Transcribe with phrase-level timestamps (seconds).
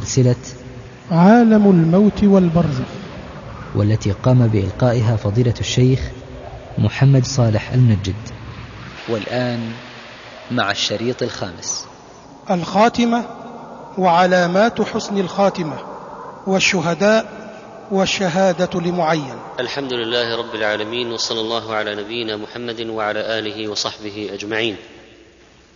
[0.00, 0.36] سلسلة
[1.10, 2.88] عالم الموت والبرزخ
[3.74, 6.00] والتي قام بإلقائها فضيلة الشيخ
[6.78, 8.14] محمد صالح المنجد
[9.08, 9.72] والآن
[10.50, 11.86] مع الشريط الخامس.
[12.50, 13.24] الخاتمة
[13.98, 15.78] وعلامات حسن الخاتمة
[16.46, 17.26] والشهداء
[17.90, 19.34] والشهادة لمعين.
[19.60, 24.76] الحمد لله رب العالمين وصلى الله على نبينا محمد وعلى آله وصحبه أجمعين.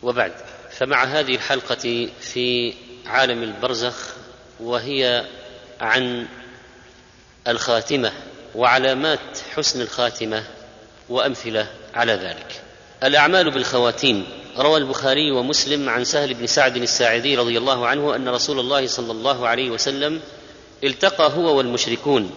[0.03, 0.33] وبعد
[0.71, 2.75] فمع هذه الحلقة في
[3.07, 4.14] عالم البرزخ
[4.61, 5.25] وهي
[5.81, 6.27] عن
[7.49, 8.13] الخاتمة
[8.55, 10.45] وعلامات حسن الخاتمة
[11.09, 12.63] وأمثلة على ذلك.
[13.03, 14.27] الأعمال بالخواتيم.
[14.59, 19.13] روى البخاري ومسلم عن سهل بن سعد الساعدي رضي الله عنه أن رسول الله صلى
[19.13, 20.21] الله عليه وسلم
[20.85, 22.31] التقى هو والمشركون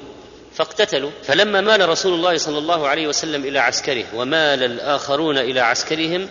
[0.53, 1.11] فاقتتلوا.
[1.23, 6.29] فلما مال رسول الله صلى الله عليه وسلم إلى عسكره ومال الآخرون إلى عسكرهم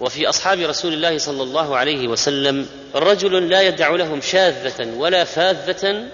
[0.00, 6.04] وفي أصحاب رسول الله صلى الله عليه وسلم رجل لا يدع لهم شاذة ولا فاذة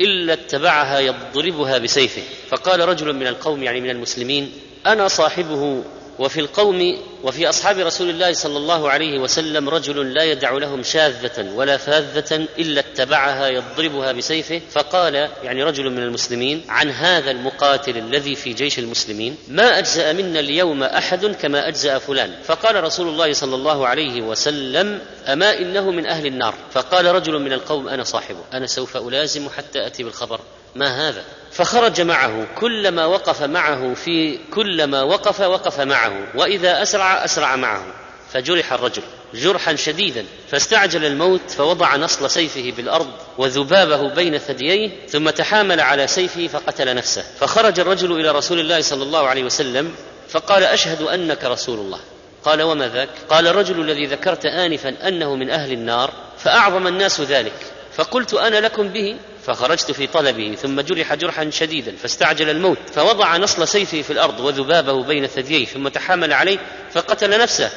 [0.00, 2.22] إلا اتبعها يضربها بسيفه.
[2.48, 4.52] فقال رجل من القوم يعني من المسلمين
[4.86, 5.82] أنا صاحبه
[6.20, 11.52] وفي القوم وفي أصحاب رسول الله صلى الله عليه وسلم رجل لا يدع لهم شاذة
[11.54, 18.34] ولا فاذة إلا اتبعها يضربها بسيفه فقال يعني رجل من المسلمين عن هذا المقاتل الذي
[18.34, 23.54] في جيش المسلمين ما أجزأ منا اليوم أحد كما أجزأ فلان؟ فقال رسول الله صلى
[23.54, 28.66] الله عليه وسلم أما إنه من أهل النار؟ فقال رجل من القوم أنا صاحبه أنا
[28.66, 30.40] سوف ألازم حتى أتي بالخبر
[30.74, 37.56] ما هذا؟ فخرج معه كلما وقف معه في كلما وقف وقف معه وإذا أسرع أسرع
[37.56, 37.84] معه.
[38.32, 39.02] فجرح الرجل
[39.34, 46.46] جرحا شديدا فاستعجل الموت فوضع نصل سيفه بالأرض وذبابه بين ثدييه ثم تحامل على سيفه
[46.46, 47.22] فقتل نفسه.
[47.40, 49.94] فخرج الرجل إلى رسول الله صلى الله عليه وسلم
[50.28, 52.00] فقال أشهد أنك رسول الله.
[52.44, 57.52] قال وما ذاك؟ قال الرجل الذي ذكرت انفا أنه من أهل النار فأعظم الناس ذلك.
[57.92, 63.68] فقلت أنا لكم به؟ فخرجت في طلبه ثم جرح جرحا شديدا فاستعجل الموت فوضع نصل
[63.68, 66.58] سيفه في الأرض وذبابه بين ثدييه ثم تحامل عليه
[66.92, 67.70] فقتل نفسه.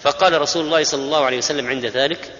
[0.00, 2.32] فقال رسول الله صلى الله عليه وسلم عند ذلك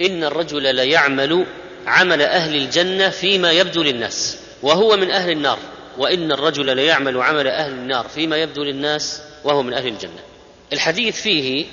[0.00, 1.46] إن الرجل ليعمل
[1.86, 5.58] عمل أهل الجنة فيما يبدو للناس وهو من أهل النار.
[5.98, 10.20] وإن الرجل ليعمل عمل أهل النار فيما يبدو للناس وهو من أهل الجنة.
[10.72, 11.66] الحديث فيه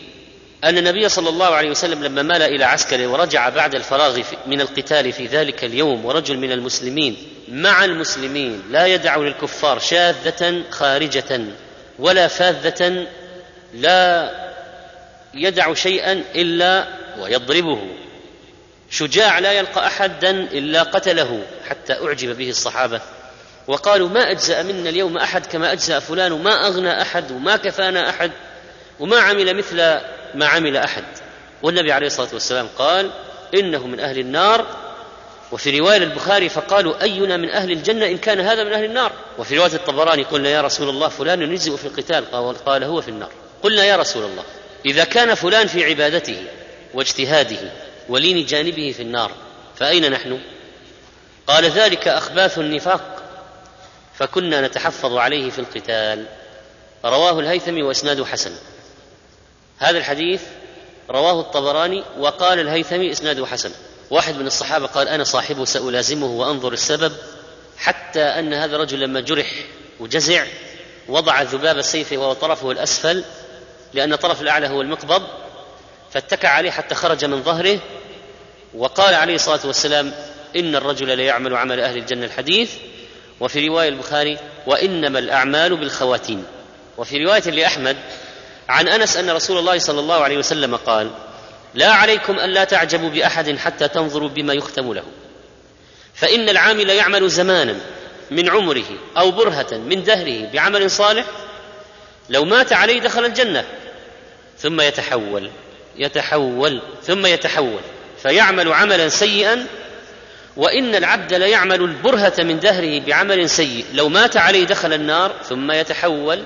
[0.63, 5.11] أن النبي صلى الله عليه وسلم لما مال إلى عسكره ورجع بعد الفراغ من القتال
[5.11, 7.17] في ذلك اليوم ورجل من المسلمين
[7.49, 11.41] مع المسلمين لا يدع للكفار شاذة خارجة
[11.99, 13.07] ولا فاذة
[13.73, 14.31] لا
[15.33, 16.87] يدع شيئا إلا
[17.19, 17.81] ويضربه.
[18.89, 23.01] شجاع لا يلقى أحدا إلا قتله حتى أعجب به الصحابة
[23.67, 28.31] وقالوا ما أجزأ منا اليوم أحد كما أجزأ فلان وما أغنى أحد وما كفانا أحد
[28.99, 29.99] وما عمل مثل
[30.35, 31.03] ما عمل أحد.
[31.63, 33.11] والنبي عليه الصلاة والسلام قال
[33.53, 34.65] إنه من أهل النار.
[35.51, 39.11] وفي رواية البخاري فقالوا أينا من أهل الجنة؟ إن كان هذا من أهل النار.
[39.37, 42.31] وفي رواية الطبراني قلنا يا رسول الله فلان يجزئ في القتال.
[42.65, 43.29] قال, هو في النار.
[43.63, 44.43] قلنا يا رسول الله
[44.85, 46.43] إذا كان فلان في عبادته
[46.93, 47.71] واجتهاده
[48.09, 49.31] ولين جانبه في النار
[49.75, 50.39] فأين نحن؟
[51.47, 53.23] قال ذلك أخباث النفاق
[54.19, 56.25] فكنا نتحفظ عليه في القتال.
[57.05, 58.51] رواه الهيثمي وإسناده حسن.
[59.79, 60.41] هذا الحديث
[61.09, 63.71] رواه الطبراني وقال الهيثمي إسناده حسن.
[64.09, 67.11] واحد من الصحابة قال أنا صاحبه سألازمه وأنظر السبب
[67.77, 69.51] حتى أن هذا الرجل لما جرح
[69.99, 70.45] وجزع
[71.07, 73.23] وضع ذباب السيف وهو طرفه الأسفل
[73.93, 75.23] لأن الطرف الأعلى هو المقبض
[76.11, 77.79] فاتكى عليه حتى خرج من ظهره
[78.73, 80.13] وقال عليه الصلاة والسلام
[80.55, 82.71] إن الرجل ليعمل عمل أهل الجنة الحديث.
[83.39, 84.37] وفي رواية البخاري
[84.67, 86.45] وإنما الأعمال بالخواتيم.
[86.97, 87.97] وفي رواية لأحمد
[88.69, 91.11] عن أنس أن رسول الله صلى الله عليه وسلم قال
[91.73, 95.03] لا عليكم الا تعجبوا بأحد حتى تنظروا بما يختم له.
[96.15, 97.75] فإن العامل يعمل زمانا
[98.31, 98.85] من عمره
[99.17, 101.25] أو برهة من دهره بعمل صالح
[102.29, 103.65] لو مات عليه دخل الجنة
[104.57, 105.49] ثم يتحول
[105.97, 107.81] يتحول ثم يتحول
[108.23, 109.65] فيعمل عملا سيئا
[110.57, 113.85] وإن العبد ليعمل البرهة من دهره بعمل سيء.
[113.93, 116.43] لو مات عليه دخل النار ثم يتحول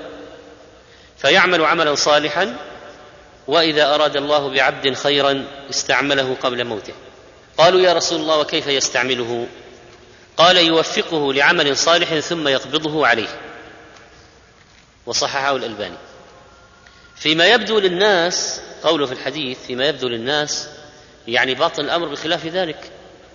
[1.22, 2.56] فيعمل عملا صالحا
[3.48, 6.92] وإذا أراد الله بعبد خيرا استعمله قبل موته.
[7.58, 9.46] قالوا يا رسول الله وكيف يستعمله؟
[10.36, 13.28] قال يوفقه لعمل صالح ثم يقبضه عليه.
[15.06, 15.96] وصححه الألباني.
[17.16, 20.68] فيما يبدو للناس قوله في الحديث فيما يبدو للناس
[21.28, 22.90] يعني باطن الأمر بخلاف ذلك.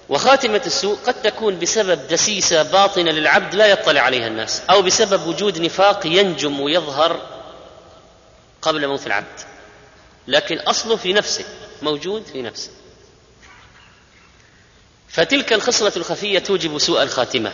[0.10, 5.62] وخاتمة السوء قد تكون بسبب دسيسة باطنة للعبد لا يطلع عليها الناس أو بسبب وجود
[5.62, 7.35] نفاق ينجم ويظهر
[8.66, 9.40] قبل موت العبد.
[10.28, 11.46] لكن أصله في نفسه
[11.82, 12.72] موجود في نفسه.
[15.10, 17.54] فتلك الخصلة الخفية توجب سوء الخاتمة.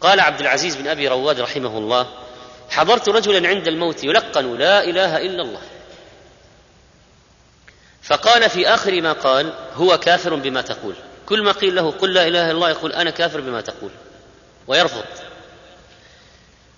[0.00, 2.12] قال عبد العزيز بن أبي رواد رحمه الله
[2.70, 5.62] حضرت رجلا عند الموت يلقن لا إله إلا الله.
[8.02, 10.94] فقال في آخر ما قال هو كافر بما تقول.
[11.26, 13.90] كل ما قيل له قل لا إله إلا الله يقول أنا كافر بما تقول.
[14.66, 15.04] ويرفض.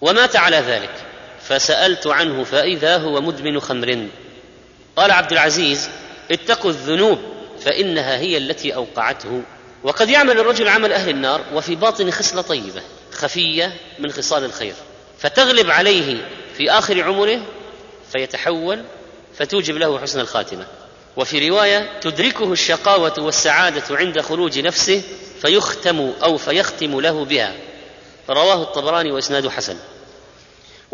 [0.00, 1.13] ومات على ذلك.
[1.48, 4.06] فسألت عنه فإذا هو مدمن خمر.
[4.96, 5.88] قال عبد العزيز
[6.30, 7.18] اتقوا الذنوب
[7.60, 9.42] فإنها هي التي أوقعته.
[9.82, 12.82] وقد يعمل الرجل عمل أهل النار وفي باطن خصلة طيبة
[13.12, 14.74] خفية من خصال الخير.
[15.18, 17.40] فتغلب عليه في آخر عمره
[18.12, 18.84] فيتحول
[19.38, 20.66] فتوجب له حسن الخاتمة.
[21.16, 25.02] وفي رواية تدركه الشقاوة والسعادة عند خروج نفسه
[25.40, 27.52] فيختم أو فيختم له بها.
[28.30, 29.76] رواه الطبراني وإسناد حسن.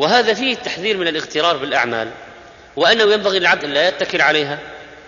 [0.00, 2.10] وهذا فيه التحذير من الاغترار بالأعمال
[2.76, 4.58] وأنه ينبغي للعبد أن لا يتكل عليها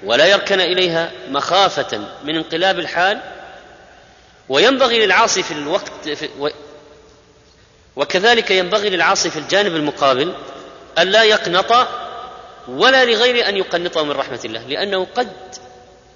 [0.04, 3.20] ولا يركن إليها مخافة من انقلاب الحال
[4.48, 6.48] وينبغي للعاصي في الوقت في و
[7.96, 10.34] وكذلك ينبغي للعاصي في الجانب المقابل
[10.98, 11.88] ألا يقنط
[12.68, 15.32] ولا لغير أن يقنطه من رحمة الله لأنه قد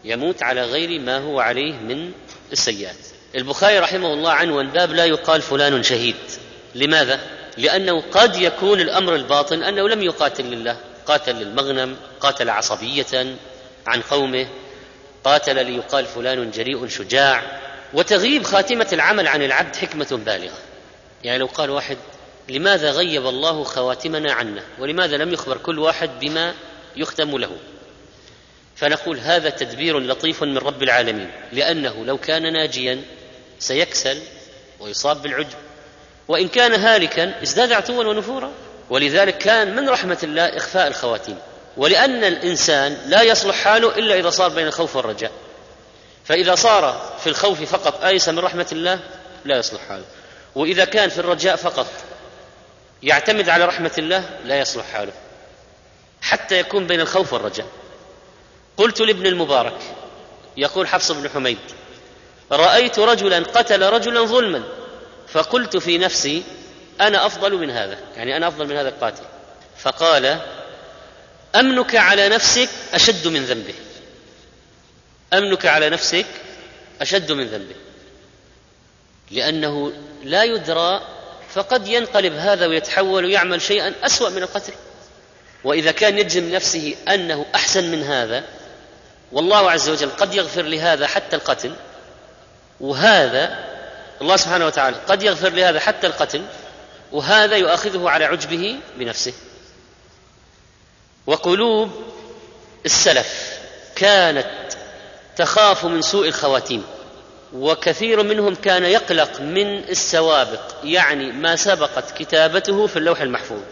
[0.04, 2.12] يموت على غير ما هو عليه من
[2.52, 2.96] السيئات
[3.34, 6.16] البخاري رحمه الله عنوان باب لا يقال فلان شهيد
[6.74, 7.20] لماذا؟
[7.56, 10.76] لأنه قد يكون الأمر الباطن أنه لم يقاتل لله
[11.06, 13.36] قاتل للمغنم قاتل عصبية
[13.86, 14.46] عن قومه
[15.24, 17.60] قاتل ليقال فلان جريء شجاع.
[17.94, 20.58] وتغييب خاتمة العمل عن العبد حكمة بالغة.
[21.24, 21.96] يعني لو قال واحد
[22.48, 26.54] لماذا غيب الله خواتمنا عنا؟ ولماذا لم يخبر كل واحد بما
[26.96, 27.50] يختم له؟
[28.76, 33.02] فنقول هذا تدبير لطيف من رب العالمين لأنه لو كان ناجيا
[33.58, 34.18] سيكسل
[34.80, 35.65] ويصاب بالعجب.
[36.28, 38.50] وإن كان هالكا ازداد عتوا ونفورا.
[38.90, 41.38] ولذلك كان من رحمة الله إخفاء الخواتيم.
[41.76, 45.32] ولأن الإنسان لا يصلح حاله إلا إذا صار بين الخوف والرجاء.
[46.24, 48.98] فإذا صار في الخوف فقط آيس من رحمة الله؟
[49.44, 50.04] لا يصلح حاله.
[50.54, 51.86] وإذا كان في الرجاء فقط
[53.02, 55.12] يعتمد على رحمة الله لا يصلح حاله.
[56.22, 57.66] حتى يكون بين الخوف والرجاء.
[58.76, 59.78] قلت لابن المبارك
[60.56, 61.58] يقول حفص بن حميد
[62.52, 64.62] رأيت رجلا قتل رجلا ظلما.
[65.28, 66.42] فقلت في نفسي
[67.00, 69.24] أنا أفضل من هذا يعني أنا أفضل من هذا القاتل.
[69.78, 70.40] فقال
[71.56, 73.74] أمنك على نفسك أشد من ذنبه.
[75.32, 76.26] أمنك على نفسك
[77.00, 77.74] أشد من ذنبه.
[79.30, 79.92] لأنه
[80.24, 81.00] لا يدرى
[81.54, 84.72] فقد ينقلب هذا ويتحول ويعمل شيئا أسوأ من القتل.
[85.64, 88.44] وإذا كان يجزم نفسه أنه أحسن من هذا
[89.32, 91.74] والله عز وجل قد يغفر لهذا حتى القتل.
[92.80, 93.75] وهذا
[94.22, 96.42] الله سبحانه وتعالى قد يغفر لهذا حتى القتل
[97.12, 99.32] وهذا يؤاخذه على عجبه بنفسه.
[101.26, 101.90] وقلوب
[102.86, 103.58] السلف
[103.96, 104.46] كانت
[105.36, 106.84] تخاف من سوء الخواتيم
[107.52, 113.62] وكثير منهم كان يقلق من السوابق يعني ما سبقت كتابته في اللوح المحفوظ.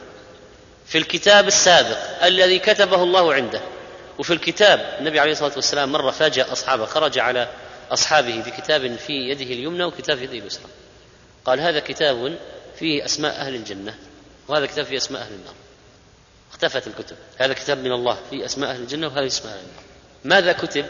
[0.86, 3.60] في الكتاب السابق الذي كتبه الله عنده
[4.18, 7.48] وفي الكتاب النبي عليه الصلاة والسلام مرة فاجأ أصحابه خرج على
[7.90, 10.66] أصحابه بكتاب في يده اليمنى وكتاب في يده اليسرى.
[11.44, 12.38] قال هذا كتاب
[12.78, 13.94] فيه أسماء أهل الجنة
[14.48, 15.54] وهذا كتاب فيه أسماء أهل النار.
[16.52, 17.16] اختفت الكتب.
[17.38, 19.84] هذا كتاب من الله فيه أسماء أهل الجنة وهذا أسماء أهل النار.
[20.24, 20.86] ماذا كتب؟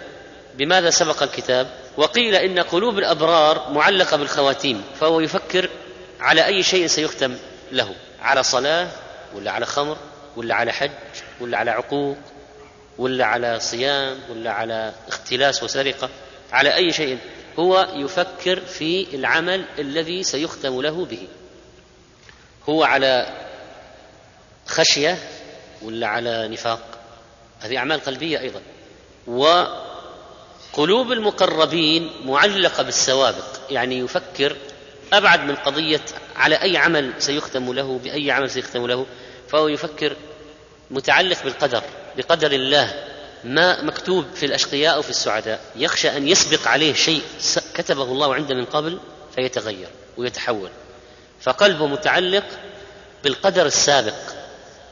[0.55, 5.71] بماذا سبق الكتاب؟ وقيل إن قلوب الأبرار معلقة بالخواتيم فهو يفكر
[6.21, 7.37] على أي شيء سيختم
[7.73, 7.95] له.
[8.21, 8.89] على صلاة
[9.35, 9.97] ولا على خمر
[10.37, 10.91] ولا على حج
[11.41, 12.17] ولا على عقوق
[12.99, 16.09] ولا على صيام ولا على اختلاس وسرقة.
[16.55, 17.19] على أي شيء؟
[17.59, 21.29] هو يفكر في العمل الذي سيختم له به.
[22.69, 23.27] هو على
[24.67, 25.19] خشية
[25.83, 26.99] ولا على نفاق؟
[27.61, 28.61] هذه أعمال قلبية أيضا.
[29.27, 33.61] وقلوب المقربين معلقة بالسوابق.
[33.71, 34.57] يعني يفكر
[35.13, 36.01] أبعد من قضية
[36.37, 39.07] على أي عمل سيختم له بأي عمل سيختم له.
[39.49, 40.17] فهو يفكر
[40.91, 41.83] متعلق بالقدر
[42.17, 43.14] بقدر الله.
[43.45, 45.61] ما مكتوب في الأشقياء أو في السعداء.
[45.77, 47.23] يخشى أن يسبق عليه شيء
[47.75, 48.99] كتبه الله عنده من قبل
[49.35, 50.71] فيتغير ويتحول.
[51.41, 52.45] فقلبه متعلق
[53.25, 54.15] بالقدر السابق.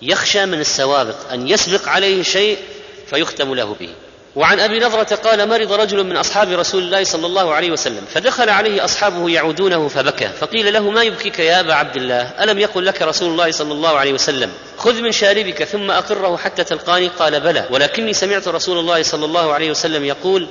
[0.03, 2.59] يخشى من السوابق أن يسبق عليه شيء
[3.07, 3.95] فيختم له به.
[4.37, 8.51] وعن أبي نضره قال مرض رجل من أصحاب رسول الله صلى الله عليه وسلم فدخل
[8.51, 13.03] عليه أصحابه يعودونه فبكى فقيل له ما يبكيك يا أبا عبد الله؟ ألم يقل لك
[13.03, 17.69] رسول الله صلى الله عليه وسلم؟ خذ من شاربك ثم أقره حتى تلقاني؟ قال بلى
[17.71, 20.49] ولكني سمعت رسول الله صلى الله عليه وسلم يقول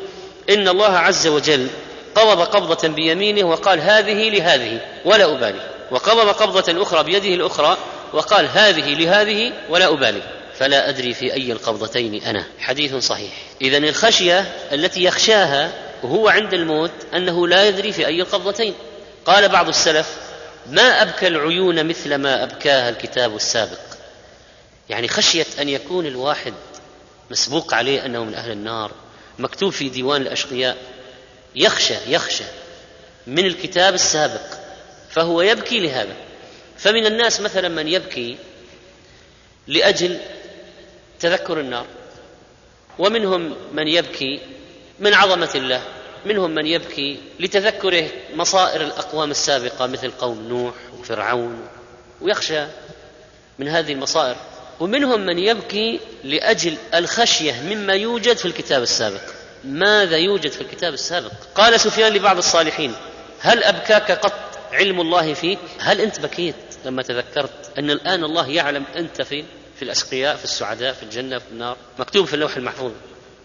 [0.49, 1.67] إن الله عز وجل
[2.15, 5.61] قبض قبضة بيمينه وقال هذه لهذه ولا أبالي
[5.91, 7.77] وقبض قبضة أخرى بيده الأخرى
[8.13, 10.21] وقال هذه لهذه ولا أبالي
[10.59, 12.45] فلا أدري في أي القبضتين أنا.
[12.59, 13.50] حديث صحيح.
[13.61, 15.71] إذا الخشية التي يخشاها
[16.03, 18.73] وهو عند الموت أنه لا يدري في أي القبضتين
[19.25, 20.17] قال بعض السلف
[20.69, 23.79] ما أبكى العيون مثل ما أبكاها الكتاب السابق.
[24.89, 26.53] يعني خشية أن يكون الواحد
[27.31, 28.91] مسبوق عليه أنه من أهل النار
[29.39, 30.77] مكتوب في ديوان الأشقياء
[31.55, 32.43] يخشى يخشى
[33.27, 34.41] من الكتاب السابق
[35.09, 36.15] فهو يبكي لهذا.
[36.77, 38.37] فمن الناس مثلا من يبكي
[39.67, 40.17] لأجل
[41.19, 41.85] تذكر النار.
[43.01, 44.39] ومنهم من يبكي
[44.99, 45.81] من عظمة الله
[46.25, 51.67] منهم من يبكي لتذكره مصائر الأقوام السابقة مثل قوم نوح وفرعون
[52.21, 52.65] ويخشى
[53.59, 54.35] من هذه المصائر.
[54.79, 59.21] ومنهم من يبكي لأجل الخشية مما يوجد في الكتاب السابق.
[59.63, 62.93] ماذا يوجد في الكتاب السابق؟ قال سفيان لبعض الصالحين
[63.39, 66.55] هل أبكاك قط علم الله فيك؟ هل أنت بكيت
[66.85, 69.45] لما تذكرت أن الآن الله يعلم أنت فين؟
[69.81, 71.77] في الأشقياء في السعداء في الجنة في النار.
[71.99, 72.91] مكتوب في اللوح المحفوظ.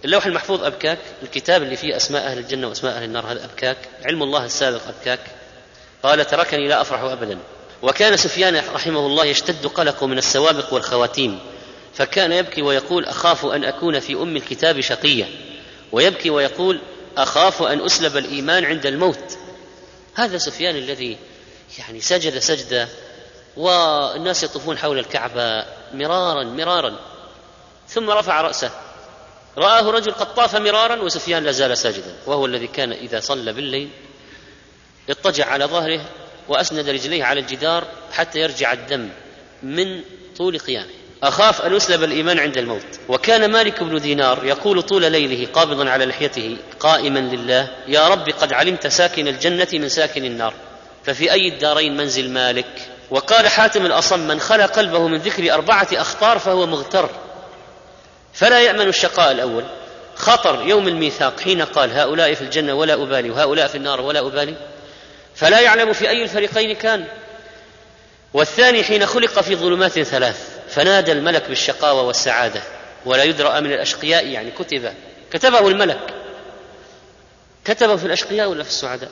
[0.05, 0.99] اللوح المحفوظ أبكاك.
[1.23, 3.77] الكتاب اللي فيه أسماء أهل الجنة وأسماء أهل النار هذا أبكاك.
[4.05, 5.21] علم الله السابق أبكاك.
[6.03, 7.39] قال تركني لا أفرح ابدا.
[7.83, 11.39] وكان سفيان رحمه الله يشتد قلقه من السوابق والخواتيم
[11.95, 15.29] فكان يبكي ويقول أخاف أن أكون في أم الكتاب شقيا
[15.93, 16.81] ويبكي ويقول
[17.17, 19.39] أخاف أن أسلب الإيمان عند الموت.
[20.15, 21.17] هذا سفيان الذي
[21.79, 22.89] يعني سجد سجدة
[23.57, 26.97] والناس يطوفون حول الكعبة مرارا مرارا.
[27.89, 28.71] ثم رفع رأسه.
[29.59, 33.89] رآه رجل قد طاف مرارا وسفيان لا زال ساجدا وهو الذي كان إذا صلى بالليل
[35.11, 36.01] اضطجع على ظهره
[36.49, 39.09] وأسند رجليه على الجدار حتى يرجع الدم
[39.63, 40.01] من
[40.37, 40.91] طول قيامه.
[41.23, 43.01] أخاف أن يسلب الإيمان عند الموت.
[43.09, 48.53] وكان مالك بن دينار يقول طول ليله قابضا على لحيته قائما لله يا رب قد
[48.53, 50.55] علمت ساكن الجنة من ساكن النار
[51.05, 56.39] ففي أي الدارين منزل مالك؟ وقال حاتم الأصم من خلى قلبه من ذكر أربعة أخطار
[56.39, 57.11] فهو مغتر.
[58.35, 59.65] فلا يأمن الشقاء الأول.
[60.17, 64.55] خطر يوم الميثاق حين قال هؤلاء في الجنة ولا أبالي وهؤلاء في النار ولا أبالي.
[65.35, 67.05] فلا يعلم في أي الفريقين كان.
[68.35, 72.63] والثاني حين خلق في ظلمات ثلاث فنادى الملك بالشقاوة والسعادة
[73.05, 74.27] ولا يدرى من الأشقياء.
[74.27, 74.95] يعني كتب
[75.33, 76.15] كتبه الملك.
[77.65, 79.11] كتبه في الأشقياء ولا في السعداء.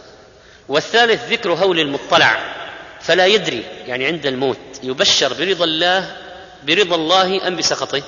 [0.68, 2.63] والثالث ذكر هول المطلع.
[3.04, 6.16] فلا يدري يعني عند الموت يبشر برضا الله
[6.62, 8.02] برضا الله أم بسخطه.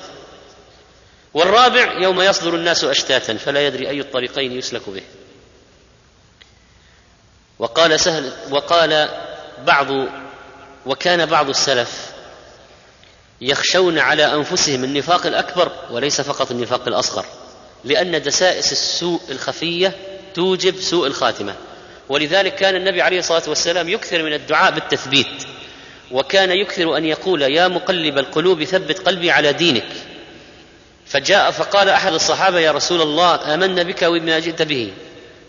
[1.33, 5.01] والرابع يوم يصدر الناس أشتاتا فلا يدري أي الطريقين يسلك به.
[7.59, 9.09] وقال سهل وقال
[9.65, 9.87] بعض
[10.85, 12.11] وكان بعض السلف
[13.41, 17.25] يخشون على أنفسهم النفاق الأكبر وليس فقط النفاق الأصغر
[17.83, 19.93] لأن دسائس السوء الخفية
[20.33, 21.55] توجب سوء الخاتمة.
[22.09, 25.43] ولذلك كان النبي عليه الصلاة والسلام يكثر من الدعاء بالتثبيت
[26.11, 29.87] وكان يكثر أن يقول يا مقلب القلوب ثبت قلبي على دينك.
[31.05, 34.93] فجاء فقال أحد الصحابة يا رسول الله آمنا بك وبما جئت به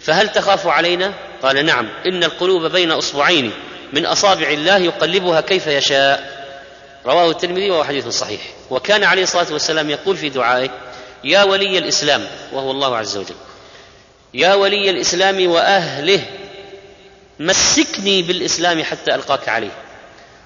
[0.01, 3.53] فهل تخاف علينا؟ قال نعم إن القلوب بين أصبعين
[3.93, 6.39] من أصابع الله يقلبها كيف يشاء.
[7.07, 8.41] رواه الترمذي وهو حديث صحيح.
[8.71, 10.71] وكان عليه الصلاة والسلام يقول في دعائه
[11.25, 13.35] يا ولي الإسلام وهو الله عز وجل
[14.35, 16.21] يا ولي الإسلام وأهله
[17.41, 19.71] مسكني بالإسلام حتى ألقاك عليه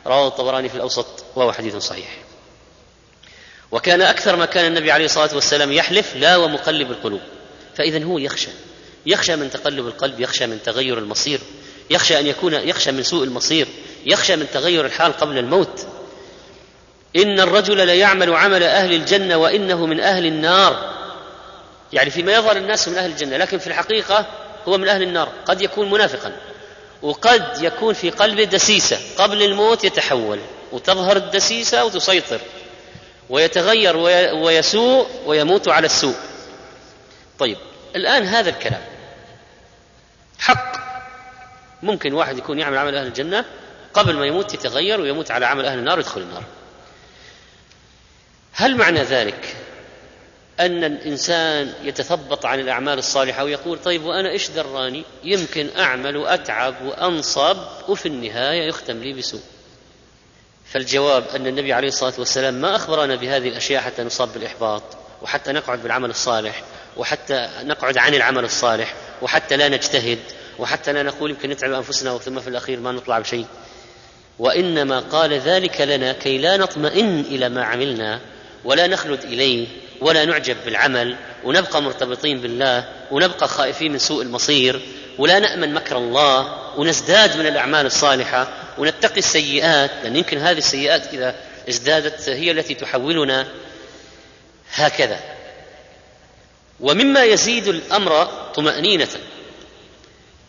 [0.07, 2.19] رواه الطبراني في الأوسط وهو حديث صحيح.
[3.71, 7.21] وكان أكثر ما كان النبي عليه الصلاة والسلام يحلف لا ومقلب القلوب.
[7.77, 8.51] فاذا هو يخشى.
[9.07, 11.41] يخشى من تقلب القلب يخشى من تغير المصير
[11.91, 13.69] يخشى أن يكون يخشى من سوء المصير
[14.07, 15.87] يخشى من تغير الحال قبل الموت.
[17.17, 20.93] إن الرجل ليعمل عمل أهل الجنة وإنه من أهل النار.
[21.93, 24.27] يعني فيما يظهر الناس من أهل الجنة لكن في الحقيقة
[24.69, 26.33] هو من أهل النار قد يكون منافقا.
[27.03, 30.41] وقد يكون في قلبه دسيسه قبل الموت يتحول
[30.73, 32.41] وتظهر الدسيسة وتسيطر
[33.31, 33.97] ويتغير
[34.35, 36.17] ويسوء ويموت على السوء.
[37.39, 37.59] طيب
[37.97, 38.83] الآن هذا الكلام.
[40.39, 40.83] حق.
[41.83, 43.45] ممكن واحد يكون يعمل عمل أهل الجنة
[43.95, 46.45] قبل ما يموت يتغير ويموت على عمل أهل النار يدخل النار.
[48.53, 49.57] هل معنى ذلك
[50.61, 57.57] أن الإنسان يتثبط عن الأعمال الصالحة ويقول طيب وأنا إيش دراني؟ يمكن أعمل وأتعب وأنصب
[57.89, 59.41] وفي النهاية يختم لي بسوء.
[60.65, 64.83] فالجواب أن النبي عليه الصلاة والسلام ما أخبرنا بهذه الأشياء حتى نصاب بالإحباط
[65.23, 66.63] وحتى نقعد بالعمل الصالح
[66.97, 70.19] وحتى نقعد عن العمل الصالح وحتى لا نجتهد
[70.59, 73.47] وحتى لا نقول يمكن نتعب أنفسنا ثم في الأخير ما نطلع بشيء.
[74.39, 78.21] وإنما قال ذلك لنا كي لا نطمئن إلى ما عملنا
[78.65, 79.67] ولا نخلد إليه
[80.03, 84.81] ولا نعجب بالعمل ونبقى مرتبطين بالله ونبقى خائفين من سوء المصير
[85.19, 91.35] ولا نأمن مكر الله ونزداد من الأعمال الصالحة ونتقي السيئات لأن يمكن هذه السيئات إذا
[91.69, 93.47] ازدادت هي التي تحولنا.
[94.75, 95.21] هكذا.
[96.81, 99.09] ومما يزيد الأمر طمأنينة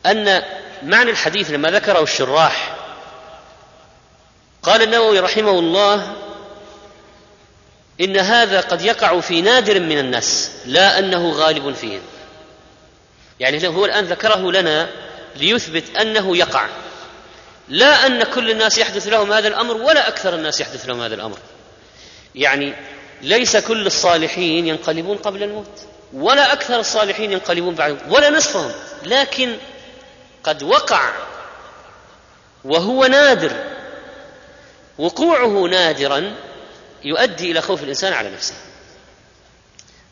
[0.05, 0.43] أن
[0.83, 2.75] معنى الحديث لما ذكره الشراح
[4.63, 6.13] قال النووي رحمه الله
[8.01, 12.01] إن هذا قد يقع في نادر من الناس لا أنه غالب فيهم.
[13.39, 14.89] يعني هو الآن ذكره لنا
[15.35, 16.67] ليثبت أنه يقع.
[17.69, 21.37] لا أن كل الناس يحدث لهم هذا الأمر ولا أكثر الناس يحدث لهم هذا الأمر.
[22.35, 22.73] يعني
[23.21, 25.79] ليس كل الصالحين ينقلبون قبل الموت
[26.13, 28.71] ولا أكثر الصالحين ينقلبون بعد ولا نصفهم.
[29.03, 29.57] لكن
[30.43, 31.11] قد وقع
[32.63, 33.51] وهو نادر
[34.97, 36.35] وقوعه نادرا
[37.03, 38.53] يؤدي إلى خوف الإنسان على نفسه.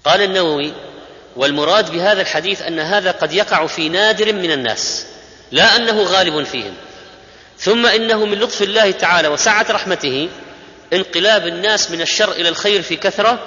[0.05, 0.73] قال النووي
[1.35, 5.05] والمراد بهذا الحديث أن هذا قد يقع في نادر من الناس
[5.51, 6.73] لا أنه غالب فيهم.
[7.57, 10.29] ثم إنه من لطف الله تعالى وسعة رحمته
[10.93, 13.39] انقلاب الناس من الشر إلى الخير في كثرة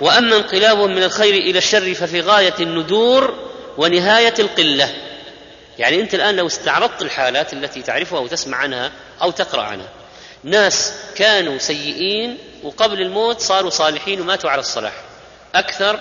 [0.00, 3.34] وأما انقلابهم من الخير إلى الشر ففي غاية الندور
[3.78, 4.94] ونهاية القلة.
[5.78, 9.88] يعني أنت الآن لو استعرضت الحالات التي تعرفها وتسمع عنها أو تقرأ عنها.
[10.44, 14.92] ناس كانوا سيئين وقبل الموت صاروا صالحين وماتوا على الصلاح.
[15.54, 16.00] أكثر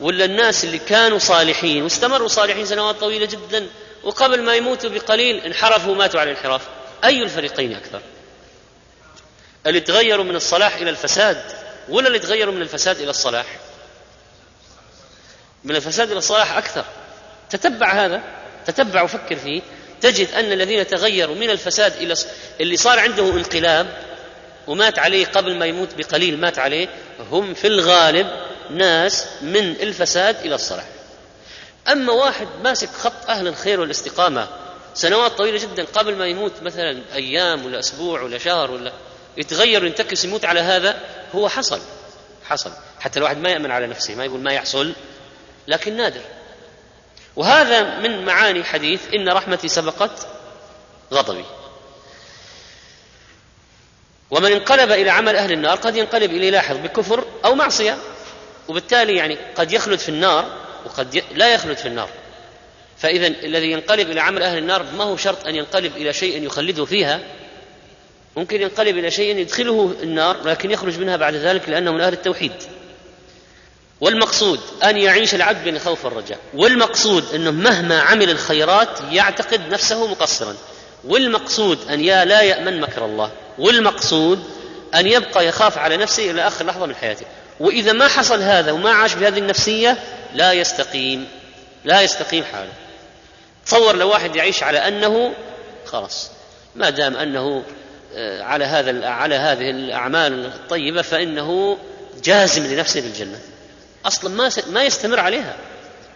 [0.00, 3.66] ولا الناس اللي كانوا صالحين واستمروا صالحين سنوات طويلة جدا
[4.04, 6.62] وقبل ما يموتوا بقليل انحرفوا وماتوا على الانحراف.
[7.04, 8.00] أي الفريقين أكثر؟
[9.66, 11.42] اللي تغيروا من الصلاح إلى الفساد
[11.88, 13.46] ولا اللي تغيروا من الفساد إلى الصلاح؟
[15.64, 16.84] من الفساد إلى الصلاح أكثر.
[17.50, 18.22] تتبع هذا
[18.66, 19.62] تتبع وفكر فيه
[20.00, 22.14] تجد أن الذين تغيروا من الفساد إلى
[22.60, 24.09] اللي صار عنده انقلاب
[24.70, 26.88] ومات عليه قبل ما يموت بقليل مات عليه
[27.30, 28.26] هم في الغالب
[28.70, 30.84] ناس من الفساد إلى الصلاح.
[31.92, 34.48] أما واحد ماسك خط أهل الخير والاستقامة
[34.94, 38.92] سنوات طويلة جدا قبل ما يموت مثلا أيام ولا أسبوع ولا شهر ولا
[39.36, 41.00] يتغير وينتكس يموت على هذا
[41.34, 41.80] هو حصل
[42.44, 42.70] حصل.
[43.00, 44.92] حتى الواحد ما يأمن على نفسه ما يقول ما يحصل
[45.68, 46.22] لكن نادر.
[47.36, 50.26] وهذا من معاني حديث إن رحمتي سبقت
[51.12, 51.44] غضبي.
[54.30, 57.98] ومن انقلب إلى عمل أهل النار قد ينقلب إلى لاحظ بكفر أو معصية
[58.68, 60.44] وبالتالي يعني قد يخلد في النار
[60.86, 62.08] وقد لا يخلد في النار.
[62.98, 66.84] فإذا الذي ينقلب إلى عمل أهل النار ما هو شرط أن ينقلب إلى شيء يخلده
[66.84, 67.20] فيها؟
[68.36, 72.52] ممكن ينقلب إلى شيء يدخله النار لكن يخرج منها بعد ذلك لأنه من أهل التوحيد.
[74.00, 80.56] والمقصود أن يعيش العبد بين الخوف والرجاء والمقصود أنه مهما عمل الخيرات يعتقد نفسه مقصرا.
[81.04, 84.44] والمقصود أن يا لا يأمن مكر الله والمقصود
[84.94, 87.26] أن يبقى يخاف على نفسه إلى آخر لحظة من حياته.
[87.60, 89.98] وإذا ما حصل هذا وما عاش بهذه النفسية
[90.34, 91.28] لا يستقيم
[91.84, 92.72] لا يستقيم حاله.
[93.66, 95.32] تصور لو واحد يعيش على أنه
[95.86, 96.30] خلاص
[96.76, 97.62] ما دام أنه
[98.14, 101.78] آه، على هذا على هذه الأعمال الطيبة فإنه
[102.24, 103.38] جازم لنفسه بالجنة.
[104.06, 105.56] أصلا ما ما يستمر عليها.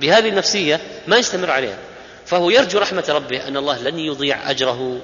[0.01, 1.79] بهذه النفسية ما يستمر عليها.
[2.27, 5.01] فهو يرجو رحمة ربه أن الله لن يضيع أجره.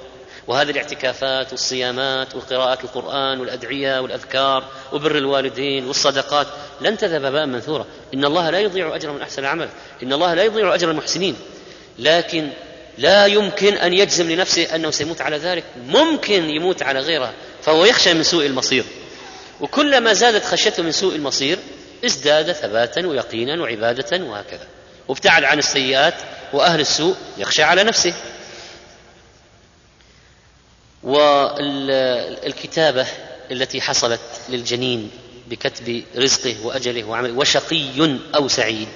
[0.47, 6.47] وهذه الاعتكافات والصيامات وقراءة القرآن والأدعية والأذكار وبر الوالدين والصدقات
[6.81, 7.85] لن تذهب هباء منثورا.
[8.13, 9.69] إن الله لا يضيع أجر من أحسن عمل
[10.03, 11.35] إن الله لا يضيع أجر المحسنين.
[11.99, 12.49] لكن
[12.97, 15.63] لا يمكن أن يجزم لنفسه أنه سيموت على ذلك.
[15.87, 17.33] ممكن يموت على غيره.
[17.61, 18.83] فهو يخشى من سوء المصير.
[19.61, 21.59] وكلما زادت خشيته من سوء المصير
[22.05, 24.67] ازداد ثباتا ويقينا وعبادة وهكذا.
[25.11, 26.13] وابتعد عن السيئات
[26.53, 28.13] وأهل السوء يخشى على نفسه.
[31.03, 33.07] والكتابة
[33.51, 35.11] التي حصلت للجنين
[35.47, 38.87] بكتب رزقه وأجله وعمله وشقي أو سعيد.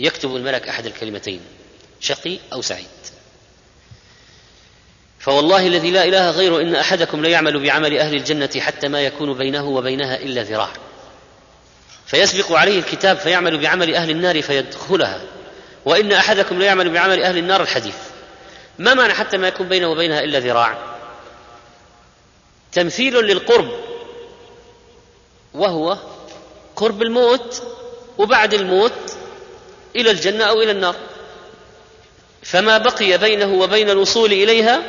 [0.00, 1.40] يكتب الملك أحد الكلمتين
[2.00, 2.86] شقي أو سعيد.
[5.20, 9.64] فوالله الذي لا إله غيره إن أحدكم ليعمل بعمل أهل الجنة حتى ما يكون بينه
[9.64, 10.72] وبينها إلا ذراع.
[12.12, 15.20] فيسبق عليه الكتاب فيعمل بعمل أهل النار فيدخلها.
[15.84, 17.94] وإن أحدكم ليعمل بعمل أهل النار الحديث.
[18.78, 20.78] ما معنى حتى ما يكون بينه وبينها إلا ذراع؟
[22.72, 23.70] تمثيل للقرب.
[25.54, 25.98] وهو
[26.76, 27.62] قرب الموت
[28.18, 29.16] وبعد الموت
[29.96, 30.96] إلى الجنة أو إلى النار.
[32.42, 34.82] فما بقي بينه وبين الوصول إليها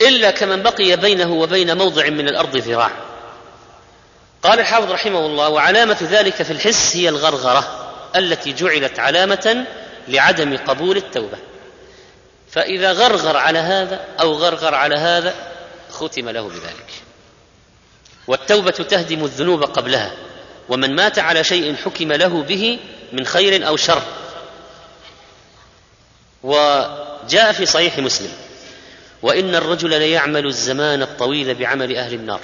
[0.00, 3.03] إلا كمن بقي بينه وبين موضع من الأرض ذراع.
[4.44, 9.66] قال الحافظ رحمه الله وعلامة ذلك في الحس هي الغرغرة التي جعلت علامة
[10.08, 11.38] لعدم قبول التوبة.
[12.50, 15.34] فإذا غرغر على هذا أو غرغر على هذا
[15.90, 16.90] ختم له بذلك.
[18.26, 20.12] والتوبة تهدم الذنوب قبلها
[20.68, 22.78] ومن مات على شيء حكم له به
[23.12, 24.02] من خير أو شر.
[26.42, 28.32] وجاء في صحيح مسلم
[29.22, 32.40] وإن الرجل ليعمل الزمان الطويل بعمل أهل النار.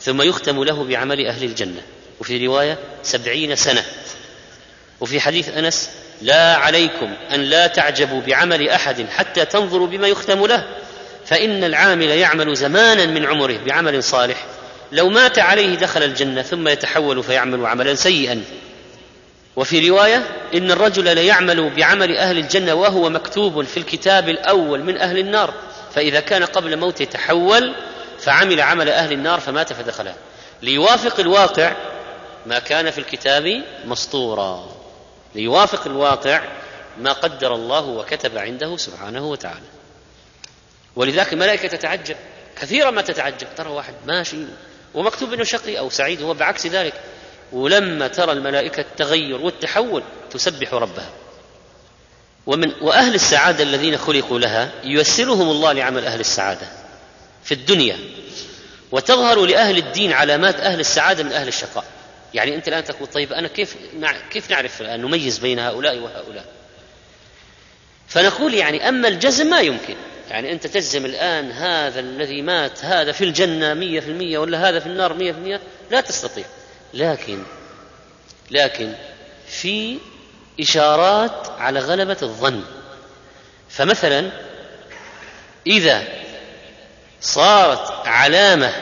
[0.00, 1.82] ثم يختم له بعمل أهل الجنة.
[2.20, 3.84] وفي رواية سبعين سنة.
[5.00, 5.90] وفي حديث أنس
[6.22, 10.66] لا عليكم أن لا تعجبوا بعمل أحد حتى تنظروا بما يختم له.
[11.26, 14.46] فإن العامل يعمل زمانا من عمره بعمل صالح.
[14.92, 18.42] لو مات عليه دخل الجنة ثم يتحول فيعمل عملا سيئا.
[19.56, 20.22] وفي رواية
[20.54, 25.54] إن الرجل ليعمل بعمل أهل الجنة وهو مكتوب في الكتاب الأول من أهل النار.
[25.94, 27.74] فإذا كان قبل موته تحول
[28.18, 30.16] فعمل عمل أهل النار فمات فدخلها
[30.62, 31.76] ليوافق الواقع
[32.46, 34.68] ما كان في الكتاب مسطورا.
[35.34, 36.42] ليوافق الواقع
[36.98, 39.66] ما قدر الله وكتب عنده سبحانه وتعالى.
[40.96, 42.16] ولذلك الملائكة تتعجب.
[42.60, 43.46] كثيرا ما تتعجب.
[43.56, 44.36] ترى واحد ماشي
[44.94, 46.94] ومكتوب إنه شقي أو سعيد هو بعكس ذلك.
[47.52, 51.10] ولما ترى الملائكة التغير والتحول تسبح ربها.
[52.46, 56.66] ومن وأهل السعادة الذين خلقوا لها ييسرهم الله لعمل أهل السعادة.
[57.46, 57.98] في الدنيا
[58.90, 61.84] وتظهر لأهل الدين علامات أهل السعادة من أهل الشقاء.
[62.34, 63.76] يعني أنت الآن تقول طيب أنا كيف
[64.30, 66.44] كيف نعرف نميز بين هؤلاء وهؤلاء؟
[68.08, 69.94] فنقول يعني أما الجزم ما يمكن.
[70.30, 74.80] يعني أنت تجزم الآن هذا الذي مات هذا في الجنة مية في المية ولا هذا
[74.80, 76.44] في النار مية في المية؟ لا تستطيع.
[76.94, 77.42] لكن
[78.50, 78.92] لكن
[79.48, 79.98] في
[80.60, 82.62] إشارات على غلبة الظن.
[83.68, 84.30] فمثلا
[85.66, 86.25] إذا
[87.20, 88.72] صارت علامة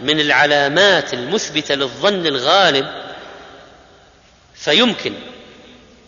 [0.00, 2.86] من العلامات المثبتة للظن الغالب
[4.54, 5.14] فيمكن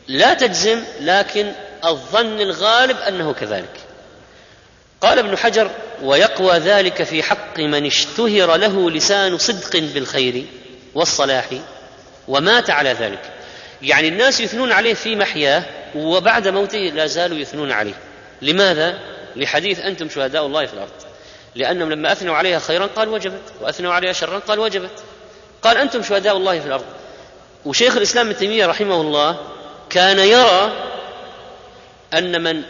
[0.09, 1.53] لا تجزم لكن
[1.85, 3.81] الظن الغالب أنه كذلك.
[5.01, 5.71] قال ابن حجر
[6.03, 10.45] ويقوى ذلك في حق من اشتهر له لسان صدق بالخير
[10.95, 11.49] والصلاح
[12.29, 13.33] ومات على ذلك.
[13.83, 15.63] يعني الناس يثنون عليه في محياه
[15.95, 17.95] وبعد موته لا زالوا يثنون عليه.
[18.43, 18.99] لماذا؟
[19.37, 21.14] لحديث أنتم شهداء الله في الأرض.
[21.55, 25.03] لأنهم لما أثنوا عليها خيرا قال وجبت وأثنوا عليها شرا قال وجبت.
[25.63, 26.85] قال أنتم شهداء الله في الأرض.
[27.65, 29.51] وشيخ الإسلام ابن تيمية رحمه الله
[29.91, 30.73] كان يرى
[32.15, 32.63] أن من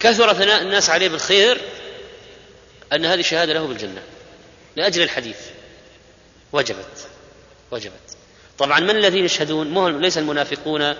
[0.00, 1.60] كثر ثناء الناس عليه بالخير
[2.92, 4.02] أن هذه شهاده له بالجنة
[4.76, 5.38] لأجل الحديث.
[6.52, 7.08] وجبت
[7.70, 8.16] وجبت.
[8.58, 10.94] طبعا من الذين يشهدون؟ ليس المنافقون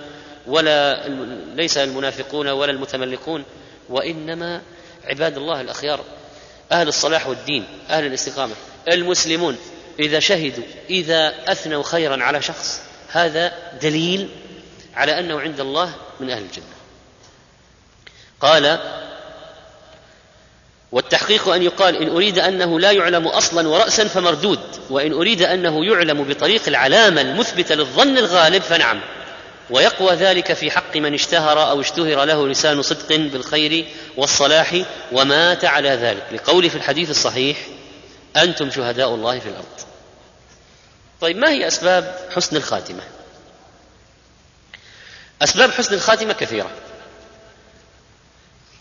[0.47, 1.09] ولا
[1.55, 3.45] ليس المنافقون ولا المتملقون
[3.89, 4.63] وإنما
[5.05, 6.05] عباد الله الأخيار
[6.73, 8.55] أهل الصلاح والدين أهل الاستقامة.
[8.89, 9.57] المسلمون
[10.01, 13.53] إذا شهدوا إذا أثنوا خيرا على شخص هذا
[13.83, 14.29] دليل
[14.95, 16.65] على أنه عند الله من أهل الجنة.
[18.41, 18.79] قال
[20.93, 26.25] والتحقيق أن يقال إن أريد أنه لا يعلم أصلا وراسا فمردود وإن أريد أنه يعلم
[26.25, 29.01] بطريق العلامة المثبتة للظن الغالب فنعم.
[29.71, 35.89] ويقوى ذلك في حق من اشتهر أو اشتهر له لسان صدق بالخير والصلاح ومات على
[35.89, 36.23] ذلك.
[36.33, 37.59] لقول في الحديث الصحيح
[38.37, 39.81] أنتم شهداء الله في الأرض.
[41.21, 43.03] طيب ما هي أسباب حسن الخاتمة؟
[45.43, 46.71] أسباب حسن الخاتمة كثيرة.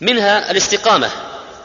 [0.00, 1.10] منها الاستقامة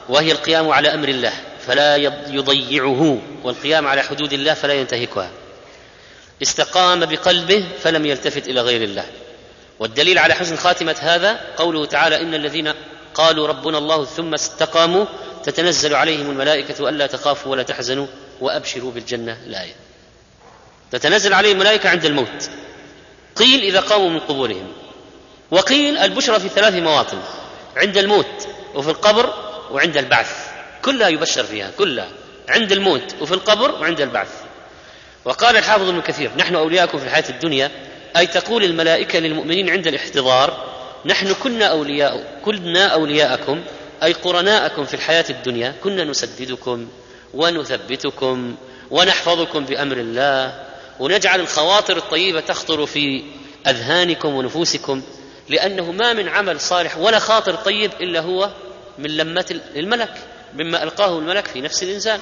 [0.09, 1.33] وهي القيام على أمر الله
[1.67, 1.95] فلا
[2.27, 5.29] يضيعه والقيام على حدود الله فلا ينتهكها.
[6.41, 9.05] استقام بقلبه فلم يلتفت إلى غير الله.
[9.79, 12.73] والدليل على حسن خاتمة هذا قوله تعالى إن الذين
[13.13, 15.05] قالوا ربنا الله ثم استقاموا
[15.43, 18.07] تتنزل عليهم الملائكة ألا تخافوا ولا تحزنوا
[18.41, 19.75] وأبشروا بالجنة الآية.
[20.91, 22.49] تتنزل عليهم الملائكة عند الموت.
[23.35, 24.73] قيل إذا قاموا من قبورهم.
[25.51, 27.19] وقيل البشرى في ثلاث مواطن.
[27.75, 29.33] عند الموت وفي القبر
[29.71, 30.47] وعند البعث.
[30.81, 32.09] كلها يبشر فيها كلها.
[32.49, 34.42] عند الموت وفي القبر وعند البعث.
[35.25, 37.71] وقال الحافظ ابن كثير نحن أولياءكم في الحياة الدنيا.
[38.17, 40.73] أي تقول الملائكة للمؤمنين عند الاحتضار
[41.05, 43.63] نحن كنا اولياء كنا أولياءكم
[44.03, 46.87] أي قرناءكم في الحياة الدنيا كنا نسددكم
[47.33, 48.55] ونثبتكم
[48.91, 50.65] ونحفظكم بأمر الله
[50.99, 53.23] ونجعل الخواطر الطيبة تخطر في
[53.67, 55.01] أذهانكم ونفوسكم
[55.49, 58.49] لأنه ما من عمل صالح ولا خاطر طيب إلا هو
[58.97, 60.13] من لمة الملك
[60.55, 62.19] مما ألقاه الملك في نفس الإنسان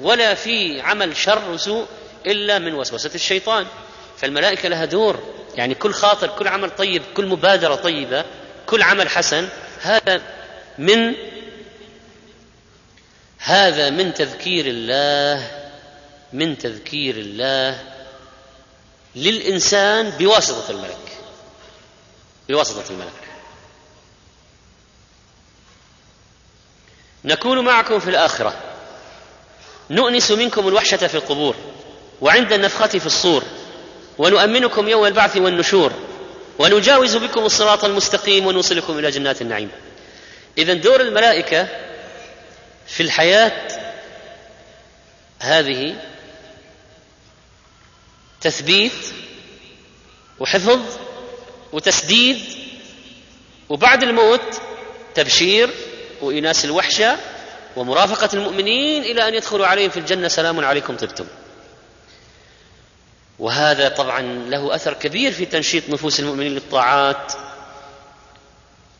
[0.00, 1.86] ولا في عمل شر وسوء
[2.26, 3.66] إلا من وسوسة الشيطان.
[4.18, 5.40] فالملائكة لها دور.
[5.54, 8.24] يعني كل خاطر كل عمل طيب كل مبادرة طيبة
[8.66, 9.48] كل عمل حسن
[9.80, 10.22] هذا
[10.78, 11.14] من
[13.38, 15.50] هذا من تذكير الله
[16.32, 17.84] من تذكير الله
[19.16, 21.18] للإنسان بواسطة الملك.
[22.48, 23.30] بواسطة الملك.
[27.24, 28.54] نكون معكم في الآخرة.
[29.90, 31.56] نؤنس منكم الوحشة في القبور.
[32.20, 33.44] وعند النفخة في الصور
[34.18, 35.92] ونؤمنكم يوم البعث والنشور
[36.58, 39.70] ونجاوز بكم الصراط المستقيم ونوصلكم إلى جنات النعيم.
[40.58, 41.68] اذا دور الملائكة
[42.86, 43.68] في الحياة
[45.40, 45.96] هذه
[48.40, 48.92] تثبيت
[50.38, 50.80] وحفظ
[51.72, 52.38] وتسديد
[53.68, 54.60] وبعد الموت
[55.14, 55.70] تبشير
[56.20, 57.16] وإناس الوحشة
[57.76, 60.28] ومرافقة المؤمنين إلى أن يدخلوا عليهم في الجنة.
[60.28, 61.26] سلام عليكم طبتم.
[63.40, 67.32] وهذا طبعا له أثر كبير في تنشيط نفوس المؤمنين للطاعات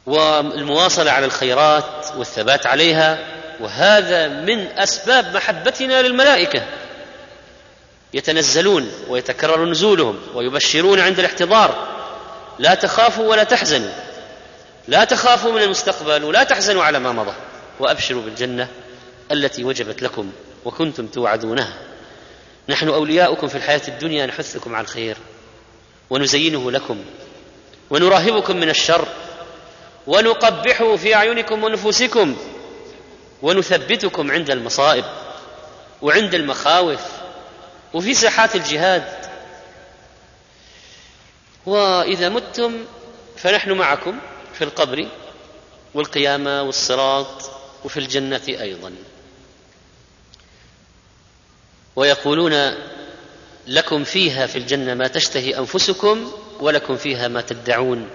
[0.06, 3.18] والمواصلة على الخيرات والثبات عليها
[3.60, 6.66] وهذا من أسباب محبتنا للملائكة.
[8.14, 11.88] يتنزلون ويتكرر نزولهم ويبشرون عند الاحتضار.
[12.58, 13.92] لا تخافوا ولا تحزنوا.
[14.88, 17.32] لا تخافوا من المستقبل ولا تحزنوا على ما مضى.
[17.80, 18.68] وأبشروا بالجنة
[19.32, 20.32] التي وجبت لكم
[20.64, 21.89] وكنتم توعدونها.
[22.68, 25.16] نحن أولياؤكم في الحياة الدنيا نحثكم على الخير
[26.10, 27.04] ونزينه لكم
[27.90, 29.08] ونراهبكم من الشر
[30.06, 32.36] ونقبحه في أعينكم ونفوسكم
[33.42, 35.04] ونثبتكم عند المصائب
[36.02, 37.00] وعند المخاوف
[37.94, 39.30] وفي ساحات الجهاد.
[41.66, 42.84] وإذا متم
[43.36, 44.18] فنحن معكم
[44.54, 45.08] في القبر
[45.94, 47.50] والقيامة والصراط
[47.84, 48.92] وفي الجنة أيضا.
[52.00, 52.74] ويقولون
[53.66, 58.08] لكم فيها في الجنة ما تشتهي أنفسكم ولكم فيها ما تدعون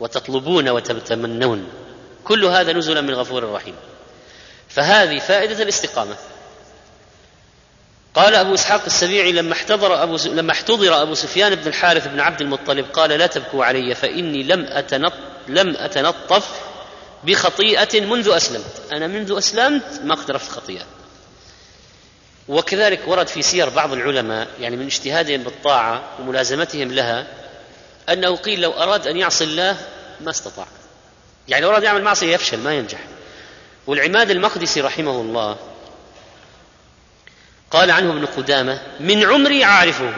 [0.00, 1.68] وتطلبون وتتمنون.
[2.24, 3.74] كل هذا نزلا من غفور رحيم.
[4.68, 6.16] فهذه فائدة الاستقامة.
[8.14, 10.26] قال أبو إسحاق السبيعي لما احتضر أبو س...
[10.26, 14.66] لما احتضر أبو سفيان بن الحارث بن عبد المطلب قال لا تبكوا علي فإني لم
[14.68, 15.12] أتنط...
[15.48, 16.60] لم أتنطف
[17.24, 18.82] بخطيئة منذ أسلمت.
[18.92, 20.84] أنا منذ أسلمت ما اقترفت خطيئة.
[22.48, 27.26] وكذلك ورد في سير بعض العلماء يعني من اجتهادهم بالطاعة وملازمتهم لها
[28.08, 29.76] أنه قيل لو أراد أن يعصي الله
[30.20, 30.66] ما استطاع.
[31.48, 32.98] يعني لو أراد يعمل معصية يفشل ما ينجح.
[33.86, 35.56] والعماد المقدسي رحمه الله
[37.70, 40.14] قال عنه ابن قدامة من عمري أعرفه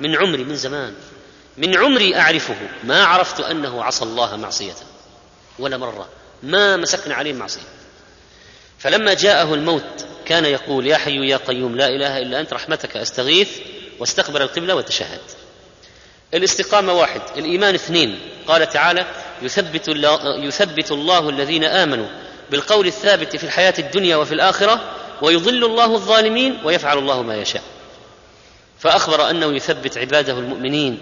[0.00, 0.94] من عمري من زمان
[1.58, 4.74] من عمري أعرفه ما عرفت أنه عصى الله معصية
[5.58, 6.08] ولا مرة
[6.42, 7.60] ما مسكنا عليه معصية.
[8.78, 13.50] فلما جاءه الموت كان يقول يا حي يا قيوم لا إله إلا أنت رحمتك أستغيث
[13.98, 15.20] واستقبل القبلة وتشهد.
[16.34, 17.20] الاستقامة واحد.
[17.36, 18.18] الإيمان اثنين.
[18.46, 19.06] قال تعالى
[19.42, 19.88] يثبت
[20.38, 22.06] يثبت الله الذين آمنوا
[22.50, 24.80] بالقول الثابت في الحياة الدنيا وفي الآخرة
[25.22, 27.62] ويضل الله الظالمين ويفعل الله ما يشاء.
[28.78, 30.98] فأخبر أنه يثبت عباده المؤمنين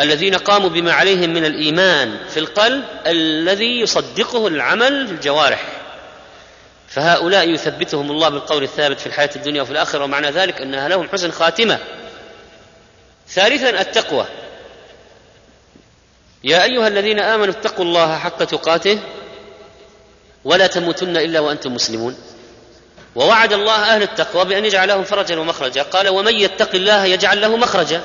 [0.00, 5.81] الذين قاموا بما عليهم من الإيمان في القلب الذي يصدقه العمل في الجوارح.
[6.94, 11.30] فهؤلاء يثبتهم الله بالقول الثابت في الحياة الدنيا وفي الآخرة ومعنى ذلك أنها لهم حسن
[11.30, 11.78] خاتمة.
[13.28, 14.26] ثالثا التقوى.
[16.44, 18.98] يا أيها الذين آمنوا اتقوا الله حق تقاته
[20.44, 22.16] ولا تموتن إلا وأنتم مسلمون.
[23.14, 25.82] ووعد الله أهل التقوى بأن يجعل لهم فرجا ومخرجا.
[25.82, 28.00] قال ومن يتق الله يجعل له مخرجا.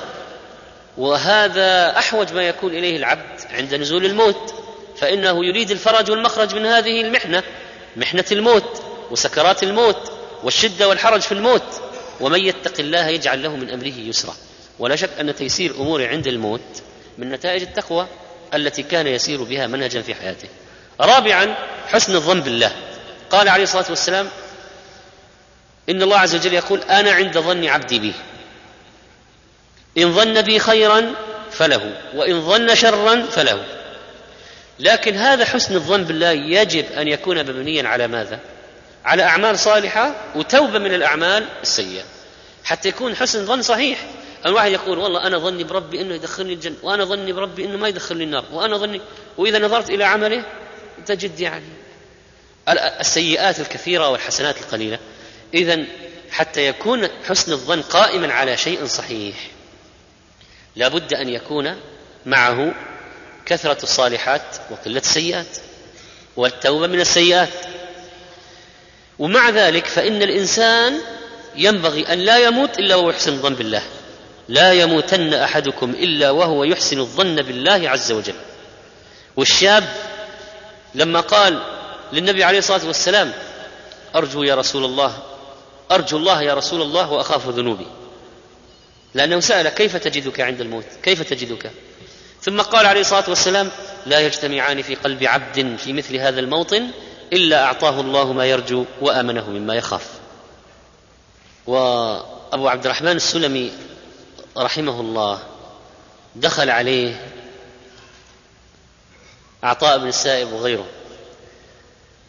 [0.98, 4.54] وهذا أحوج ما يكون إليه العبد عند نزول الموت
[4.98, 7.44] فإنه يريد الفرج والمخرج من هذه المحنة.
[7.98, 8.82] محنة الموت
[9.12, 10.12] وسكرات الموت
[10.44, 11.82] والشدة والحرج في الموت.
[12.20, 14.36] ومن يتق الله يجعل له من أمره يسرا.
[14.80, 16.62] ولا شك أن تيسير اموره عند الموت
[17.18, 18.08] من نتائج التقوى
[18.54, 20.48] التي كان يسير بها منهجا في حياته.
[21.02, 21.56] رابعا
[21.88, 22.72] حسن الظن بالله.
[23.30, 24.30] قال عليه الصلاة والسلام
[25.90, 28.14] إن الله عز وجل يقول أنا عند ظن عبدي بي.
[29.98, 31.12] إن ظن بي خيرا
[31.52, 33.66] فله وإن ظن شرا فله.
[34.80, 38.40] لكن هذا حسن الظن بالله يجب أن يكون مبنيا على ماذا؟
[39.06, 42.04] على أعمال صالحة وتوبة من الأعمال السيئة.
[42.64, 44.06] حتى يكون حسن ظن صحيح.
[44.46, 48.24] الواحد يقول والله أنا ظني بربي إنه يدخلني الجنة وأنا ظني بربي إنه ما يدخلني
[48.24, 49.02] النار وأنا ظني
[49.38, 50.44] وإذا نظرت إلى عمله
[51.06, 51.66] تجد يعني
[53.00, 55.00] السيئات الكثيرة والحسنات القليلة.
[55.54, 55.86] إذا
[56.32, 59.36] حتى يكون حسن الظن قائما على شيء صحيح
[60.76, 61.76] لابد أن يكون
[62.26, 62.74] معه
[63.48, 65.58] كثرة الصالحات وقلة السيئات
[66.38, 67.50] والتوبة من السيئات.
[69.20, 71.00] ومع ذلك فإن الإنسان
[71.56, 73.82] ينبغي أن لا يموت إلا وهو يحسن الظن بالله.
[74.50, 78.36] لا يموتن أحدكم إلا وهو يحسن الظن بالله عز وجل.
[79.36, 79.84] والشاب
[80.96, 81.64] لما قال
[82.14, 83.34] للنبي عليه الصلاة والسلام
[84.16, 85.18] أرجو يا رسول الله
[85.92, 87.88] أرجو الله يا رسول الله وأخاف ذنوبي.
[89.14, 91.72] لأنه سأل كيف تجدك عند الموت؟ كيف تجدك؟
[92.48, 93.72] ثم قال عليه الصلاة والسلام
[94.06, 96.92] لا يجتمعان في قلب عبد في مثل هذا الموطن
[97.34, 100.08] إلا أعطاه الله ما يرجو وأمنه مما يخاف.
[101.66, 103.72] وأبو عبد الرحمن السلمي
[104.58, 105.40] رحمه الله
[106.36, 107.30] دخل عليه
[109.64, 110.86] عطاء بن السائب وغيره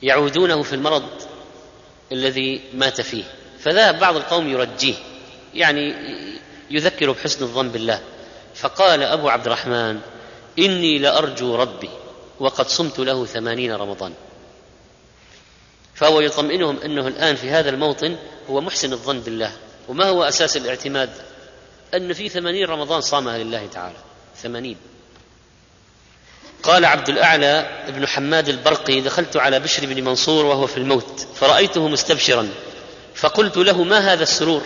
[0.02, 1.08] يعودونه في المرض
[2.12, 3.24] الذي مات فيه.
[3.60, 4.94] فذهب بعض القوم يرجيه
[5.54, 5.94] يعني
[6.70, 8.02] يذكر بحسن الظن بالله.
[8.60, 10.00] فقال أبو عبد الرحمن
[10.58, 11.90] إني لأرجو ربي
[12.40, 14.12] وقد صمت له ثمانين رمضان.
[15.94, 18.16] فهو يطمئنهم أنه الآن في هذا الموطن
[18.50, 19.52] هو محسن الظن بالله.
[19.88, 21.10] وما هو أساس الاعتماد؟
[21.94, 23.96] أن في ثمانين رمضان صامها لله تعالى.
[24.42, 24.76] ثمانين.
[26.62, 31.88] قال عبد الأعلى بن حماد البرقي دخلت على بشر بن منصور وهو في الموت فرأيته
[31.88, 32.48] مستبشرا
[33.14, 34.62] فقلت له ما هذا السرور؟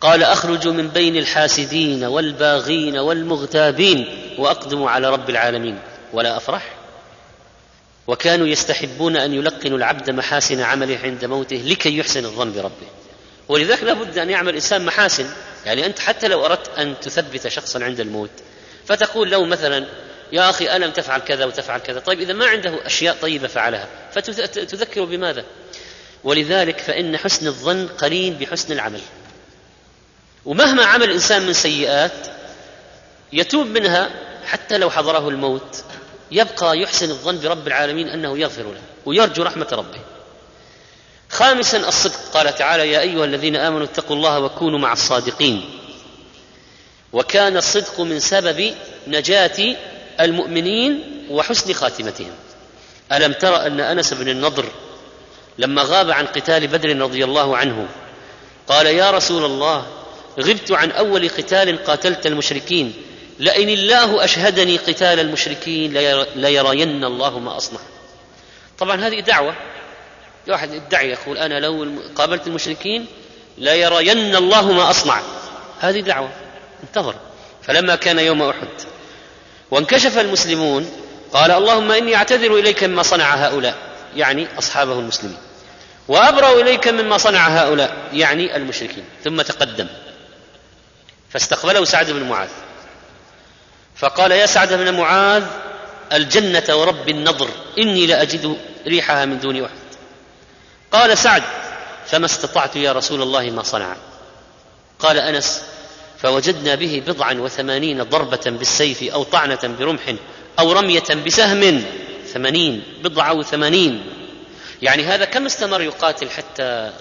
[0.00, 4.08] قال أخرج من بين الحاسدين والباغين والمغتابين
[4.38, 5.78] واقدم على رب العالمين.
[6.12, 6.74] ولا أفرح.
[8.06, 12.88] وكانوا يستحبون أن يلقنوا العبد محاسن عمله عند موته لكي يحسن الظن بربه.
[13.48, 15.26] ولذلك لابد أن يعمل الإنسان محاسن.
[15.66, 18.30] يعني أنت حتى لو أردت أن تثبت شخصا عند الموت
[18.86, 19.86] فتقول له مثلا
[20.32, 25.04] يا أخي ألم تفعل كذا وتفعل كذا؟ طيب إذا ما عنده أشياء طيبة فعلها فتذكره
[25.04, 25.44] بماذا؟
[26.24, 29.00] ولذلك فإن حسن الظن قرين بحسن العمل.
[30.44, 32.26] ومهما عمل الانسان من سيئات
[33.32, 34.10] يتوب منها
[34.46, 35.84] حتى لو حضره الموت.
[36.30, 40.00] يبقى يحسن الظن برب العالمين أنه يغفر له ويرجو رحمة ربه.
[41.30, 42.20] خامسا الصدق.
[42.34, 45.70] قال تعالى يا أيها الذين آمنوا اتقوا الله وكونوا مع الصادقين.
[47.12, 48.74] وكان الصدق من سبب
[49.06, 49.76] نجاة
[50.20, 52.32] المؤمنين وحسن خاتمتهم.
[53.12, 54.64] ألم تر أن أنس بن النضر
[55.58, 57.88] لما غاب عن قتال بدر رضي الله عنه
[58.68, 59.86] قال يا رسول الله
[60.40, 62.94] غبت عن أول قتال قاتلت المشركين.
[63.38, 65.92] لئن الله أشهدني قتال المشركين
[66.36, 67.80] ليرين الله ما أصنع.
[68.78, 69.54] طبعا هذه دعوة.
[70.48, 73.06] واحد يدعي يقول أنا لو قابلت المشركين
[73.58, 75.20] ليرين الله ما أصنع.
[75.80, 76.30] هذه دعوة.
[76.82, 77.14] انتظر.
[77.62, 78.68] فلما كان يوم أحد
[79.70, 80.90] وانكشف المسلمون
[81.32, 83.74] قال اللهم إني أعتذر إليك مما صنع هؤلاء
[84.16, 85.36] يعني أصحابه المسلمين.
[86.08, 89.04] وأبرأ إليك مما صنع هؤلاء يعني المشركين.
[89.24, 89.86] ثم تقدم.
[91.30, 92.48] فاستقبله سعد بن معاذ.
[93.96, 95.44] فقال يا سعد بن معاذ
[96.12, 99.70] الجنة ورب النضر إني لأجد ريحها من دون أحد.
[100.92, 101.42] قال سعد
[102.06, 103.96] فما استطعت يا رسول الله ما صنع.
[104.98, 105.62] قال أنس
[106.18, 110.14] فوجدنا به بضعا وثمانين ضربة بالسيف أو طعنة برمح
[110.58, 111.84] أو رمية بسهم.
[112.32, 114.06] ثمانين بضعة وثمانين.
[114.82, 116.92] يعني هذا كم استمر يقاتل حتى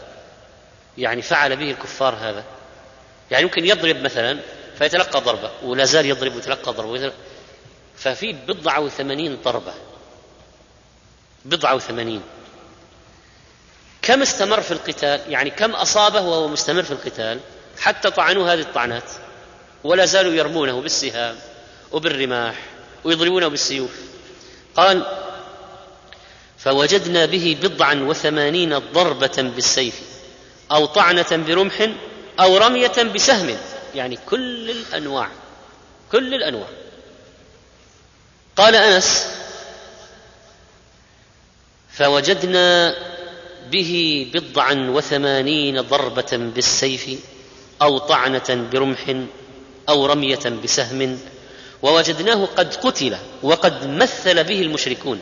[0.98, 2.44] يعني فعل به الكفار هذا؟
[3.32, 4.40] يعني يمكن يضرب مثلا
[4.78, 7.12] فيتلقى ضربة ولا زال يضرب ويتلقى ضربة
[7.98, 9.74] ففي بضعة وثمانين ضربة.
[11.46, 12.22] بضعة وثمانين.
[14.02, 17.40] كم استمر في القتال؟ يعني كم أصابه وهو مستمر في القتال؟
[17.80, 19.12] حتى طعنوه هذه الطعنات.
[19.84, 21.36] ولا زالوا يرمونه بالسهام
[21.92, 22.56] وبالرماح
[23.04, 23.92] ويضربونه بالسيوف.
[24.76, 25.06] قال
[26.58, 30.02] فوجدنا به بضعا وثمانين ضربة بالسيف
[30.72, 31.90] أو طعنة برمح
[32.40, 33.58] أو رمية بسهم
[33.96, 35.30] يعني كل الأنواع
[36.12, 36.68] كل الأنواع.
[38.56, 39.28] قال أنس
[41.92, 42.96] فوجدنا
[43.72, 47.20] به بضعا وثمانين ضربة بالسيف
[47.82, 49.16] أو طعنة برمح
[49.90, 51.20] أو رمية بسهم
[51.82, 55.22] ووجدناه قد قتل وقد مثل به المشركون.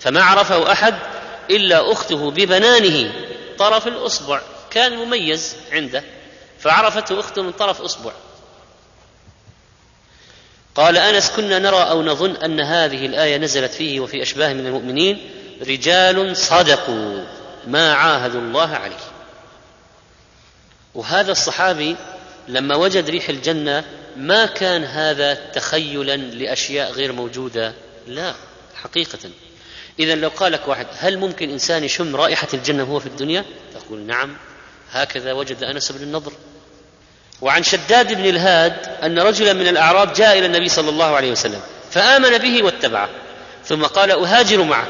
[0.00, 0.94] فما عرفه أحد
[1.50, 3.12] إلا أخته ببنانه
[3.58, 6.04] طرف الأصبع كان مميز عنده.
[6.58, 8.12] فعرفته أخته من طرف أصبع.
[10.74, 15.30] قال أنس كنا نرى أو نظن أن هذه الآية نزلت فيه وفي أشباه من المؤمنين
[15.60, 17.24] رجال صدقوا
[17.66, 18.96] ما عاهدوا الله عليه.
[20.94, 21.96] وهذا الصحابي
[22.48, 23.84] لما وجد ريح الجنة
[24.16, 27.74] ما كان هذا تخيلا لأشياء غير موجودة؟
[28.06, 28.34] لا
[28.82, 29.30] حقيقة.
[29.98, 34.00] اذا لو قال لك واحد هل ممكن إنسان يشم رائحة الجنة وهو في الدنيا؟ تقول
[34.00, 34.36] نعم.
[34.92, 36.32] هكذا وجد أنس بن النضر.
[37.40, 41.60] وعن شداد بن الهاد أن رجلا من الأعراب جاء إلى النبي صلى الله عليه وسلم
[41.90, 43.08] فآمن به واتبعه
[43.64, 44.88] ثم قال أهاجر معك.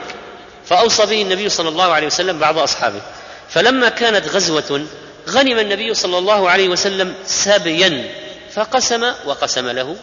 [0.66, 3.00] فأوصى به النبي صلى الله عليه وسلم بعض أصحابه.
[3.48, 4.86] فلما كانت غزوة
[5.28, 8.14] غنم النبي صلى الله عليه وسلم سبيا
[8.52, 9.96] فقسم وقسم له.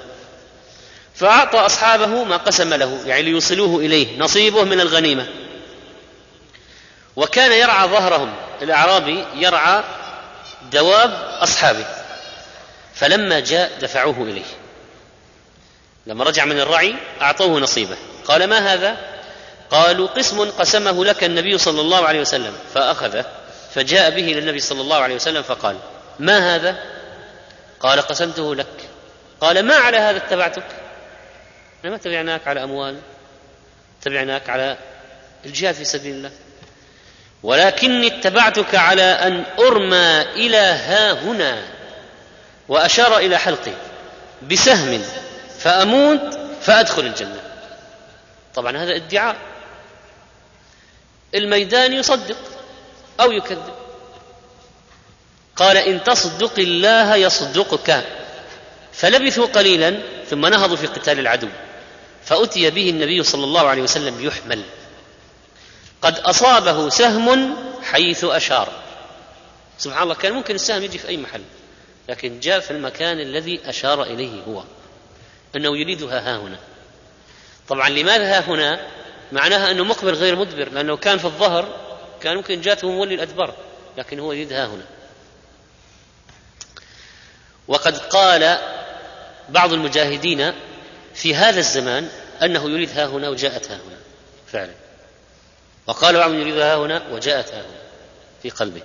[1.16, 5.28] فأعطى أصحابه ما قسم له يعني ليوصلوه إليه نصيبه من الغنيمة.
[7.16, 9.84] وكان يرعى ظهرهم الأعرابي يرعى
[10.72, 11.86] دواب أصحابه.
[12.95, 14.45] فلما جاء دفعوه إليه.
[16.07, 17.97] لما رجع من الرعي أعطوه نصيبه.
[18.26, 18.97] قال ما هذا؟
[19.72, 22.53] قالوا قسم قسمه لك النبي صلى الله عليه وسلم.
[22.74, 23.26] فأخذه
[23.76, 25.78] فجاء به إلى النبي صلى الله عليه وسلم فقال
[26.20, 26.76] ما هذا؟
[27.80, 28.89] قال قسمته لك.
[29.41, 30.66] قال ما على هذا اتبعتك؟
[31.84, 32.99] ما تبعناك على أموال
[34.01, 34.78] تبعناك على
[35.45, 36.32] الجهاد في سبيل الله.
[37.44, 41.64] ولكني اتبعتك على أن أرمى إلى ها هنا
[42.68, 43.72] وأشار إلى حلقي
[44.52, 45.02] بسهم
[45.60, 47.39] فأموت فأدخل الجنة.
[48.56, 49.36] طبعا هذا ادعاء.
[51.36, 52.38] الميدان يصدق
[53.20, 53.74] أو يكذب.
[55.56, 58.04] قال إن تصدق الله يصدقك.
[58.94, 61.48] فلبثوا قليلا ثم نهضوا في قتال العدو
[62.26, 64.64] فأتي به النبي صلى الله عليه وسلم يحمل.
[66.04, 68.70] قد أصابه سهم حيث أشار.
[69.78, 71.41] سبحان الله كان ممكن السهم يجي في أي محل
[72.10, 74.64] لكن جاء في المكان الذي أشار إليه هو
[75.56, 76.60] أنه يريدها ها هنا.
[77.68, 78.88] طبعا لماذا ها هنا؟
[79.32, 81.80] معناها أنه مقبل غير مدبر لأنه كان في الظهر
[82.22, 83.56] كان ممكن جاته مولي الأدبار
[83.97, 84.86] لكن هو يريد ها هنا.
[87.68, 88.58] وقد قال
[89.49, 90.54] بعض المجاهدين
[91.14, 92.10] في هذا الزمان
[92.43, 93.97] أنه يريد ها هنا وجاءت ها هنا
[94.47, 94.83] فعلا.
[95.88, 97.82] وقال بعضهم يريد ها هنا وجاءت ها هنا
[98.44, 98.82] في قلبه.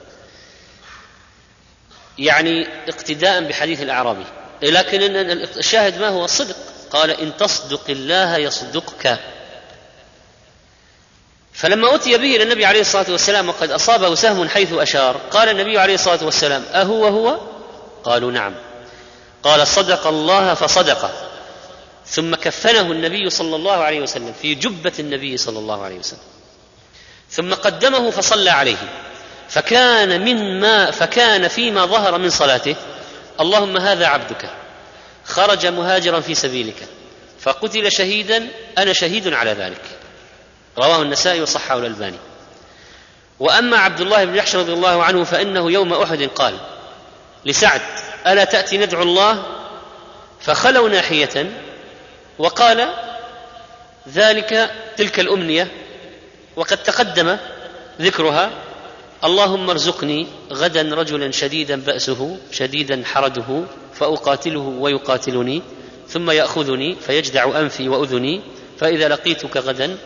[2.18, 4.24] يعني اقتداء بحديث الأعرابي.
[4.62, 5.00] لكن
[5.56, 6.56] الشاهد ما هو؟ الصدق
[6.90, 9.18] قال إن تصدق الله يصدقك.
[11.52, 15.78] فلما أتي به إلى النبي عليه الصلاة والسلام وقد أصابه سهم حيث أشار قال النبي
[15.78, 17.40] عليه الصلاة والسلام أهو هو
[18.04, 18.54] قالوا نعم.
[19.42, 21.10] قال صدق الله فصدق
[22.06, 26.37] ثم كفنه النبي صلى الله عليه وسلم في جبة النبي صلى الله عليه وسلم.
[27.30, 28.76] ثم قدمه فصلى عليه.
[29.48, 32.76] فكان من ما فكان فيما ظهر من صلاته
[33.40, 34.50] اللهم هذا عبدك.
[35.24, 36.88] خرج مهاجرا في سبيلك.
[37.40, 38.48] فقتل شهيدا
[38.78, 39.82] أنا شهيد على ذلك.
[40.78, 42.18] رواه النسائي وصححه الألباني.
[43.40, 46.54] وأما عبد الله بن يحشى رضي الله عنه فإنه يوم أحد قال
[47.44, 47.80] لسعد
[48.26, 49.42] ألا تأتي ندعو الله؟
[50.40, 51.52] فخلوا ناحية
[52.38, 52.88] وقال
[54.08, 55.68] ذلك تلك الأمنية
[56.58, 57.36] وقد تقدم
[58.00, 58.50] ذكرها
[59.24, 65.62] اللهم ارزقني غدا رجلا شديدا بأسه شديدا حرده فأقاتله ويقاتلني
[66.08, 68.42] ثم يأخذني فيجدع أنفي وأذني
[68.78, 69.96] فإذا لقيتك غدا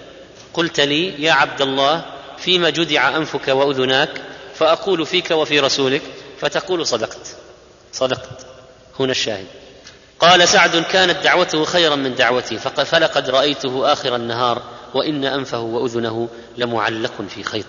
[0.54, 2.04] قلت لي يا عبد الله
[2.38, 4.10] فيما جدع أنفك وأذناك؟
[4.54, 6.02] فأقول فيك وفي رسولك
[6.40, 7.36] فتقول صدقت.
[7.92, 8.46] صدقت.
[9.00, 9.46] هنا الشاهد.
[10.20, 14.62] قال سعد كانت دعوته خيرا من دعوتي فلقد رأيته آخر النهار.
[14.94, 16.28] وإن أنفه وأذنه
[16.58, 17.66] لمعلق في خيط.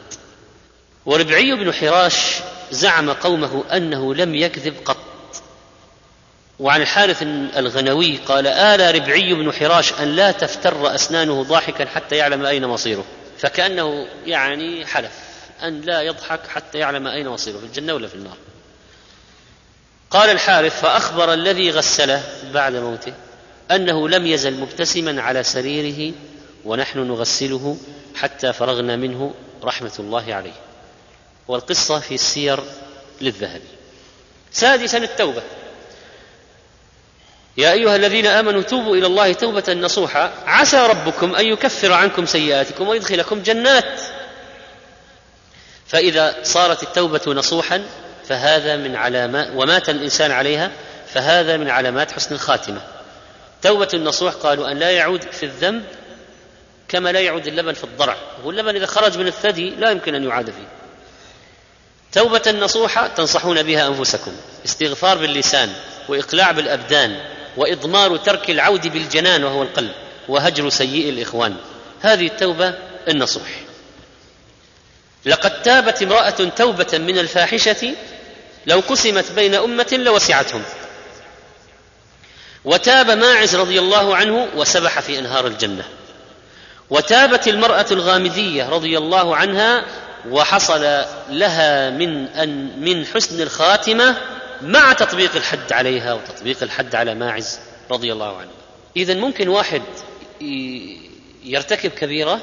[1.05, 2.39] وربعي بن حراش
[2.71, 4.97] زعم قومه أنه لم يكذب قط.
[6.59, 7.23] وعن الحارث
[7.57, 13.05] الغنوي قال آلى ربعي بن حراش أن لا تفتر أسنانه ضاحكا حتى يعلم أين مصيره.
[13.37, 15.11] فكأنه يعني حلف
[15.63, 18.37] أن لا يضحك حتى يعلم أين مصيره في الجنة ولا في النار.
[20.11, 23.13] قال الحارث فأخبر الذي غسله بعد موته
[23.71, 26.13] أنه لم يزل مبتسما على سريره
[26.65, 27.77] ونحن نغسله
[28.15, 29.33] حتى فرغنا منه
[29.63, 30.53] رحمة الله عليه.
[31.47, 32.59] والقصة في السير
[33.21, 33.67] للذهبي.
[34.51, 35.41] سادسا التوبة.
[37.57, 42.87] يا أيها الذين آمنوا توبوا إلى الله توبة نصوحا عسى ربكم أن يكفر عنكم سيئاتكم
[42.87, 44.01] ويدخلكم جنات.
[45.87, 47.83] فإذا صارت التوبة نصوحا
[48.27, 50.71] فهذا من علامات ومات الإنسان عليها
[51.13, 52.81] فهذا من علامات حسن الخاتمة.
[53.61, 55.83] توبة النصوح قالوا أن لا يعود في الذنب
[56.93, 58.17] كما لا يعود اللبن في الضرع.
[58.43, 60.67] هو اللبن إذا خرج من الثدي لا يمكن أن يعاد فيه.
[62.11, 64.31] توبة نصوحة تنصحون بها أنفسكم.
[64.65, 65.73] استغفار باللسان
[66.09, 67.19] وإقلاع بالأبدان
[67.57, 69.91] وإضمار ترك العود بالجنان وهو القلب
[70.27, 71.55] وهجر سيء الإخوان.
[72.01, 72.73] هذه التوبة
[73.07, 73.61] النصوح.
[75.25, 77.95] لقد تابت امرأة توبة من الفاحشة
[78.65, 80.63] لو قسمت بين أمة لوسعتهم.
[82.65, 85.85] وتاب ماعز رضي الله عنه وسبح في أنهار الجنة.
[86.89, 89.85] وتابت المرأة الغامدية رضي الله عنها
[90.29, 90.81] وحصل
[91.29, 94.17] لها من أن من حسن الخاتمة
[94.61, 97.59] مع تطبيق الحد عليها وتطبيق الحد على ماعز
[97.91, 98.51] رضي الله عنه.
[98.97, 99.81] اذا ممكن واحد
[101.45, 102.39] يرتكب كبيرة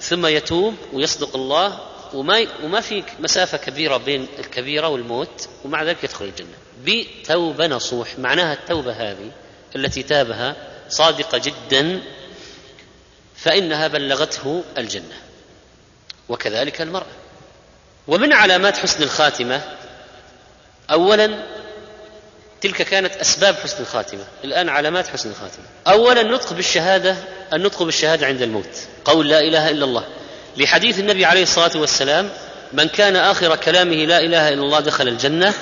[0.00, 1.78] ثم يتوب ويصدق الله
[2.14, 6.56] وما وما في مسافة كبيرة بين الكبيرة والموت ومع ذلك يدخل الجنة.
[6.84, 9.30] بتوبة نصوح معناها التوبة هذه
[9.76, 10.56] التي تابها
[10.88, 12.00] صادقة جدا
[13.38, 15.16] فإنها بلغته الجنة
[16.28, 17.06] وكذلك المرأة.
[18.08, 19.60] ومن علامات حسن الخاتمة
[20.90, 21.44] اولا
[22.60, 24.24] تلك كانت أسباب حسن الخاتمة.
[24.44, 25.64] الآن علامات حسن الخاتمة.
[25.86, 27.16] اولا النطق بالشهادة
[27.52, 28.78] النطق بالشهادة عند الموت.
[29.04, 30.04] قول لا إله إلا الله.
[30.56, 32.30] لحديث النبي عليه الصلاة والسلام
[32.72, 35.54] من كان آخر كلامه لا إله إلا الله دخل الجنة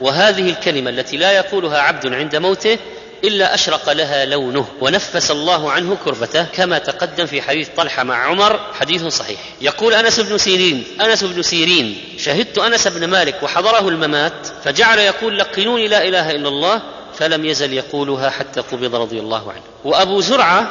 [0.00, 2.78] وهذه الكلمة التي لا يقولها عبد عند موته
[3.24, 8.60] إلا أشرق لها لونه ونفس الله عنه كربته كما تقدم في حديث طلحة مع عمر
[8.74, 9.40] حديث صحيح.
[9.60, 15.38] يقول أنس بن سيرين أنس بن سيرين شهدت أنس بن مالك وحضره الممات فجعل يقول
[15.38, 16.82] لقنوني لا إله إلا الله
[17.18, 19.62] فلم يزل يقولها حتى قبض رضي الله عنه.
[19.84, 20.70] وأبو زرعة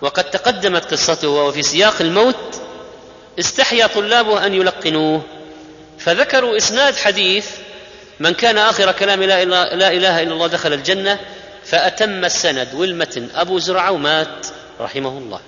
[0.00, 2.60] وقد تقدمت قصته وهو في سياق الموت
[3.38, 5.22] استحيا طلابه أن يلقنوه.
[5.98, 7.48] فذكروا إسناد حديث
[8.20, 9.42] من كان آخر كلام لا
[9.72, 11.18] إله إلا الله دخل الجنة
[11.66, 13.28] فأتم السند والمتن.
[13.34, 14.46] أبو زرعة ومات
[14.80, 15.40] رحمه الله.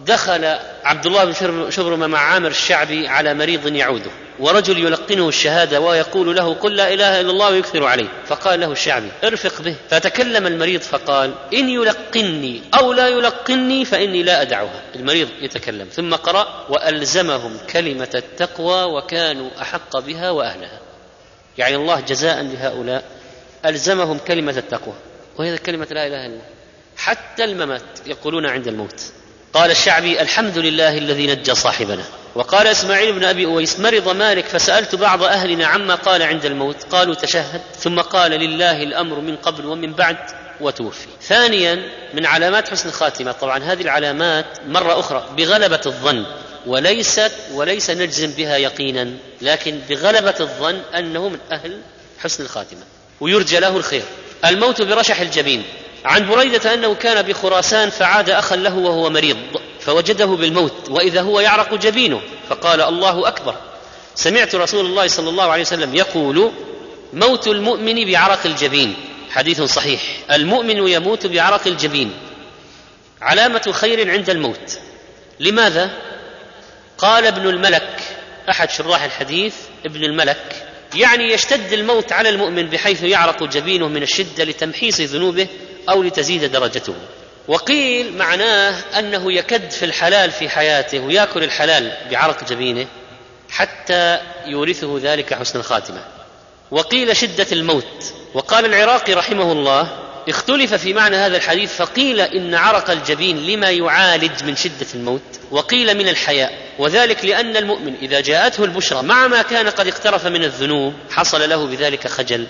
[0.00, 0.44] ودخل
[0.84, 4.10] عبد الله بن شبرمه مع عامر الشعبي على مريض يعوده.
[4.38, 8.08] ورجل يلقنه الشهادة ويقول له قل لا إله إلا الله ويكثر عليه.
[8.26, 9.74] فقال له الشعبي ارفق به.
[9.90, 14.82] فتكلم المريض فقال إن يلقني أو لا يلقني فإني لا أدعها.
[14.96, 15.88] المريض يتكلم.
[15.92, 20.78] ثم قرأ وألزمهم كلمة التقوى وكانوا أحق بها وأهلها.
[21.58, 23.04] يعني الله جزاء لهؤلاء
[23.66, 24.94] ألزمهم كلمة التقوى
[25.36, 26.42] وهي كلمة لا إله إلا الله.
[26.96, 29.02] حتى الممات يقولون عند الموت.
[29.52, 32.04] قال الشعبي الحمد لله الذي نجى صاحبنا.
[32.34, 36.82] وقال إسماعيل بن أبي أويس مرض مالك فسألت بعض أهلنا عما قال عند الموت.
[36.82, 40.16] قالوا تشهد ثم قال لله الأمر من قبل ومن بعد
[40.60, 41.08] وتوفي.
[41.22, 41.82] ثانيا
[42.14, 46.26] من علامات حسن الخاتمه طبعا هذه العلامات مرة أخرى بغلبة الظن.
[46.66, 49.10] وليست وليس نجزم بها يقينا
[49.42, 51.80] لكن بغلبة الظن أنه من أهل
[52.18, 52.82] حسن الخاتمة.
[53.20, 54.02] ويرجى له الخير.
[54.44, 55.62] الموت برشح الجبين.
[56.04, 59.36] عن بريدة أنه كان بخراسان فعاد أخا له وهو مريض
[59.80, 63.54] فوجده بالموت وإذا هو يعرق جبينه فقال الله أكبر.
[64.14, 66.52] سمعت رسول الله صلى الله عليه وسلم يقول
[67.12, 68.96] موت المؤمن بعرق الجبين.
[69.30, 70.00] حديث صحيح.
[70.32, 72.12] المؤمن يموت بعرق الجبين.
[73.20, 74.78] علامة خير عند الموت.
[75.40, 75.90] لماذا؟
[76.98, 78.00] قال ابن الملك
[78.50, 79.54] أحد شراح الحديث
[79.86, 85.46] ابن الملك يعني يشتد الموت على المؤمن بحيث يعرق جبينه من الشدة لتمحيص ذنوبه
[85.88, 86.94] أو لتزيد درجته.
[87.48, 92.86] وقيل معناه أنه يكد في الحلال في حياته ويأكل الحلال بعرق جبينه
[93.50, 96.04] حتى يورثه ذلك حسن الخاتمة.
[96.70, 98.04] وقيل شدة الموت.
[98.34, 104.44] وقال العراقي رحمه الله اختلف في معنى هذا الحديث فقيل إن عرق الجبين لما يعالج
[104.44, 109.68] من شدة الموت وقيل من الحياء وذلك لأن المؤمن إذا جاءته البشرى مع ما كان
[109.68, 112.46] قد اقترف من الذنوب حصل له بذلك خجل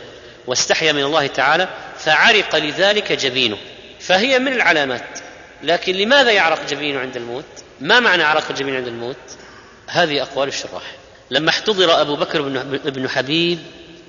[0.46, 1.68] واستحيا من الله تعالى
[1.98, 3.56] فعرق لذلك جبينه.
[4.00, 5.18] فهي من العلامات.
[5.62, 7.44] لكن لماذا يعرق جبينه عند الموت؟
[7.80, 9.16] ما معنى عرق الجبين عند الموت؟
[9.86, 10.82] هذه أقوال الشراح.
[11.30, 12.42] لما احتضر أبو بكر
[12.84, 13.58] بن حبيب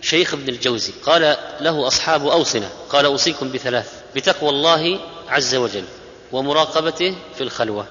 [0.01, 5.83] شيخ ابن الجوزي قال له أصحاب أوصنا قال أوصيكم بثلاث بتقوى الله عز وجل
[6.31, 7.85] ومراقبته في الخلوة.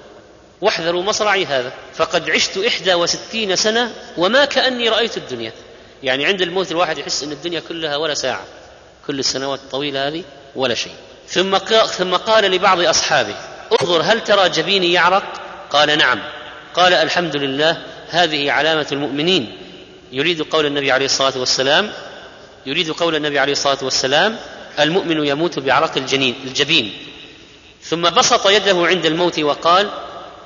[0.61, 5.53] واحذروا مصرعي هذا فقد عشت إحدى وستين سنة وما كأني رأيت الدنيا.
[6.03, 8.45] يعني عند الموت الواحد يحس أن الدنيا كلها ولا ساعة
[9.07, 10.23] كل السنوات الطويلة هذه
[10.55, 10.93] ولا شيء.
[11.27, 11.57] ثم
[11.97, 13.35] ثم قال لبعض أصحابه
[13.81, 15.23] انظر هل ترى جبيني يعرق؟
[15.69, 16.19] قال نعم.
[16.73, 17.77] قال الحمد لله
[18.09, 19.57] هذه علامة المؤمنين.
[20.11, 21.91] يريد قول النبي عليه الصلاة والسلام
[22.65, 24.37] يريد قول النبي عليه الصلاة والسلام
[24.79, 26.93] المؤمن يموت بعرق الجنين الجبين.
[27.81, 29.89] ثم بسط يده عند الموت وقال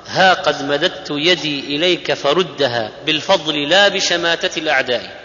[0.06, 5.20] ها قد مددت يدي إليك فردها بالفضل لا بشماتة الأعداء.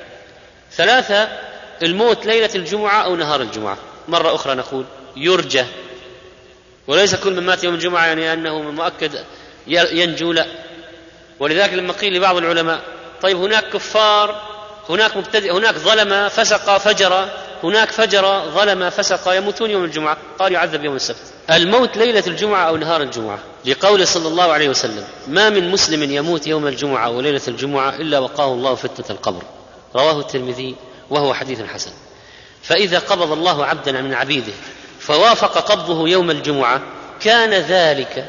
[0.72, 1.30] ثلاثة
[1.84, 3.78] الموت ليلة الجمعة أو نهار الجمعة.
[4.08, 4.86] مرة أخرى نقول
[5.18, 5.66] يرجى.
[6.88, 9.12] وليس كل من مات يوم الجمعة يعني أنه مؤكد
[9.68, 10.46] ينجو لا.
[11.40, 12.82] ولذلك لما قيل لبعض العلماء
[13.22, 14.42] طيب هناك كفار
[14.90, 17.26] هناك مبتدئ هناك ظلم فسق فجر
[17.64, 21.18] هناك فجر ظلم فسق يموتون يوم الجمعة قال يعذب يوم السبت.
[21.52, 26.48] الموت ليلة الجمعة أو نهار الجمعة لقول صلى الله عليه وسلم ما من مسلم يموت
[26.48, 29.44] يوم الجمعة أو ليلة الجمعة إلا وقاه الله فتنة القبر
[29.96, 30.76] رواه الترمذي
[31.10, 31.92] وهو حديث حسن.
[32.64, 34.54] فإذا قبض الله عبدا من عبيده
[35.00, 36.82] فوافق قبضه يوم الجمعة
[37.22, 38.26] كان ذلك.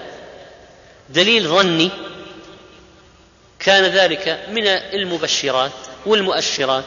[1.11, 1.91] دليل ظني
[3.61, 5.73] كان ذلك من المبشرات
[6.07, 6.85] والمؤشرات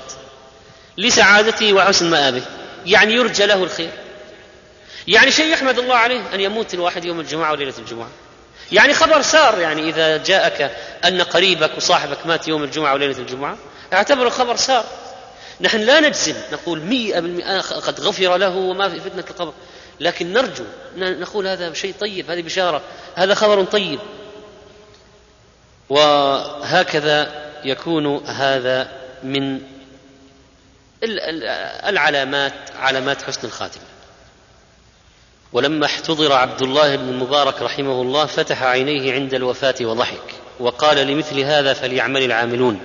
[0.97, 2.41] لسعادته وحسن مآبه.
[2.85, 3.89] يعني يرجى له الخير.
[5.07, 8.09] يعني شيء يحمد الله عليه أن يموت الواحد يوم الجمعة وليلة الجمعة.
[8.71, 10.71] يعني خبر سار يعني إذا جاءك
[11.05, 13.57] أن قريبك وصاحبك مات يوم الجمعة وليلة الجمعة
[13.93, 14.85] اعتبر الخبر سار.
[15.61, 19.53] نحن لا نجزم نقول مئة بالمئة قد غفر له وما في فتنة القبر.
[19.99, 20.63] لكن نرجو
[20.97, 22.81] نقول هذا شيء طيب هذه بشارة
[23.15, 23.99] هذا خبر طيب.
[25.93, 27.31] وهكذا
[27.65, 28.91] يكون هذا
[29.23, 29.59] من
[31.87, 33.83] العلامات علامات حسن الخاتمة.
[35.53, 41.39] ولما احتضر عبد الله بن المبارك رحمه الله فتح عينيه عند الوفاة وضحك وقال لمثل
[41.39, 42.79] هذا فليعمل العاملون.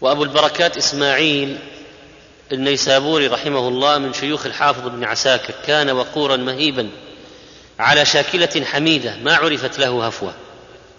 [0.00, 1.58] وأبو البركات إسماعيل
[2.52, 6.90] النيسابوري رحمه الله من شيوخ الحافظ بن عساكر كان وقورا مهيبا
[7.78, 10.34] على شاكلة حميدة ما عرفت له هفوة.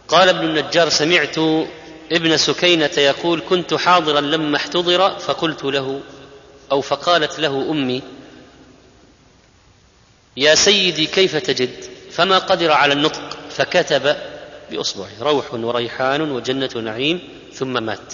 [0.07, 1.37] قال ابن النجار سمعت
[2.11, 6.01] ابن سكينة يقول كنت حاضرا لما احتضر فقلت له
[6.71, 8.01] أو فقالت له أمي
[10.37, 14.15] يا سيدي كيف تجد؟ فما قدر على النطق فكتب
[14.71, 17.19] بأصبعه روح وريحان وجنة نعيم
[17.53, 18.13] ثم مات.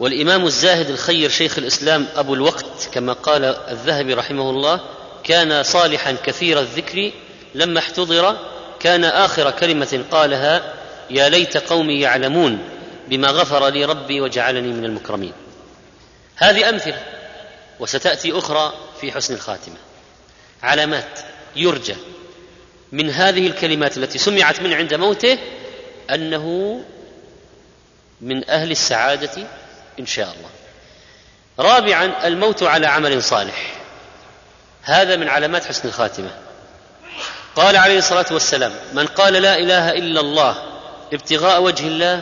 [0.00, 4.80] والإمام الزاهد الخير شيخ الإسلام أبو الوقت كما قال الذهبي رحمه الله
[5.24, 7.12] كان صالحا كثير الذكر
[7.54, 8.36] لما احتضر
[8.80, 10.74] كان آخر كلمة قالها
[11.12, 12.58] يا ليت قومي يعلمون
[13.08, 15.32] بما غفر لي ربي وجعلني من المكرمين.
[16.36, 17.02] هذه أمثلة
[17.80, 19.76] وستأتي أخرى في حسن الخاتمة.
[20.62, 21.20] علامات
[21.56, 21.96] يرجى
[22.92, 25.38] من هذه الكلمات التي سمعت منه عند موته
[26.10, 26.80] أنه
[28.20, 29.46] من أهل السعادة
[30.00, 30.50] إن شاء الله.
[31.58, 33.74] رابعا الموت على عمل صالح.
[34.82, 36.30] هذا من علامات حسن الخاتمة.
[37.56, 40.71] قال عليه الصلاة والسلام من قال لا إله إلا الله
[41.12, 42.20] ابتغاء وجه الله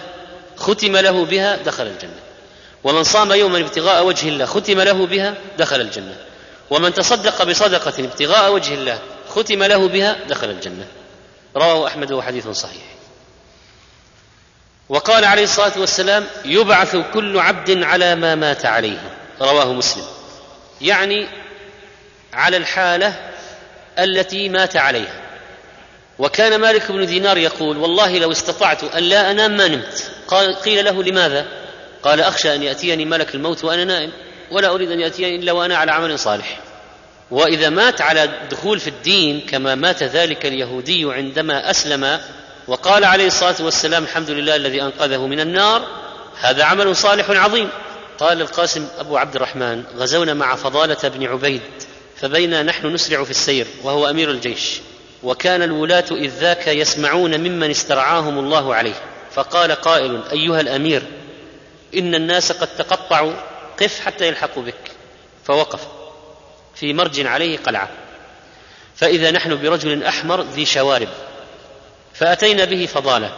[0.57, 2.21] ختم له بها دخل الجنة.
[2.85, 6.17] ومن صام يوما ابتغاء وجه الله ختم له بها دخل الجنة.
[6.71, 10.87] ومن تصدق بصدقة ابتغاء وجه الله ختم له بها دخل الجنة.
[11.57, 12.83] رواه أحمد وحديث صحيح.
[14.89, 18.99] وقال عليه الصلاة والسلام يبعث كل عبد على ما مات عليه.
[19.41, 20.05] رواه مسلم.
[20.81, 21.29] يعني
[22.33, 23.33] على الحالة
[23.99, 25.30] التي مات عليها.
[26.21, 30.11] وكان مالك بن دينار يقول والله لو استطعت أن لا أنام ما نمت.
[30.29, 31.47] قال قيل له لماذا؟
[32.03, 34.13] قال أخشى أن يأتيني ملك الموت وأنا نائم
[34.51, 36.59] ولا أريد أن يأتيني إلا وأنا على عمل صالح.
[37.31, 42.21] وإذا مات على الدخول في الدين كما مات ذلك اليهودي عندما أسلم
[42.69, 45.87] وقال عليه الصلاة والسلام الحمد لله الذي أنقذه من النار
[46.41, 47.69] هذا عمل صالح عظيم.
[48.19, 51.63] قال القاسم أبو عبد الرحمن غزونا مع فضالة بن عبيد
[52.17, 54.81] فبينا نحن نسرع في السير وهو أمير الجيش.
[55.23, 58.95] وكان الولاة إذ ذاك يسمعون ممن استرعاهم الله عليه.
[59.33, 61.03] فقال قائل أيها الأمير
[61.95, 63.33] إن الناس قد تقطعوا
[63.81, 64.93] قف حتى يلحقوا بك.
[65.45, 65.81] فوقف
[66.75, 67.89] في مرج عليه قلعة.
[68.97, 71.09] فإذا نحن برجل أحمر ذي شوارب.
[72.15, 73.31] فأتينا به فضاله.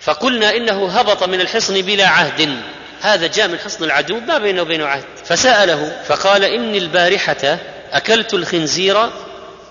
[0.00, 2.56] فقلنا إنه هبط من الحصن بلا عهد.
[3.00, 5.04] هذا جاء من حصن العدو ما بينه وبينه عهد.
[5.24, 7.58] فسأله فقال إني البارحة
[7.92, 9.10] أكلت الخنزير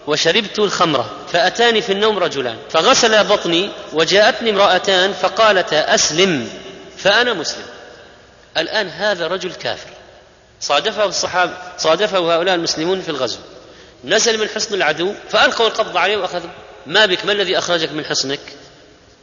[0.08, 6.50] وشربت الخمر فأتاني في النوم رجلان فغسل بطني وجاءتني امرأتان فقالتا أسلم
[6.98, 7.66] فأنا مسلم.
[8.58, 9.90] الآن هذا رجل كافر.
[10.60, 13.38] صادفه الصحابه صادفه هؤلاء المسلمون في الغزو.
[14.04, 16.50] نزل من حصن العدو فالقوا القبض عليه واخذوا
[16.86, 18.40] ما بك ما الذي أخرجك من حصنك؟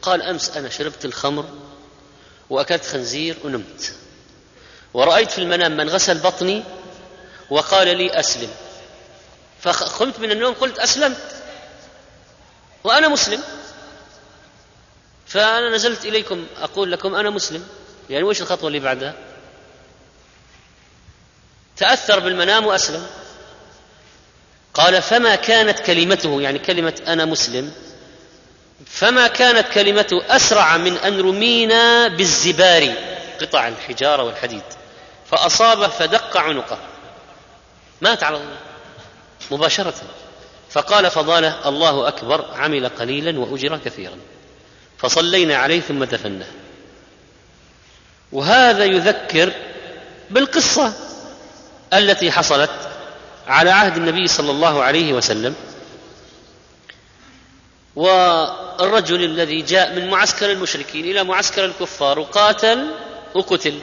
[0.01, 1.45] قال أمس أنا شربت الخمر
[2.49, 3.93] وأكلت خنزير ونمت.
[4.93, 6.63] ورأيت في المنام من غسل بطني
[7.49, 8.49] وقال لي أسلم.
[9.63, 11.35] فقمت من النوم قلت أسلمت.
[12.83, 13.43] وأنا مسلم.
[15.27, 17.67] فأنا نزلت إليكم أقول لكم أنا مسلم.
[18.09, 19.13] يعني وش الخطوة اللي بعدها؟
[21.77, 23.07] تأثر بالمنام وأسلم.
[24.73, 27.71] قال فما كانت كلمته يعني كلمة أنا مسلم.
[28.85, 32.93] فما كانت كلمته أسرع من أن رمينا بالزبار
[33.41, 34.63] قطع الحجارة والحديد.
[35.31, 36.77] فأصابه فدق عنقه.
[38.01, 38.72] مات على الله.
[39.51, 39.93] مباشرة.
[40.69, 44.17] فقال فضاله الله أكبر عمل قليلا واجر كثيرا.
[44.97, 46.47] فصلينا عليه ثم دفناه.
[48.31, 49.53] وهذا يذكر
[50.29, 50.93] بالقصة
[51.93, 52.71] التي حصلت
[53.47, 55.55] على عهد النبي صلى الله عليه وسلم.
[57.95, 62.87] والرجل الذي جاء من معسكر المشركين إلى معسكر الكفار وقاتل
[63.33, 63.79] وقتل.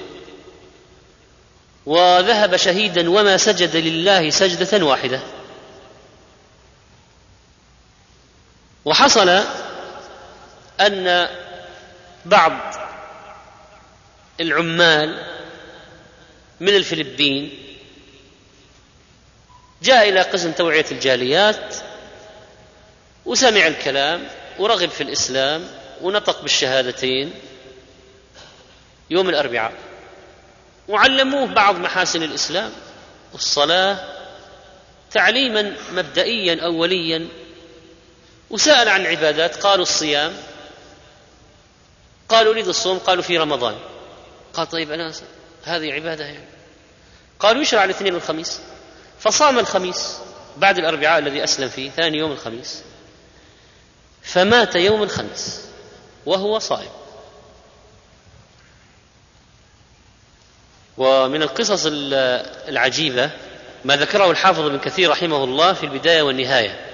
[1.86, 5.20] وذهب شهيدا وما سجد لله سجدة واحدة.
[8.84, 9.28] وحصل
[10.80, 11.28] أن
[12.24, 12.52] بعض
[14.40, 15.22] العمال
[16.60, 17.58] من الفلبين
[19.82, 21.76] جاء إلى قسم توعية الجاليات
[23.26, 24.28] وسمع الكلام
[24.58, 25.68] ورغب في الإسلام
[26.02, 27.32] ونطق بالشهادتين
[29.10, 29.72] يوم الأربعاء
[30.88, 32.72] وعلموه بعض محاسن الإسلام
[33.32, 33.98] والصلاة
[35.10, 37.28] تعليما مبدئيا أوليا
[38.50, 40.32] وسأل عن عبادات قالوا الصيام
[42.28, 43.78] قالوا أريد الصوم قالوا في رمضان.
[44.54, 45.12] قال طيب أنا
[45.64, 46.44] هذه عبادة يعني.
[47.38, 48.60] قالوا يشرع الاثنين والخميس
[49.20, 50.16] فصام الخميس
[50.56, 52.82] بعد الأربعاء الذي أسلم فيه ثاني يوم الخميس.
[54.22, 55.60] فمات يوم الخميس
[56.26, 56.90] وهو صائم.
[60.98, 61.82] ومن القصص
[62.68, 63.30] العجيبة
[63.84, 66.89] ما ذكره الحافظ ابن كثير رحمه الله في البداية والنهاية.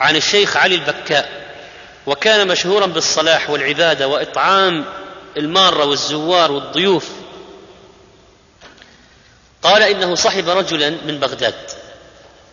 [0.00, 1.42] عن الشيخ علي البكاء
[2.06, 4.84] وكان مشهورا بالصلاح والعبادة وإطعام
[5.36, 7.08] المارة والزوار والضيوف.
[9.62, 11.70] قال إنه صحب رجلا من بغداد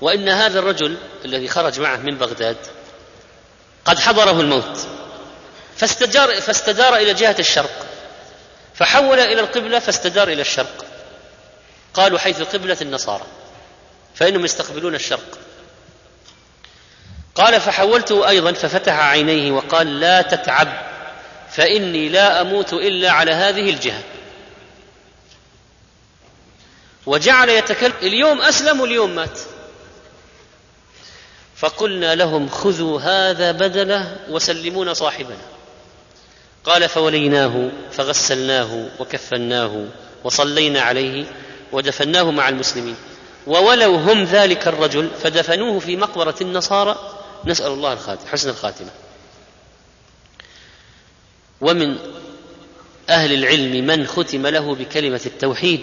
[0.01, 2.57] وإن هذا الرجل الذي خرج معه من بغداد
[3.85, 4.87] قد حضره الموت.
[5.77, 7.85] فاستجار فاستدار إلى جهة الشرق
[8.75, 10.85] فحول إلى القبلة فاستدار إلى الشرق.
[11.93, 13.25] قالوا حيث قبلة النصارى
[14.15, 15.37] فإنهم يستقبلون الشرق.
[17.39, 20.67] قال فحولته أيضا ففتح عينيه وقال لا تتعب
[21.51, 24.03] فإني لا أموت إلا على هذه الجهة.
[27.05, 29.39] وجعل يتكلم اليوم أسلم واليوم مات.
[31.55, 35.37] فقلنا لهم خذوا هذا بدله وسلمون صاحبنا.
[36.63, 39.85] قال فوليناه فغسلناه وكفناه
[40.23, 41.25] وصلينا عليه
[41.71, 42.95] ودفناه مع المسلمين.
[43.47, 48.89] وولوا هم ذلك الرجل فدفنوه في مقبرة النصارى نسأل الله الخاتم حسن الخاتمة.
[51.61, 51.97] ومن
[53.09, 55.81] أهل العلم من ختم له بكلمة التوحيد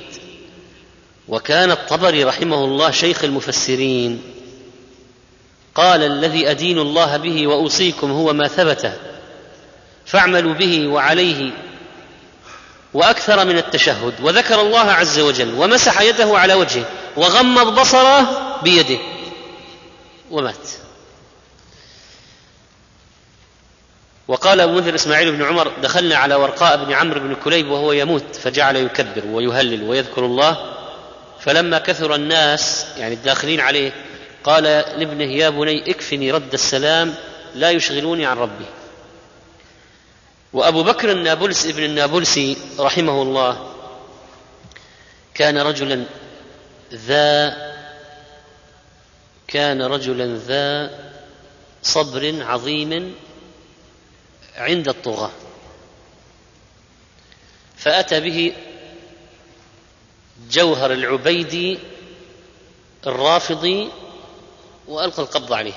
[1.29, 4.23] وكان الطبري رحمه الله شيخ المفسرين.
[5.75, 9.01] قال الذي أدين الله به وأوصيكم هو ما ثبت
[10.07, 11.53] فاعملوا به وعليه
[12.95, 14.15] وأكثر من التشهد.
[14.23, 16.85] وذكر الله عز وجل ومسح يده على وجهه
[17.17, 18.99] وغمض بصره بيده
[20.31, 20.86] ومات.
[24.29, 28.37] وقال أبو منذر إسماعيل بن عمر دخلنا على ورقاء بن عمرو بن كليب وهو يموت
[28.37, 30.73] فجعل يكبر ويهلل ويذكر الله.
[31.41, 33.93] فلما كثر الناس يعني الداخلين عليه
[34.45, 37.15] قال لابنه يا بني اكفني رد السلام
[37.55, 38.67] لا يشغلوني عن ربي.
[40.53, 43.73] وأبو بكر النابلس ابن النابلسي رحمه الله
[45.35, 46.05] كان رجلا
[46.95, 47.57] ذا
[49.49, 50.91] كان رجلا ذا
[51.83, 53.15] صبر عظيم
[54.57, 55.31] عند الطغاة.
[57.77, 58.53] فأتى به
[60.51, 61.79] جوهر العبيدي
[63.07, 63.91] الرافضي
[64.89, 65.75] وألقى القبض عليه.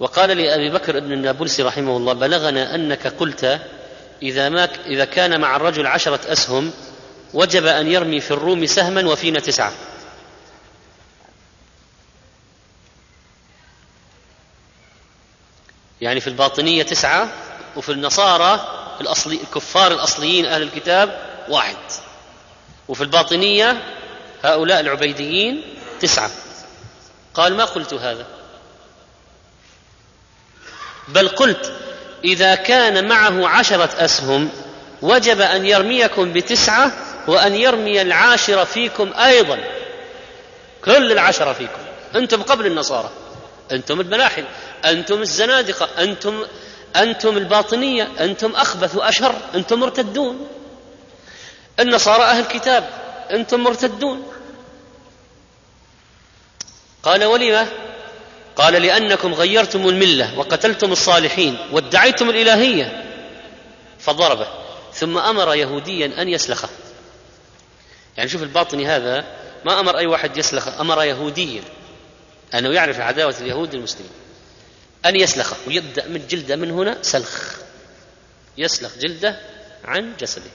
[0.00, 3.60] وقال لأبي بكر بن النابلسي رحمه الله بلغنا أنك قلت
[4.22, 6.70] إذا, ما إذا كان مع الرجل عشرة أسهم
[7.34, 9.72] وجب أن يرمي في الروم سهما وفينا تسعة.
[16.02, 17.28] يعني في الباطنية تسعة
[17.76, 18.60] وفي النصارى
[19.00, 21.76] الأصلي الكفار الأصليين أهل الكتاب واحد.
[22.88, 23.82] وفي الباطنية
[24.44, 25.62] هؤلاء العبيديين
[26.00, 26.30] تسعة.
[27.34, 28.26] قال ما قلت هذا؟
[31.08, 31.72] بل قلت
[32.24, 34.48] إذا كان معه عشرة أسهم
[35.02, 36.92] وجب أن يرميكم بتسعة
[37.26, 39.58] وأن يرمي العاشر فيكم أيضا.
[40.84, 41.82] كل العشرة فيكم.
[42.14, 43.10] أنتم قبل النصارى.
[43.72, 44.44] أنتم الملاحم
[44.84, 46.44] أنتم الزنادقة أنتم
[46.96, 50.48] أنتم الباطنية أنتم أخبث وأشر أنتم مرتدون.
[51.80, 52.90] النصارى أهل كتاب
[53.30, 54.32] أنتم مرتدون.
[57.02, 57.66] قال ولم
[58.56, 63.04] قال لأنكم غيرتم الملة وقتلتم الصالحين وادعيتم الإلهية.
[63.98, 64.46] فضربه.
[64.94, 66.68] ثم أمر يهوديا أن يسلخه.
[68.16, 69.24] يعني شوف الباطني هذا
[69.64, 71.62] ما أمر أي واحد يسلخه أمر يهوديا.
[72.54, 74.12] أنه يعرف عداوة اليهود للمسلمين.
[75.06, 77.56] أن يسلخه ويبدأ من جلدة من هنا سلخ.
[78.58, 79.40] يسلخ جلدة
[79.84, 80.50] عن جسده.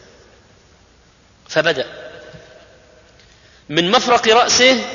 [1.49, 2.11] فبدأ.
[3.69, 4.85] من مفرق رأسه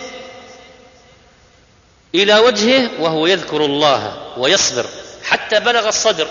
[2.15, 4.87] إلى وجهه وهو يذكر الله ويصبر
[5.23, 6.29] حتى بلغ الصدر.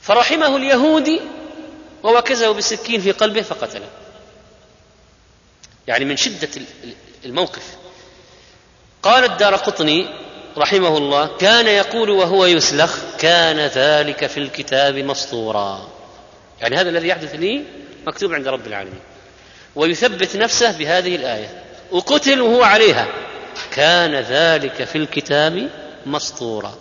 [0.00, 1.20] فرحمه اليهودي
[2.02, 3.88] ووكزه بسكين في قلبه فقتله.
[5.86, 6.48] يعني من شدة
[7.26, 7.76] الموقف.
[9.02, 10.06] قال الدار قطني
[10.58, 15.88] رحمه الله كان يقول وهو يسلخ كان ذلك في الكتاب مسطورا.
[16.60, 17.64] يعني هذا الذي يحدث لي
[18.06, 19.00] مكتوب عند رب العالمين.
[19.74, 21.64] ويثبت نفسه بهذه الآية.
[21.90, 23.06] وقتل وهو عليها.
[23.70, 25.70] كان ذلك في الكتاب
[26.06, 26.74] مسطورا.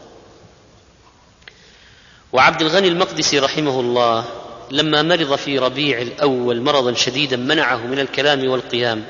[2.34, 4.26] وعبد الغني المقدسي رحمه الله
[4.72, 9.04] لما مرض في ربيع الأول مرضا شديدا منعه من الكلام والقيام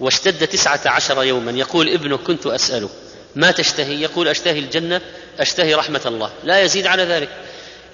[0.00, 1.52] واشتد تسعة عشر يوما.
[1.52, 2.88] يقول ابنه كنت أسأله
[3.34, 5.00] ما تشتهي؟ يقول أشتهي الجنة
[5.40, 6.30] أشتهي رحمة الله.
[6.44, 7.28] لا يزيد على ذلك.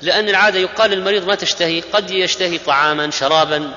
[0.03, 3.75] لأن العادة يقال للمريض ما تشتهي؟ قد يشتهي طعاما شرابا.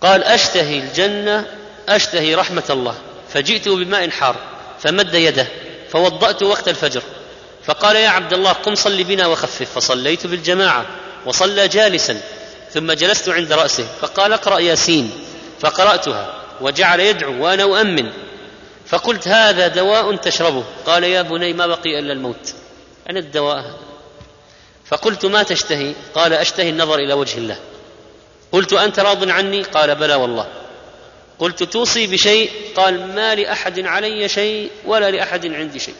[0.00, 1.46] قال أشتهي الجنة
[1.88, 2.94] أشتهي رحمة الله.
[3.34, 4.36] فجئته بماء حار
[4.80, 5.46] فمد يده
[5.90, 7.02] فوضأت وقت الفجر.
[7.64, 9.62] فقال يا عبد الله قم صل بنا وخفف.
[9.74, 10.86] فصليت بالجماعة
[11.26, 12.20] وصلى جالسا
[12.74, 13.86] ثم جلست عند رأسه.
[14.00, 15.10] فقال اقرأ ياسين.
[15.60, 16.39] فقرأتها.
[16.60, 18.12] وجعل يدعو وأنا أؤمن.
[18.86, 20.64] فقلت هذا دواء تشربه.
[20.86, 22.54] قال يا بني ما بقي إلا الموت.
[23.06, 23.78] يعني الدواء هذا.
[24.84, 27.58] فقلت ما تشتهي؟ قال أشتهي النظر إلى وجه الله.
[28.52, 30.48] قلت أنت راض عني؟ قال بلى والله.
[31.38, 35.94] قلت توصي بشيء؟ قال ما لأحد علي شيء ولا لأحد عندي شيء.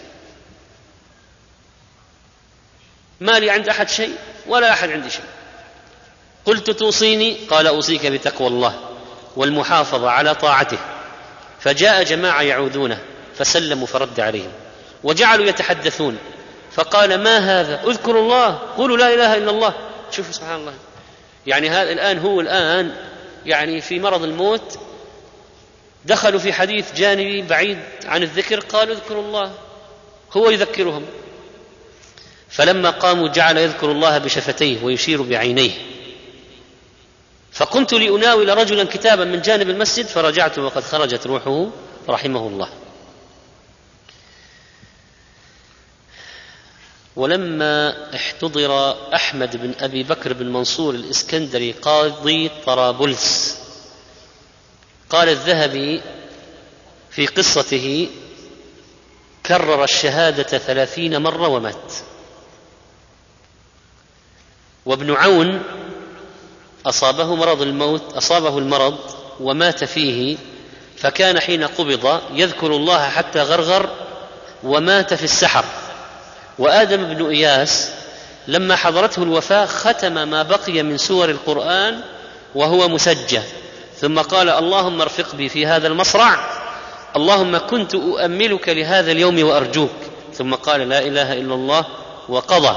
[3.21, 4.15] ما لي عند أحد شيء
[4.47, 5.25] ولا أحد عندي شيء.
[6.45, 8.90] قلت توصيني؟ قال أوصيك بتقوى الله.
[9.37, 10.79] والمحافظة على طاعته.
[11.61, 13.01] فجاء جماعة يعودونه
[13.39, 14.53] فسلموا فرد عليهم
[15.05, 16.19] وجعلوا يتحدثون
[16.73, 19.75] فقال ما هذا؟ اذكروا الله قولوا لا إله إلا الله.
[20.11, 20.75] شوفوا سبحان الله.
[21.47, 22.97] يعني هذا الآن هو الآن
[23.47, 24.79] يعني في مرض الموت
[26.05, 29.53] دخلوا في حديث جانبي بعيد عن الذكر قالوا اذكروا الله.
[30.33, 31.07] هو يذكرهم.
[32.49, 35.73] فلما قاموا جعل يذكر الله بشفتيه ويشير بعينيه.
[37.53, 41.71] فقمت لأناول رجلا كتابا من جانب المسجد فرجعت وقد خرجت روحه
[42.09, 42.69] رحمه الله.
[47.17, 53.59] ولما احتضر أحمد بن أبي بكر بن منصور الإسكندري قاضي طرابلس
[55.11, 56.03] قال الذهبي
[57.11, 58.09] في قصته
[59.47, 61.93] كرر الشهادة ثلاثين مرة ومات.
[64.87, 65.63] وابن عون
[66.87, 68.99] أصابه مرض الموت أصابه المرض
[69.41, 70.37] ومات فيه
[70.97, 73.89] فكان حين قبض يذكر الله حتى غرغر
[74.63, 75.65] ومات في السحر.
[76.59, 77.91] وآدم بن إياس
[78.49, 82.01] لما حضرته الوفاة ختم ما بقي من سور القرآن
[82.55, 83.41] وهو مسجى.
[84.01, 86.61] ثم قال اللهم ارفق بي في هذا المصرع
[87.17, 89.91] اللهم كنت أؤملك لهذا اليوم وأرجوك.
[90.35, 91.85] ثم قال لا إله إلا الله
[92.29, 92.77] وقضى.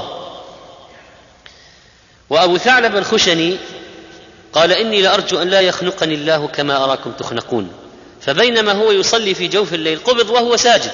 [2.30, 3.56] وأبو ثعلب الخشني
[4.54, 7.72] قال إني لأرجو أن لا يخنقني الله كما أراكم تخنقون.
[8.20, 10.90] فبينما هو يصلي في جوف الليل قبض وهو ساجد.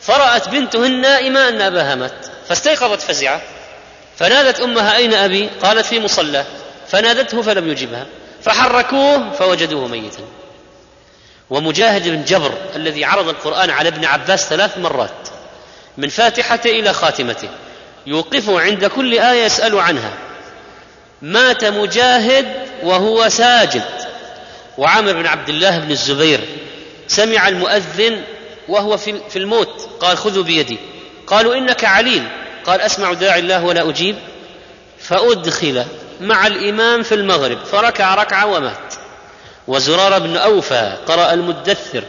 [0.00, 2.26] فرأت بنته النائمة أن أباها مات.
[2.48, 3.40] فاستيقظت فزعة.
[4.16, 6.44] فنادت أمها أين أبي؟ قالت في مصلى.
[6.88, 8.06] فنادته فلم يجبها.
[8.42, 10.22] فحركوه فوجدوه ميتا.
[11.50, 15.28] ومجاهد بن جبر الذي عرض القرآن على ابن عباس ثلاث مرات
[15.96, 17.48] من فاتحته إلى خاتمته
[18.06, 20.10] يوقفه عند كل آية يسأل عنها.
[21.22, 22.46] مات مجاهد
[22.82, 23.82] وهو ساجد.
[24.78, 26.40] وعامر بن عبد الله بن الزبير
[27.08, 28.22] سمع المؤذن
[28.68, 29.88] وهو في الموت.
[30.00, 30.78] قال خذوا بيدي.
[31.26, 32.28] قالوا إنك عليل.
[32.64, 34.16] قال أسمع داعي الله ولا أجيب.
[34.98, 35.84] فأدخل
[36.20, 38.94] مع الإمام في المغرب فركع ركعة ومات.
[39.68, 42.04] وزرار بن أوفى قرأ المدثر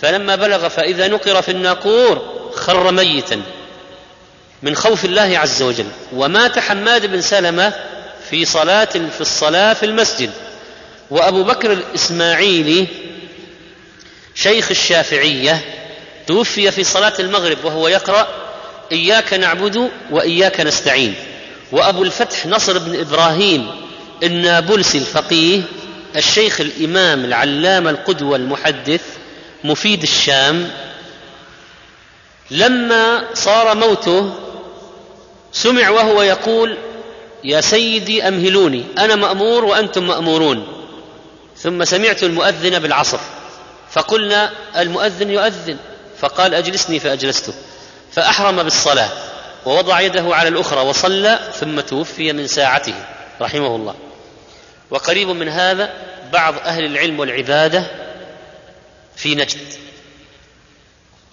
[0.00, 3.42] فلما بلغ فإذا نقر في الناقور خر ميتا
[4.62, 5.86] من خوف الله عز وجل.
[6.12, 7.72] ومات حماد بن سلمة
[8.30, 10.30] في صلاة في الصلاة في المسجد.
[11.10, 12.86] وأبو بكر الإسماعيلي
[14.34, 15.60] شيخ الشافعية
[16.26, 18.28] توفي في صلاة المغرب وهو يقرأ
[18.92, 21.14] إياك نعبد وإياك نستعين.
[21.72, 23.70] وأبو الفتح نصر بن إبراهيم
[24.22, 25.62] النابلسي الفقيه
[26.16, 29.02] الشيخ الإمام العلامة القدوة المحدث
[29.64, 30.70] مفيد الشام.
[32.50, 34.34] لما صار موته
[35.52, 36.76] سمع وهو يقول
[37.46, 40.66] يا سيدي أمهلوني أنا مأمور وأنتم مأمورون.
[41.56, 43.18] ثم سمعت المؤذن بالعصر
[43.90, 45.76] فقلنا المؤذن يؤذن
[46.18, 47.54] فقال أجلسني فأجلسته.
[48.12, 49.08] فأحرم بالصلاة
[49.66, 52.94] ووضع يده على الأخرى وصلى ثم توفي من ساعته
[53.40, 53.94] رحمه الله.
[54.90, 55.90] وقريب من هذا
[56.32, 57.84] بعض أهل العلم والعبادة
[59.16, 59.58] في نجد.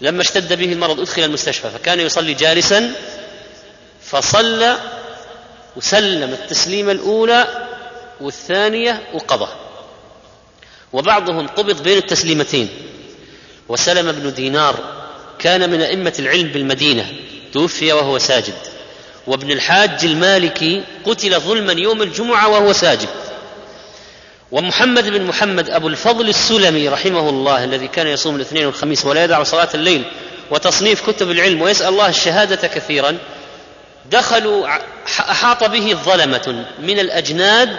[0.01, 2.91] لما اشتد به المرض أدخل المستشفى فكان يصلي جالسا
[4.01, 4.78] فصلى
[5.76, 7.67] وسلم التسليمة الأولى
[8.21, 9.47] والثانية وقضى.
[10.93, 12.69] وبعضهم قبض بين التسليمتين.
[13.69, 14.80] وسلم بن دينار
[15.39, 17.05] كان من أئمة العلم بالمدينة
[17.53, 18.53] توفي وهو ساجد.
[19.28, 23.09] وابن الحاج المالكي قتل ظلما يوم الجمعة وهو ساجد.
[24.51, 29.43] ومحمد بن محمد أبو الفضل السلمي رحمه الله الذي كان يصوم الاثنين والخميس ولا يدع
[29.43, 30.03] صلاة الليل
[30.51, 33.17] وتصنيف كتب العلم ويسأل الله الشهادة كثيرا
[34.12, 34.68] دخلوا
[35.20, 37.78] أحاط به ظلمة من الأجناد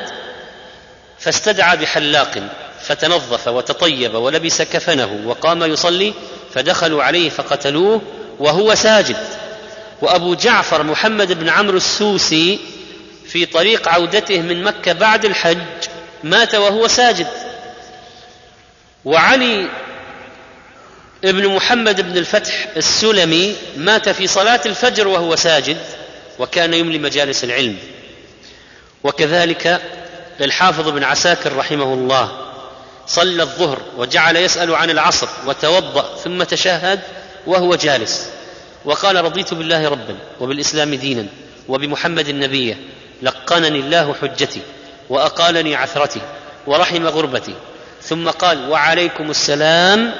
[1.18, 2.42] فاستدعى بحلاق
[2.80, 6.14] فتنظف وتطيب ولبس كفنه وقام يصلي
[6.54, 8.02] فدخلوا عليه فقتلوه
[8.38, 9.16] وهو ساجد.
[10.02, 12.58] وأبو جعفر محمد بن عمرو السوسي
[13.28, 15.58] في طريق عودته من مكة بعد الحج
[16.24, 17.26] مات وهو ساجد.
[19.04, 19.68] وعلي
[21.24, 25.76] ابن محمد بن الفتح السلمي مات في صلاة الفجر وهو ساجد.
[26.38, 27.76] وكان يملي مجالس العلم.
[29.04, 29.80] وكذلك
[30.40, 32.32] الحافظ بن عساكر رحمه الله
[33.06, 37.00] صلى الظهر وجعل يسأل عن العصر وتوضأ ثم تشهد
[37.46, 38.30] وهو جالس.
[38.84, 41.26] وقال رضيت بالله ربا وبالإسلام دينا
[41.68, 42.76] وبمحمد نبيا
[43.22, 44.60] لقنني الله حجتي
[45.08, 46.20] وأقالني عثرتي
[46.66, 47.54] ورحم غربتي.
[48.02, 50.14] ثم قال وعليكم السلام.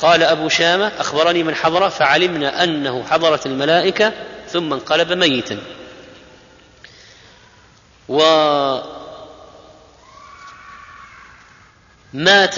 [0.00, 4.12] قال أبو شامة أخبرني من حضر فعلمنا أنه حضرت الملائكة
[4.52, 5.58] ثم انقلب ميتا.
[8.08, 8.88] ومات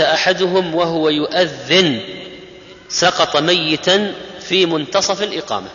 [0.01, 2.01] أحدهم وهو يؤذن
[2.89, 5.69] سقط ميتا في منتصف الإقامة.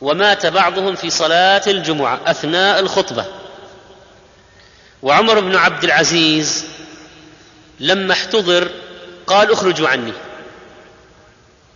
[0.00, 3.24] ومات بعضهم في صلاة الجمعة أثناء الخطبة.
[5.02, 6.64] وعمر بن عبد العزيز
[7.80, 8.70] لما احتضر
[9.26, 10.12] قال اخرجوا عني.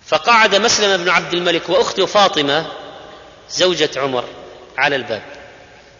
[0.07, 2.67] فقعد مسلم بن عبد الملك واخته فاطمة
[3.57, 4.25] زوجة عمر
[4.79, 5.23] على الباب.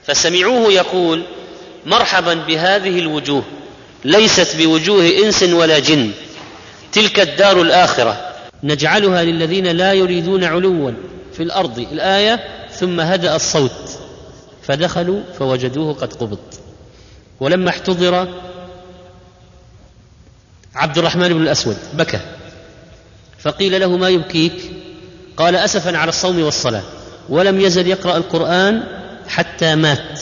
[0.07, 1.23] فسمعوه يقول
[1.87, 3.43] مرحبا بهذه الوجوه
[4.05, 6.11] ليست بوجوه إنس ولا جن
[6.93, 8.29] تلك الدار الآخرة.
[8.63, 10.93] نجعلها للذين لا يريدون علوا
[11.33, 11.79] في الأرض.
[11.79, 12.41] الآية
[12.71, 13.99] ثم هدأ الصوت
[14.63, 16.39] فدخلوا فوجدوه قد قبض.
[17.41, 18.29] ولما احتضر
[20.75, 22.21] عبد الرحمن بن الأسود بكى.
[23.39, 24.53] فقيل له ما يبكيك؟
[25.37, 26.83] قال اسفا على الصوم والصلاة.
[27.29, 28.83] ولم يزل يقرأ القرآن
[29.29, 30.21] حتى مات.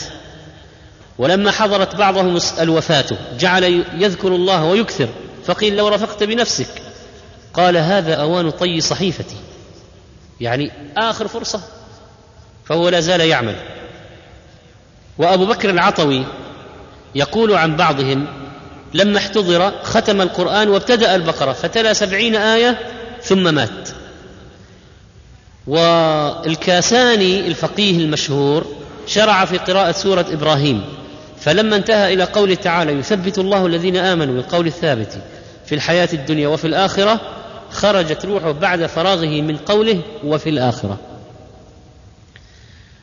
[1.17, 3.05] ولما حضرت بعضهم الوفاه
[3.39, 5.09] جعل يذكر الله ويكثر
[5.45, 6.81] فقيل لو رفقت بنفسك.
[7.53, 9.35] قال هذا أوان طي صحيفتي.
[10.41, 11.61] يعني آخر فرصة
[12.65, 13.55] فهو لا زال يعمل.
[15.17, 16.25] وأبو بكر العطوي
[17.15, 18.27] يقول عن بعضهم
[18.93, 22.79] لما احتضر ختم القرآن وابتدأ البقرة فتلا سبعين آية
[23.23, 23.89] ثم مات.
[25.67, 28.65] والكاساني الفقيه المشهور
[29.07, 30.83] شرع في قراءة سورة إبراهيم
[31.39, 35.17] فلما انتهى إلى قوله تعالى يثبت الله الذين آمنوا بالقول الثابت
[35.65, 37.21] في الحياة الدنيا وفي الآخرة
[37.71, 40.97] خرجت روحه بعد فراغه من قوله وفي الآخرة.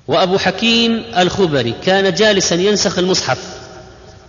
[0.08, 3.38] وأبو حكيم الخبري كان جالسا ينسخ المصحف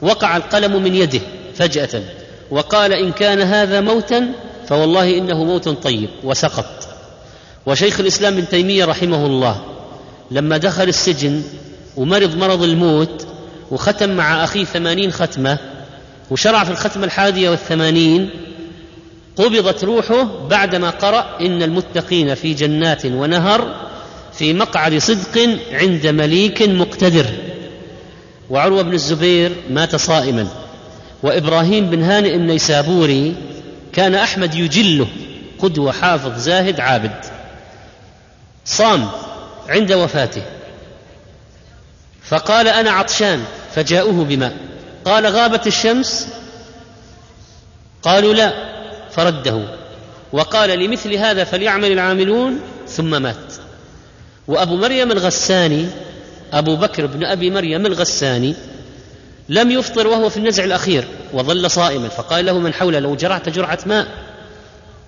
[0.01, 1.21] وقع القلم من يده
[1.55, 2.03] فجأة
[2.51, 4.27] وقال إن كان هذا موتا
[4.67, 6.78] فوالله إنه موت طيب وسقط.
[7.66, 9.62] وشيخ الإسلام ابن تيمية رحمه الله
[10.32, 11.41] لما دخل السجن
[11.97, 13.28] ومرض مرض الموت
[13.72, 15.57] وختم مع أخيه ثمانين ختمة
[16.32, 18.30] وشرع في الختمة الحادية والثمانين
[19.36, 23.89] قبضت روحه بعدما قرأ إن المتقين في جنات ونهر
[24.34, 27.26] في مقعد صدق عند مليك مقتدر.
[28.49, 30.47] وعروة بن الزبير مات صائما
[31.24, 33.36] وإبراهيم بن هانئ النيسابوري
[33.93, 35.07] كان أحمد يجله
[35.60, 37.39] قدوة حافظ زاهد عابد.
[38.70, 39.09] صام
[39.70, 40.43] عند وفاته.
[42.24, 43.43] فقال أنا عطشان
[43.76, 44.57] فجاءوه بماء
[45.05, 46.28] قال غابت الشمس؟
[48.03, 48.53] قالوا لا
[49.11, 49.61] فرده.
[50.32, 53.53] وقال لمثل هذا فليعمل العاملون ثم مات.
[54.47, 55.88] وأبو مريم الغساني
[56.53, 58.55] أبو بكر بن أبي مريم الغساني
[59.49, 62.09] لم يفطر وهو في النزع الأخير وظل صائما.
[62.09, 64.07] فقال له من حوله لو جرعت جرعة ماء؟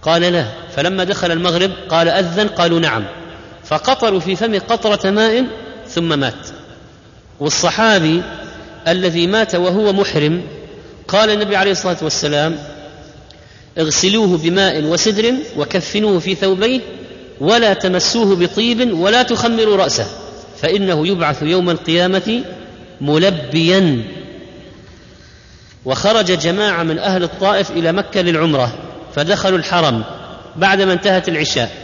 [0.01, 0.45] قال لا.
[0.76, 3.20] فلما دخل المغرب قال أذن قالوا نعم.
[3.72, 5.45] فقطروا في فمه قطرة ماء
[5.88, 6.47] ثم مات.
[7.39, 8.22] والصحابي
[8.88, 10.41] الذي مات وهو محرم
[11.07, 12.57] قال النبي عليه الصلاة والسلام
[13.78, 16.80] اغسلوه بماء وسدر وكفنوه في ثوبيه
[17.41, 20.05] ولا تمسوه بطيب ولا تخمروا رأسه
[20.61, 22.43] فإنه يبعث يوم القيامة
[23.01, 24.03] ملبيا.
[25.86, 28.74] وخرج جماعة من أهل الطائف إلى مكة للعمرة
[29.15, 30.03] فدخلوا الحرم
[30.55, 31.81] بعدما انتهت العشاء.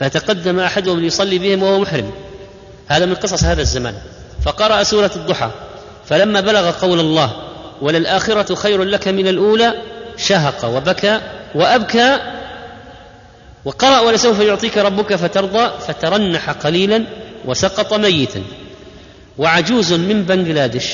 [0.00, 2.10] فتقدم أحدهم ليصلي بهم وهو محرم.
[2.88, 3.94] هذا من قصص هذا الزمان.
[4.44, 5.50] فقرأ سورة الضحى.
[6.06, 7.32] فلما بلغ قول الله
[7.82, 9.74] وللآخرة خير لك من الأولى
[10.16, 11.20] شهق وبكى
[11.54, 12.18] وأبكى
[13.64, 17.04] وقرأ ولسوف يعطيك ربك فترضى فترنح قليلا
[17.44, 18.42] وسقط ميتا.
[19.38, 20.90] وعجوز من بنغلاديش.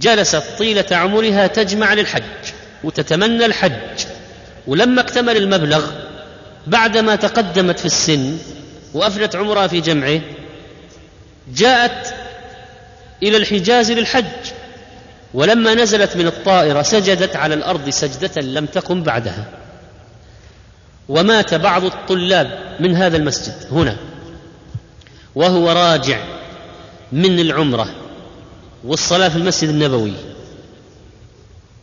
[0.00, 2.22] جلست طيلة عمرها تجمع للحج
[2.84, 3.72] وتتمنى الحج.
[4.66, 5.84] ولما اكتمل المبلغ
[6.66, 8.38] بعدما تقدمت في السن
[8.94, 10.20] وافنت عمرها في جمعه
[11.54, 12.14] جاءت
[13.22, 14.24] إلى الحجاز للحج.
[15.34, 19.44] ولما نزلت من الطائرة سجدت على الأرض سجدة لم تقم بعدها.
[21.08, 23.96] ومات بعض الطلاب من هذا المسجد هنا
[25.34, 26.24] وهو راجع
[27.12, 27.94] من العمرة
[28.84, 30.12] والصلاة في المسجد النبوي.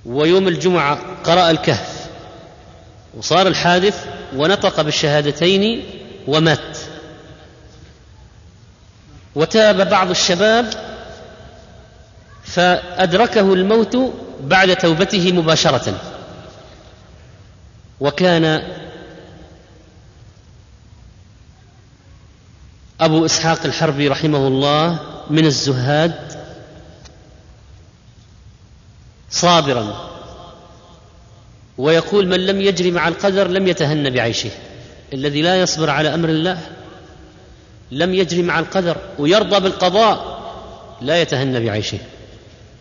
[0.05, 2.07] ويوم الجمعة قرأ الكهف
[3.17, 4.05] وصار الحادث
[4.35, 5.83] ونطق بالشهادتين
[6.27, 6.77] ومات.
[9.35, 10.73] وتاب بعض الشباب
[12.43, 13.97] فأدركه الموت
[14.41, 15.93] بعد توبته مباشرة.
[17.99, 18.63] وكان
[22.99, 26.41] أبو إسحاق الحربي رحمه الله من الزهاد
[29.29, 30.10] صابرا.
[31.81, 34.49] ويقول من لم يجري مع القدر لم يتهن بعيشه.
[35.13, 36.59] الذي لا يصبر على أمر الله
[37.91, 40.41] لم يجري مع القدر ويرضى بالقضاء
[41.01, 41.97] لا يتهن بعيشه.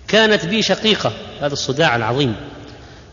[0.08, 2.36] كانت بي شقيقة هذا الصداع العظيم.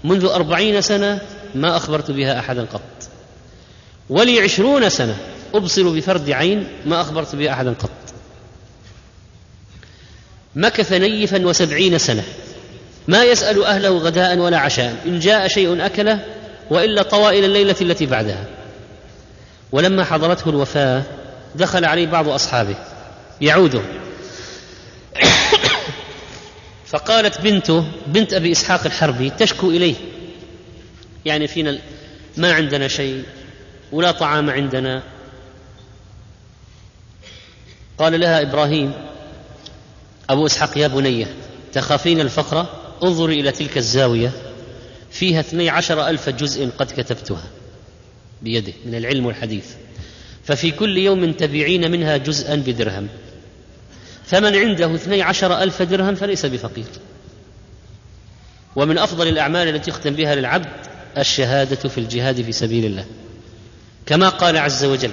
[0.03, 1.21] منذ أربعين سنة
[1.55, 3.09] ما أخبرت بها أحدا قط.
[4.09, 5.17] ولي عشرون سنة
[5.53, 7.89] أبصر بفرد عين ما أخبرت بها أحدا قط.
[10.55, 12.23] مكث نيفا وسبعين سنة.
[13.07, 16.25] ما يسأل أهله غداء ولا عشاء إن جاء شيء أكله
[16.69, 18.45] وإلا طوى إلى الليلة التي بعدها.
[19.71, 21.03] ولما حضرته الوفاة
[21.55, 22.75] دخل عليه بعض أصحابه
[23.41, 23.81] يعوده.
[26.91, 29.95] فقالت بنته بنت أبي إسحاق الحربي تشكو إليه.
[31.25, 31.77] يعني فينا
[32.37, 33.23] ما عندنا شيء
[33.91, 35.03] ولا طعام عندنا.
[37.97, 38.93] قال لها إبراهيم
[40.29, 41.27] أبو إسحاق يا بنيه
[41.73, 44.31] تخافين الفقر؟ انظري إلى تلك الزاوية
[45.11, 47.43] فيها اثني عشر ألف جزء قد كتبتها
[48.41, 49.65] بيده من العلم والحديث.
[50.43, 53.07] ففي كل يوم تبيعين منها جزءا بدرهم.
[54.25, 56.85] فمن عنده اثني عشر ألف درهم فليس بفقير.
[58.75, 60.69] ومن أفضل الأعمال التي يختم بها للعبد
[61.17, 63.05] الشهادة في الجهاد في سبيل الله.
[64.05, 65.11] كما قال عز وجل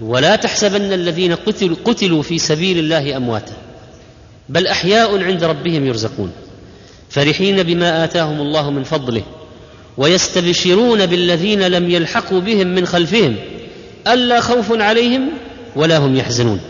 [0.00, 3.56] ولا تحسبن الذين قتلوا, قتلوا في سبيل الله أمواتا
[4.48, 6.32] بل أحياء عند ربهم يرزقون.
[7.10, 9.22] فرحين بما آتاهم الله من فضله
[9.96, 13.36] ويستبشرون بالذين لم يلحقوا بهم من خلفهم
[14.08, 15.28] ألا خوف عليهم
[15.76, 16.60] ولا هم يحزنون.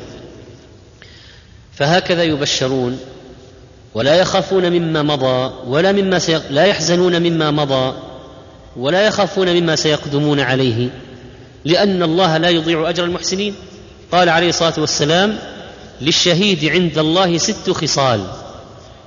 [1.73, 2.99] فهكذا يبشرون
[3.95, 6.43] ولا يخافون مما مضى ولا مما سيق...
[6.51, 7.95] لا يحزنون مما مضى
[8.77, 10.89] ولا يخافون مما سيقدمون عليه
[11.65, 13.55] لأن الله لا يضيع أجر المحسنين.
[14.13, 15.39] قال عليه الصلاة والسلام
[16.01, 18.21] للشهيد عند الله ست خصال.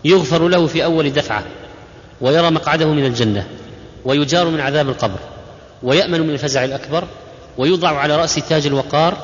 [0.06, 1.44] يغفر له في أول دفعة
[2.22, 3.48] ويرى مقعده من الجنة
[4.06, 5.20] ويجار من عذاب القبر
[5.84, 7.08] ويأمن من الفزع الأكبر
[7.58, 9.18] ويوضع على رأس تاج الوقار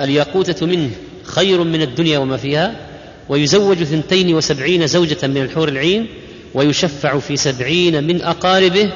[0.00, 0.90] الياقوتة منه
[1.24, 2.76] خير من الدنيا وما فيها
[3.28, 6.06] ويزوج ثنتين وسبعين زوجة من الحور العين
[6.54, 8.92] ويشفع في سبعين من أقاربه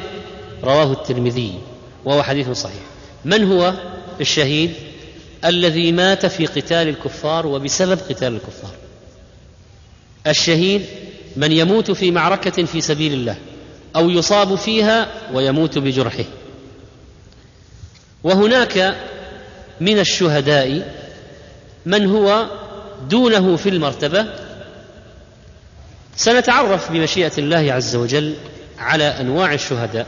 [0.64, 1.52] رواه الترمذي
[2.04, 2.82] وهو حديث صحيح.
[3.24, 3.74] من هو
[4.20, 4.70] الشهيد
[5.44, 8.70] الذي مات في قتال الكفار وبسبب قتال الكفار؟
[10.26, 10.82] الشهيد
[11.36, 13.36] من يموت في معركة في سبيل الله
[13.96, 16.24] أو يصاب فيها ويموت بجرحه.
[18.24, 18.96] وهناك
[19.80, 20.94] من الشهداء
[21.86, 22.46] من هو
[23.08, 24.26] دونه في المرتبة.
[26.16, 28.34] سنتعرف بمشيئة الله عز وجل
[28.78, 30.06] على أنواع الشهداء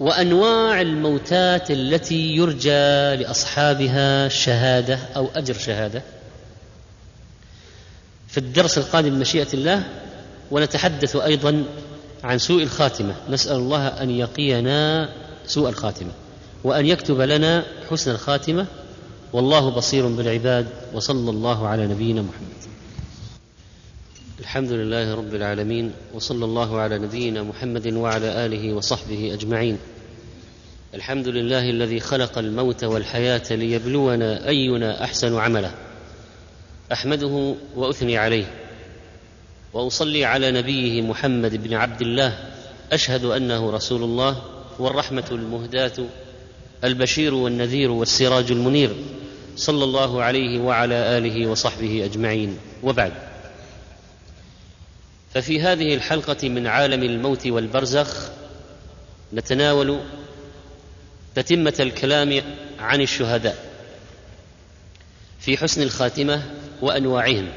[0.00, 6.02] وأنواع الموتات التي يرجى لأصحابها شهادة أو أجر شهادة.
[8.32, 9.82] في الدرس القادم بمشيئه الله
[10.50, 11.64] ونتحدث أيضا
[12.24, 13.14] عن سوء الخاتمة.
[13.30, 15.08] نسأل الله أن يقينا
[15.46, 16.10] سوء الخاتمة
[16.64, 18.66] وأن يكتب لنا حسن الخاتمة.
[19.32, 22.62] والله بصير بالعباد وصلى الله على نبينا محمد.
[24.40, 29.78] الحمد لله رب العالمين وصلى الله على نبينا محمد وعلى آله وصحبه أجمعين.
[30.94, 35.70] الحمد لله الذي خلق الموت والحياة ليبلونا أينا أحسن عملا
[36.92, 38.44] أحمده وأثني عليه
[39.72, 42.38] وأصلي على نبيه محمد بن عبد الله
[42.92, 44.42] أشهد أنه رسول الله
[44.78, 45.92] والرحمة المهداة
[46.84, 48.96] البشير والنذير والسراج المنير
[49.56, 53.12] صلى الله عليه وعلى آله وصحبه أجمعين وبعد.
[55.34, 58.30] ففي هذه الحلقة من عالم الموت والبرزخ
[59.32, 60.00] نتناول
[61.34, 62.42] تتمة الكلام
[62.78, 63.72] عن الشهداء.
[65.40, 66.42] في حسن الخاتمة
[66.82, 67.48] وأنواعهم.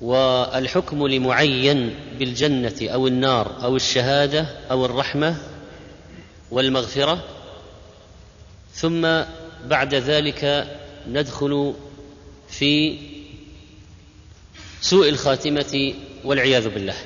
[0.00, 5.36] والحكم لمعين بالجنة أو النار أو الشهادة أو الرحمة
[6.50, 7.24] والمغفرة.
[8.74, 9.22] ثم
[9.64, 10.66] بعد ذلك
[11.08, 11.74] ندخل
[12.48, 12.98] في
[14.80, 15.94] سوء الخاتمة
[16.24, 16.96] والعياذ بالله.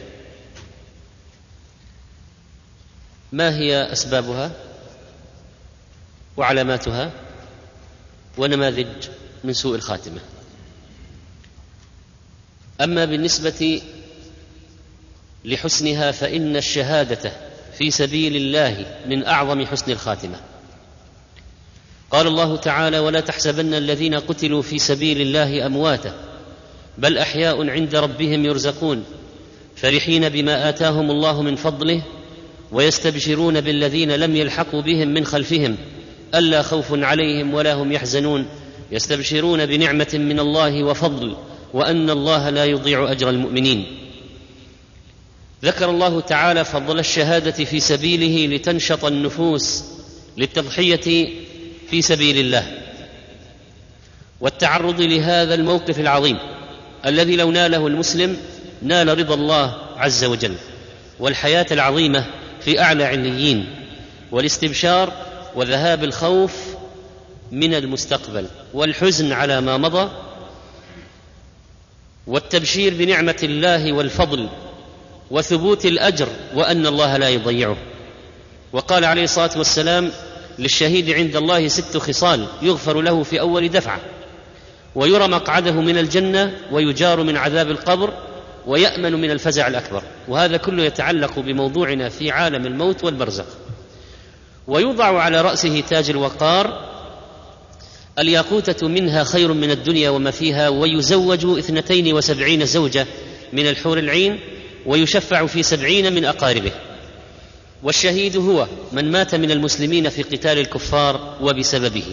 [3.33, 4.53] ما هي أسبابها
[6.37, 7.13] وعلاماتها
[8.39, 9.09] ونماذج
[9.45, 10.21] من سوء الخاتمة؟
[12.81, 13.83] أما بالنسبة
[15.45, 17.33] لحسنها فإن الشهادة
[17.79, 20.41] في سبيل الله من أعظم حسن الخاتمة.
[22.11, 26.15] قال الله تعالى ولا تحسبن الذين قتلوا في سبيل الله أمواتا
[26.99, 29.05] بل أحياء عند ربهم يرزقون
[29.77, 32.03] فرحين بما آتاهم الله من فضله
[32.73, 35.77] ويستبشرون بالذين لم يلحقوا بهم من خلفهم
[36.35, 38.47] ألا خوف عليهم ولا هم يحزنون
[38.93, 41.37] يستبشرون بنعمة من الله وفضل
[41.75, 43.87] وأن الله لا يضيع أجر المؤمنين.
[45.65, 49.85] ذكر الله تعالى فضل الشهادة في سبيله لتنشط النفوس
[50.37, 51.29] للتضحية
[51.91, 52.79] في سبيل الله
[54.41, 56.39] والتعرض لهذا الموقف العظيم
[57.07, 58.37] الذي لو ناله المسلم
[58.83, 60.55] نال رضا الله عز وجل
[61.19, 62.27] والحياة العظيمة
[62.61, 63.75] في أعلى عليين
[64.33, 65.13] والاستبشار
[65.55, 66.53] وذهاب الخوف
[67.53, 70.11] من المستقبل والحزن على ما مضى
[72.27, 74.49] والتبشير بنعمة الله والفضل
[75.31, 77.77] وثبوت الأجر وأن الله لا يضيعه.
[78.73, 80.11] وقال عليه الصلاة والسلام
[80.59, 84.01] للشهيد عند الله ست خصال يغفر له في أول دفعة
[84.95, 88.13] ويرى مقعده من الجنة ويجار من عذاب القبر
[88.67, 90.03] ويأمن من الفزع الأكبر.
[90.29, 93.45] وهذا كله يتعلق بموضوعنا في عالم الموت والبرزخ.
[94.69, 96.90] ويوضع على رأسه تاج الوقار
[98.21, 103.07] الياقوتة منها خير من الدنيا وما فيها ويزوج اثنتين وسبعين زوجة
[103.53, 104.41] من الحور العين
[104.87, 106.73] ويشفع في سبعين من أقاربه.
[107.83, 112.05] والشهيد هو من مات من المسلمين في قتال الكفار وبسببه.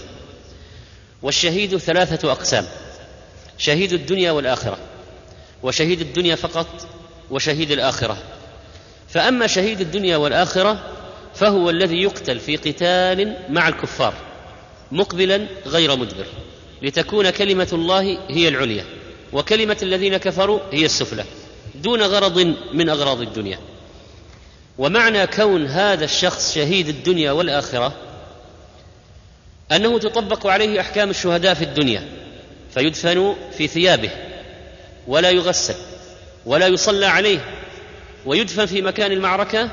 [1.22, 2.66] والشهيد ثلاثة أقسام
[3.58, 4.78] شهيد الدنيا والآخرة
[5.64, 6.88] وشهيد الدنيا فقط
[7.32, 8.18] وشهيد الآخرة.
[9.10, 10.84] فأما شهيد الدنيا والآخرة
[11.36, 14.27] فهو الذي يقتل في قتال مع الكفار.
[14.92, 16.26] مقبلا غير مدبر
[16.82, 18.86] لتكون كلمة الله هي العليا
[19.34, 21.24] وكلمة الذين كفروا هي السفلى
[21.76, 23.60] دون غرض من أغراض الدنيا.
[24.78, 27.94] ومعنى كون هذا الشخص شهيد الدنيا والآخرة
[29.72, 32.08] أنه تطبق عليه أحكام الشهداء في الدنيا
[32.74, 34.10] فيدفن في ثيابه
[35.08, 35.76] ولا يغسل
[36.46, 37.40] ولا يصلى عليه
[38.26, 39.70] ويدفن في مكان المعركة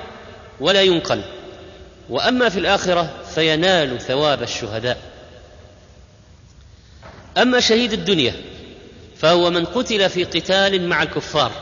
[0.61, 1.25] ولا ينقل.
[2.11, 4.99] وأما في الآخرة فينال ثواب الشهداء.
[7.39, 8.35] أما شهيد الدنيا
[9.17, 11.53] فهو من قتل في قتال مع الكفار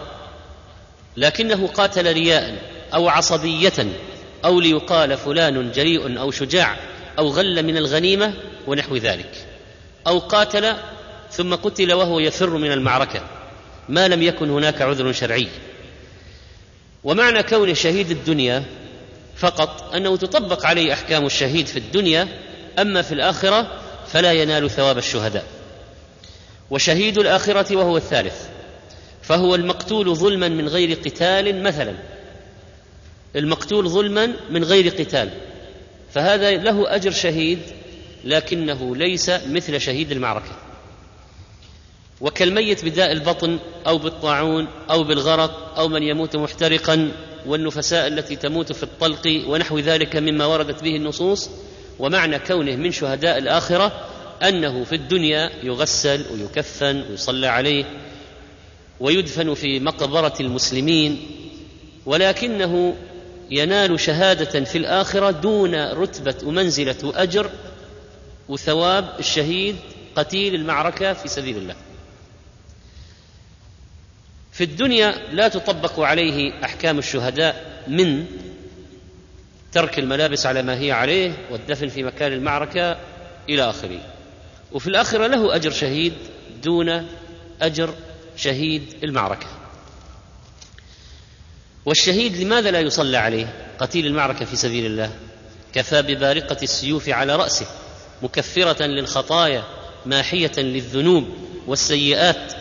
[1.16, 2.58] لكنه قاتل رياء
[2.94, 3.86] أو عصبية
[4.44, 6.76] أو ليقال فلان جريء أو شجاع
[7.18, 8.34] أو غل من الغنيمة
[8.66, 9.46] ونحو ذلك.
[10.06, 10.74] أو قاتل
[11.30, 13.22] ثم قتل وهو يفر من المعركة
[13.88, 15.48] ما لم يكن هناك عذر شرعي.
[17.04, 18.64] ومعنى كون شهيد الدنيا
[19.36, 22.28] فقط أنه تطبق عليه أحكام الشهيد في الدنيا
[22.78, 25.44] أما في الآخرة فلا ينال ثواب الشهداء.
[26.70, 28.46] وشهيد الآخرة وهو الثالث
[29.22, 31.94] فهو المقتول ظلما من غير قتال مثلا.
[33.36, 35.30] المقتول ظلما من غير قتال
[36.12, 37.58] فهذا له أجر شهيد
[38.24, 40.56] لكنه ليس مثل شهيد المعركة.
[42.20, 47.12] وكالميت بداء البطن أو بالطاعون أو بالغرق أو من يموت محترقا
[47.46, 51.50] والنفساء التي تموت في الطلق ونحو ذلك مما وردت به النصوص
[51.98, 53.92] ومعنى كونه من شهداء الآخرة
[54.42, 57.84] أنه في الدنيا يغسل ويكفن ويصلى عليه
[59.00, 61.20] ويدفن في مقبرة المسلمين
[62.06, 62.94] ولكنه
[63.50, 67.50] ينال شهادة في الآخرة دون رتبة ومنزلة واجر
[68.48, 69.76] وثواب الشهيد
[70.16, 71.74] قتيل المعركة في سبيل الله.
[74.52, 78.26] في الدنيا لا تطبق عليه أحكام الشهداء من
[79.72, 82.98] ترك الملابس على ما هي عليه والدفن في مكان المعركة
[83.48, 84.00] إلى آخره.
[84.72, 86.12] وفي الآخرة له أجر شهيد
[86.62, 87.06] دون
[87.62, 87.94] أجر
[88.36, 89.46] شهيد المعركة.
[91.86, 95.10] والشهيد لماذا لا يصلى عليه؟ قتيل المعركة في سبيل الله.
[95.72, 97.66] كفى ببارقة السيوف على رأسه
[98.22, 99.64] مكفرة للخطايا
[100.06, 101.28] ماحية للذنوب
[101.66, 102.52] والسيئات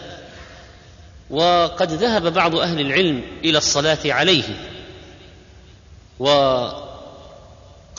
[1.31, 4.43] وقد ذهب بعض أهل العلم إلى الصلاة عليه.
[6.19, 6.91] وقال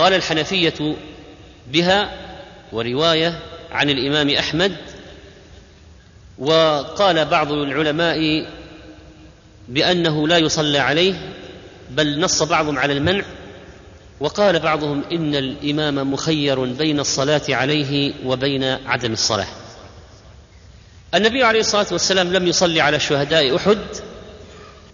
[0.00, 0.96] الحنفية
[1.66, 2.10] بها
[2.72, 3.38] ورواية
[3.70, 4.76] عن الإمام أحمد.
[6.38, 8.46] وقال بعض العلماء
[9.68, 11.14] بأنه لا يصلى عليه
[11.90, 13.24] بل نص بعضهم على المنع.
[14.20, 19.61] وقال بعضهم إن الإمام مخير بين الصلاة عليه وبين عدم الصلاة.
[21.14, 23.78] النبي عليه الصلاة والسلام لم يصلي على شهداء أحد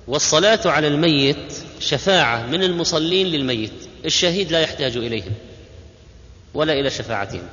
[0.08, 3.72] والصلاة على الميت شفاعة من المصلين للميت
[4.04, 5.32] الشهيد لا يحتاج إليهم
[6.54, 7.48] ولا إلى شفاعتهم.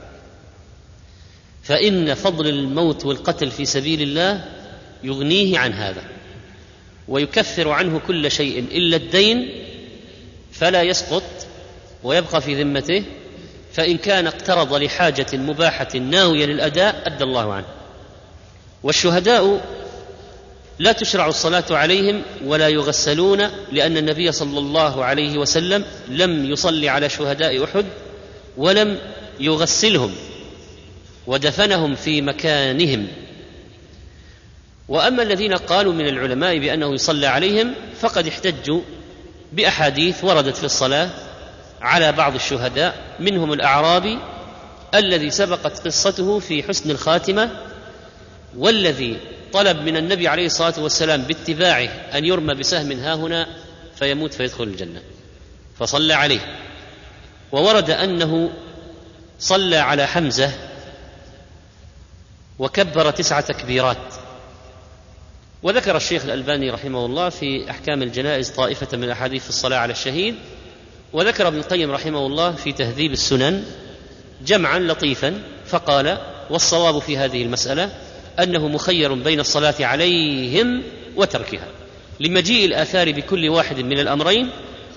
[1.64, 4.46] فإن فضل الموت والقتل في سبيل الله
[5.04, 6.04] يغنيه عن هذا
[7.08, 9.50] ويكفر عنه كل شيء إلا الدين
[10.52, 11.24] فلا يسقط
[12.04, 13.04] ويبقى في ذمته
[13.74, 17.66] فإن كان اقترض لحاجة مباحة ناوية للأداء أدى الله عنه.
[18.86, 19.62] والشهداء
[20.80, 27.10] لا تشرع الصلاة عليهم ولا يغسلون لأن النبي صلى الله عليه وسلم لم يصلي على
[27.10, 27.86] شهداء أحد
[28.58, 28.98] ولم
[29.40, 30.12] يغسلهم
[31.28, 33.08] ودفنهم في مكانهم.
[34.88, 38.82] وأما الذين قالوا من العلماء بأنه يصلى عليهم فقد احتجوا
[39.54, 41.10] بأحاديث وردت في الصلاة
[41.82, 44.20] على بعض الشهداء منهم الأعرابي
[44.96, 47.52] الذي سبقت قصته في حسن الخاتمة
[48.58, 49.18] والذي
[49.54, 53.48] طلب من النبي عليه الصلاة والسلام باتباعه أن يرمى بسهم ها هنا
[53.96, 55.02] فيموت فيدخل الجنة.
[55.80, 56.40] فصلى عليه.
[57.52, 58.50] وورد أنه
[59.40, 60.52] صلى على حمزة
[62.60, 64.14] وكبر تسع تكبيرات.
[65.64, 70.36] وذكر الشيخ الألباني رحمه الله في أحكام الجنائز طائفة من أحاديث الصلاة على الشهيد.
[71.14, 73.64] وذكر ابن القيم رحمه الله في تهذيب السنن
[74.46, 76.18] جمعا لطيفا فقال
[76.50, 77.90] والصواب في هذه المسألة
[78.40, 80.84] أنه مخير بين الصلاة عليهم
[81.16, 81.68] وتركها.
[82.20, 84.50] لمجيء الآثار بكل واحد من الأمرين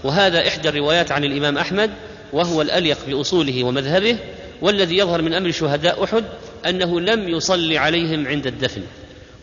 [0.04, 1.90] وهذا إحدى الروايات عن الإمام أحمد
[2.32, 4.18] وهو الأليق بأصوله ومذهبه
[4.62, 6.24] والذي يظهر من أمر شهداء أحد
[6.66, 8.82] أنه لم يصلي عليهم عند الدفن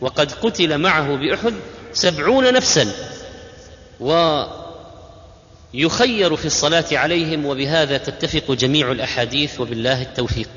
[0.00, 1.54] وقد قتل معه بأحد
[1.92, 2.92] سبعون نفسا.
[5.74, 10.48] ويخير في الصلاة عليهم وبهذا تتفق جميع الأحاديث وبالله التوفيق.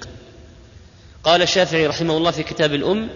[1.24, 3.10] قال الشافعي رحمه الله في كتاب الأم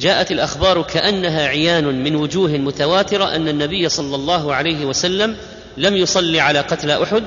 [0.00, 5.36] جاءت الأخبار كأنها عيان من وجوه متواترة أن النبي صلى الله عليه وسلم
[5.76, 7.24] لم يصلي على قتلى أحد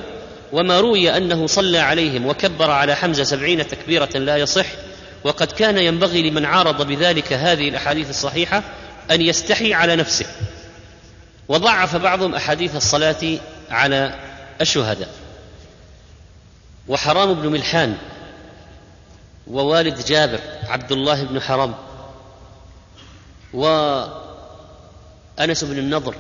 [0.52, 4.66] وما روي أنه صلى عليهم وكبر على حمزة سبعين تكبيرة لا يصح
[5.24, 8.64] وقد كان ينبغي لمن عارض بذلك هذه الأحاديث الصحيحة
[9.12, 10.26] أن يستحي على نفسه.
[11.48, 13.38] وضعف بعضهم أحاديث الصلاة
[13.72, 14.16] على
[14.62, 15.10] الشهداء.
[16.88, 17.96] وحرام بن ملحان
[19.48, 21.74] ووالد جابر عبد الله بن حرام
[23.54, 24.14] وأنس
[25.64, 26.16] بن النضر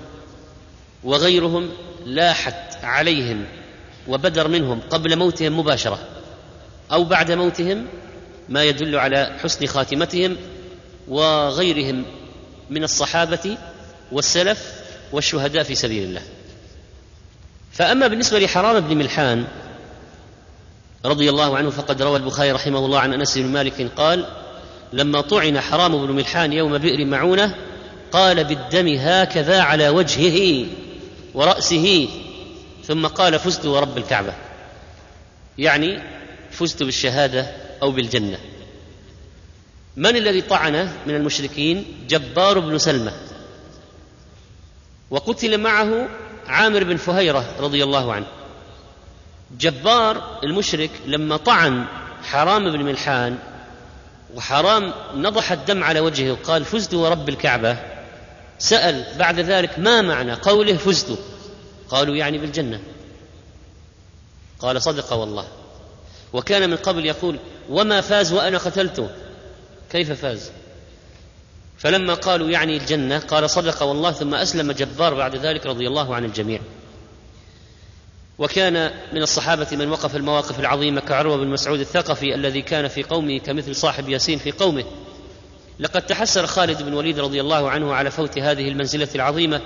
[1.03, 1.69] وغيرهم
[2.05, 3.45] لاحت عليهم
[4.07, 5.99] وبدر منهم قبل موتهم مباشرة
[6.91, 7.85] أو بعد موتهم
[8.49, 10.37] ما يدل على حسن خاتمتهم
[11.07, 12.05] وغيرهم
[12.69, 13.57] من الصحابة
[14.11, 14.73] والسلف
[15.11, 16.21] والشهداء في سبيل الله.
[17.71, 19.47] فأما بالنسبة لحرام بن ملحان
[21.05, 24.25] رضي الله عنه فقد روى البخاري رحمه الله عن أنس بن مالك قال
[24.93, 27.55] لما طعن حرام بن ملحان يوم بئر معونة
[28.11, 30.67] قال بالدم هكذا على وجهه
[31.33, 32.09] ورأسه
[32.85, 34.33] ثم قال فزت ورب الكعبة.
[35.57, 35.99] يعني
[36.51, 37.51] فزت بالشهادة
[37.81, 38.37] أو بالجنة.
[39.97, 43.11] من الذي طعنه من المشركين؟ جبار بن سلمة.
[45.11, 46.07] وقتل معه
[46.47, 48.25] عامر بن فهيرة رضي الله عنه.
[49.59, 51.85] جبار المشرك لما طعن
[52.23, 53.37] حرام بن ملحان
[54.35, 57.77] وحرام نضح الدم على وجهه وقال فزت ورب الكعبة.
[58.59, 61.19] سأل بعد ذلك ما معنى قوله فزت؟
[61.89, 62.79] قالوا يعني بالجنة.
[64.59, 65.47] قال صدق والله.
[66.33, 67.39] وكان من قبل يقول
[67.69, 69.09] وما فاز وأنا قتلته.
[69.91, 70.51] كيف فاز؟
[71.77, 76.25] فلما قالوا يعني الجنة قال صدق والله ثم أسلم جبار بعد ذلك رضي الله عن
[76.25, 76.59] الجميع.
[78.43, 83.37] وكان من الصحابة من وقف المواقف العظيمة كعروة بن مسعود الثقفي الذي كان في قومه
[83.37, 84.83] كمثل صاحب ياسين في قومه.
[85.79, 89.61] لقد تحسر خالد بن وليد رضي الله عنه على فوت هذه المنزلة العظيمة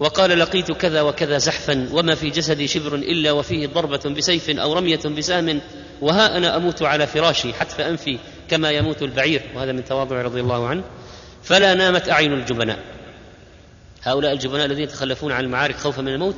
[0.00, 5.00] وقال لقيت كذا وكذا زحفا وما في جسدي شبر إلا وفيه ضربة بسيف أو رمية
[5.04, 5.60] بسهم
[6.00, 8.18] وها أنا أموت على فراشي حتف أنفي
[8.48, 9.42] كما يموت البعير.
[9.54, 10.82] وهذا من تواضع رضي الله عنه.
[11.42, 12.78] فلا نامت أعين الجبناء.
[14.02, 16.36] هؤلاء الجبناء الذين يتخلفون عن المعارك خوفا من الموت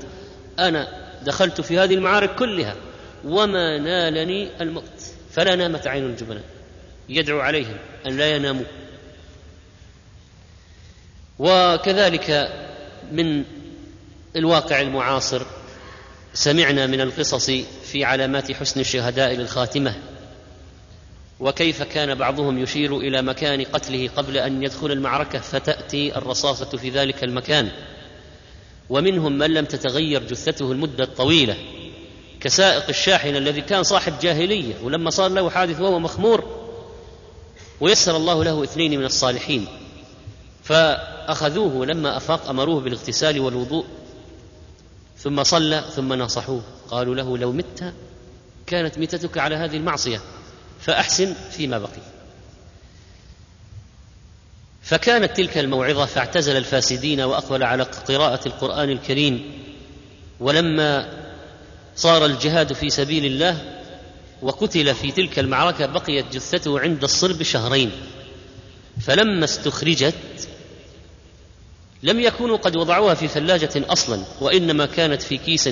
[0.59, 2.77] أنا دخلت في هذه المعارك كلها
[3.25, 6.45] وما نالني الموت فلا نامت عين الجبناء
[7.09, 7.77] يدعو عليهم
[8.07, 8.65] أن لا يناموا.
[11.39, 12.53] وكذلك
[13.13, 13.45] من
[14.37, 15.43] الواقع المعاصر
[16.35, 17.51] سمعنا من القصص
[17.85, 19.95] في علامات حسن الشهداء للخاتمة
[21.41, 27.25] وكيف كان بعضهم يشير إلى مكان قتله قبل أن يدخل المعركة فتأتي الرصاصة في ذلك
[27.25, 27.71] المكان.
[28.93, 31.57] ومنهم من لم تتغير جثته المدة الطويلة
[32.41, 36.45] كسائق الشاحنة الذي كان صاحب جاهلية ولما صار له حادث وهو مخمور
[37.81, 39.67] ويسر الله له اثنين من الصالحين.
[40.65, 43.85] فأخذوه لما أفاق أمروه بالاغتسال والوضوء
[45.19, 47.93] ثم صلى ثم نصحوه قالوا له لو مت
[48.67, 50.21] كانت ميتتك على هذه المعصية
[50.81, 52.22] فأحسن فيما بقي.
[54.83, 59.53] فكانت تلك الموعظة فاعتزل الفاسدين وأقبل على قراءة القرآن الكريم.
[60.41, 61.09] ولما
[61.97, 63.59] صار الجهاد في سبيل الله
[64.43, 67.91] وقتل في تلك المعركة بقيت جثته عند الصلب شهرين.
[69.01, 70.15] فلما استخرجت
[72.03, 75.69] لم يكونوا قد وضعوها في ثلاجة أصلا وإنما كانت في كيس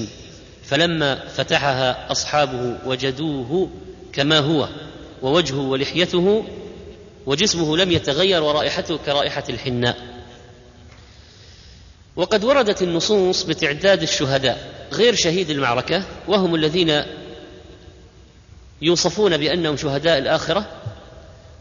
[0.64, 3.70] فلما فتحها أصحابه وجدوه
[4.12, 4.68] كما هو
[5.22, 6.44] ووجهه ولحيته
[7.26, 9.96] وجسمه لم يتغير ورائحته كرائحة الحناء.
[12.16, 17.02] وقد وردت النصوص بتعداد الشهداء غير شهيد المعركة وهم الذين
[18.82, 20.82] يوصفون بأنهم شهداء الآخرة.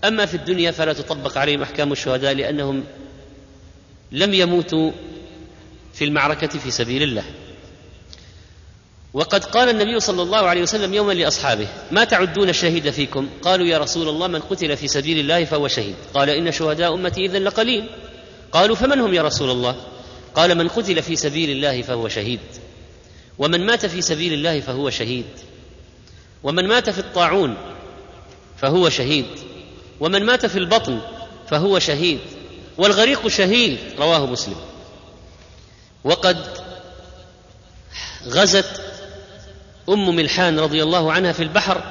[0.03, 2.83] أما في الدنيا فلا تطبق عليهم أحكام الشهداء لأنهم
[4.11, 4.91] لم يموتوا
[5.93, 7.23] في المعركة في سبيل الله.
[9.13, 13.77] وقد قال النبي صلى الله عليه وسلم يوما لأصحابه ما تعدون الشهيد فيكم؟ قالوا يا
[13.77, 15.95] رسول الله من قتل في سبيل الله فهو شهيد.
[16.13, 17.89] قال إن شهداء أمتي اذا لقليل.
[18.51, 19.75] قالوا فمن هم يا رسول الله؟
[20.35, 22.39] قال من قتل في سبيل الله فهو شهيد.
[23.37, 25.25] ومن مات في سبيل الله فهو شهيد.
[26.43, 27.57] ومن مات في الطاعون
[28.57, 29.25] فهو شهيد.
[29.99, 30.99] ومن مات في البطن
[31.47, 32.19] فهو شهيد.
[32.77, 33.77] والغريق شهيد.
[33.99, 34.55] رواه مسلم.
[36.03, 36.37] وقد
[38.27, 38.88] غزت
[39.89, 41.83] أم ملحان رضي الله عنها في البحر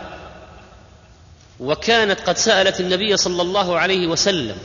[1.60, 4.56] وكانت قد سألت النبي صلى الله عليه وسلم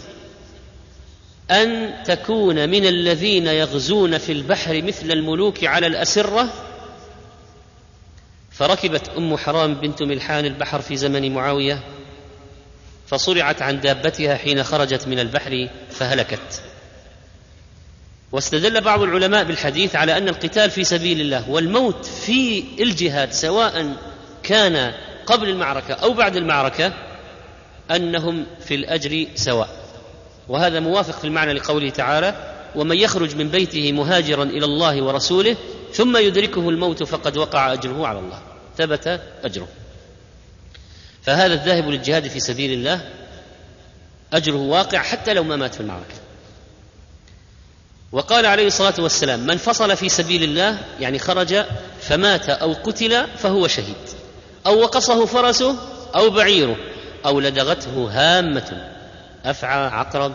[1.51, 6.49] أن تكون من الذين يغزون في البحر مثل الملوك على الأسرة؟
[8.51, 11.79] فركبت أم حرام بنت ملحان البحر في زمن معاوية
[13.07, 16.63] فصرعت عن دابتها حين خرجت من البحر فهلكت.
[18.33, 23.95] واستدل بعض العلماء بالحديث على أن القتال في سبيل الله والموت في الجهاد سواء
[24.43, 24.93] كان
[25.25, 26.93] قبل المعركة أو بعد المعركة
[27.91, 29.69] أنهم في الأجر سواء.
[30.47, 35.55] وهذا موافق في المعنى لقوله تعالى ومن يخرج من بيته مهاجرا إلى الله ورسوله
[35.93, 38.41] ثم يدركه الموت فقد وقع أجره على الله.
[38.77, 39.67] ثبت أجره.
[41.21, 43.09] فهذا الذاهب للجهاد في سبيل الله
[44.33, 46.22] أجره واقع حتى لو ما مات في المعركة.
[48.13, 51.65] وقال عليه الصلاة والسلام من فصل في سبيل الله يعني خرج
[52.01, 53.95] فمات أو قتل فهو شهيد.
[54.65, 55.75] أو وقصه فرسه
[56.15, 56.75] أو بعيره
[57.25, 58.91] أو لدغته هامة
[59.45, 60.33] أفعى عقرب.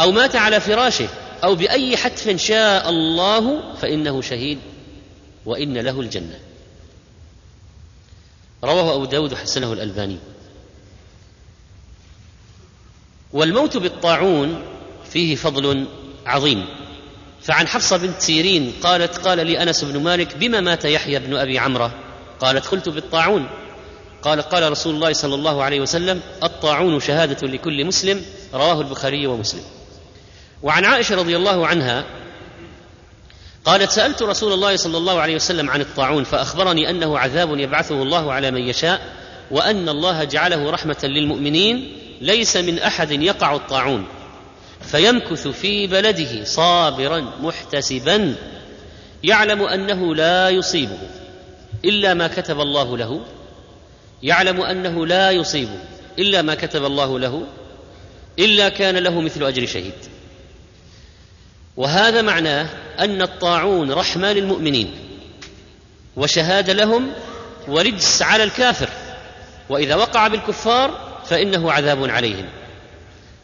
[0.00, 1.08] أو مات على فراشه
[1.44, 4.58] أو بأي حتف شاء الله فإنه شهيد
[5.46, 6.38] وإن له الجنة.
[8.64, 10.18] رواه أبو داود وحسنه الألباني.
[13.32, 14.64] والموت بالطاعون
[15.12, 15.86] فيه فضل
[16.26, 16.66] عظيم.
[17.42, 21.58] فعن حفصة بنت سيرين قالت قال لي أنس بن مالك بما مات يحيى بن أبي
[21.58, 21.94] عمرة؟
[22.40, 23.48] قالت قلت بالطاعون.
[24.22, 28.22] قال قال رسول الله صلى الله عليه وسلم الطاعون شهادة لكل مسلم
[28.54, 29.62] رواه البخاري ومسلم.
[30.62, 32.04] وعن عائشة رضي الله عنها
[33.64, 38.32] قالت سألت رسول الله صلى الله عليه وسلم عن الطاعون فأخبرني أنه عذاب يبعثه الله
[38.32, 39.00] على من يشاء
[39.50, 44.06] وأن الله جعله رحمة للمؤمنين ليس من أحد يقع الطاعون.
[44.82, 48.34] فيمكث في بلده صابرا محتسبا
[49.24, 50.98] يعلم أنه لا يصيبه
[51.84, 53.20] إلا ما كتب الله له
[54.22, 55.78] يعلم أنه لا يصيبه
[56.18, 57.46] إلا ما كتب الله له
[58.38, 59.92] إلا كان له مثل أجر شهيد.
[61.76, 62.66] وهذا معناه
[62.98, 64.94] أن الطاعون رحمة للمؤمنين
[66.16, 67.12] وشهادة لهم
[67.68, 68.88] ورجس على الكافر
[69.68, 72.48] وإذا وقع بالكفار فإنه عذاب عليهم.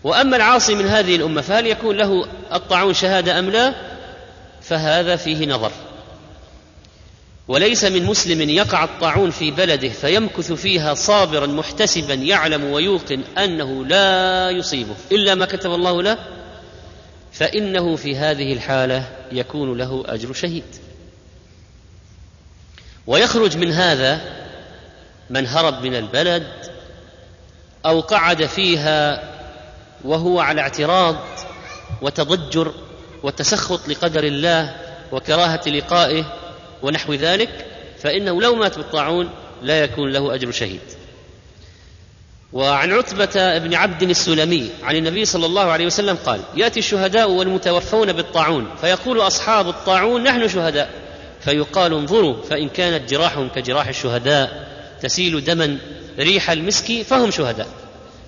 [0.07, 3.74] وأما العاصي من هذه الأمة فهل يكون له الطاعون شهادة أم لا؟
[4.62, 5.73] فهذا فيه نظر.
[7.49, 14.51] وليس من مسلم يقع الطاعون في بلده فيمكث فيها صابرا محتسبا يعلم ويوقن أنه لا
[14.51, 14.95] يصيبه.
[15.12, 16.19] إلا ما كتب الله له؟
[17.33, 20.65] فإنه في هذه الحالة يكون له أجر شهيد.
[23.07, 24.20] ويخرج من هذا
[25.31, 26.47] من هرب من البلد
[27.87, 29.35] أو قعد فيها
[30.05, 31.16] وهو على اعتراض
[32.02, 32.73] وتضجر
[33.23, 34.77] وتسخط لقدر الله
[35.12, 36.24] وكراهة لقائه
[36.82, 37.66] ونحو ذلك
[37.98, 39.31] فإنه لو مات بالطاعون
[39.62, 40.81] لا يكون له أجر شهيد.
[42.52, 48.12] وعن عتبة بن عبد السلمي عن النبي صلى الله عليه وسلم قال: يأتي الشهداء والمتوفون
[48.12, 50.90] بالطاعون فيقول أصحاب الطاعون نحن شهداء
[51.40, 54.68] فيقال انظروا فإن كانت جراحهم كجراح الشهداء
[55.02, 55.78] تسيل دما
[56.18, 57.68] ريح المسك فهم شهداء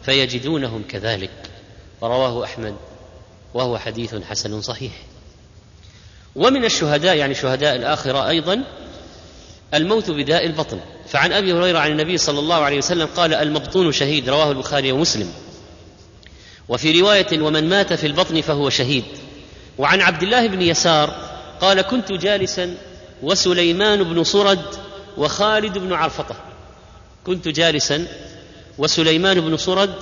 [0.05, 1.31] فيجدونهم كذلك.
[2.03, 2.75] رواه أحمد
[3.55, 4.93] وهو حديث حسن صحيح.
[6.37, 8.65] ومن الشهداء يعني شهداء الآخرة أيضا
[9.75, 10.81] الموت بداء البطن.
[11.09, 15.33] فعن أبي هريرة عن النبي صلى الله عليه وسلم قال المبطون شهيد رواه البخاري ومسلم.
[16.69, 19.05] وفي رواية ومن مات في البطن فهو شهيد
[19.79, 21.15] وعن عبد الله بن يسار
[21.61, 22.75] قال كنت جالسا
[23.23, 24.65] وسليمان بن صرد
[25.17, 26.37] وخالد بن عرفطة
[27.27, 28.07] كنت جالسا
[28.79, 29.95] وسليمان بن صرد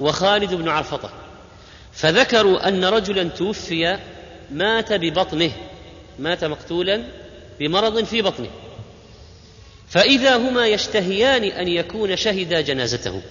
[0.00, 1.10] وخالد بن عرفطة.
[1.94, 3.98] فذكروا أن رجلا توفي
[4.50, 5.52] مات ببطنه
[6.18, 7.04] مات مقتولا
[7.60, 8.50] بمرض في بطنه.
[9.88, 13.22] فإذا هما يشتهيان أن يكون شهدا جنازته.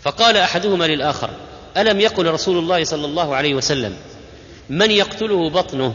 [0.00, 1.30] فقال أحدهما للآخر
[1.76, 3.96] ألم يقل رسول الله صلى الله عليه وسلم
[4.70, 5.94] من يقتله بطنه؟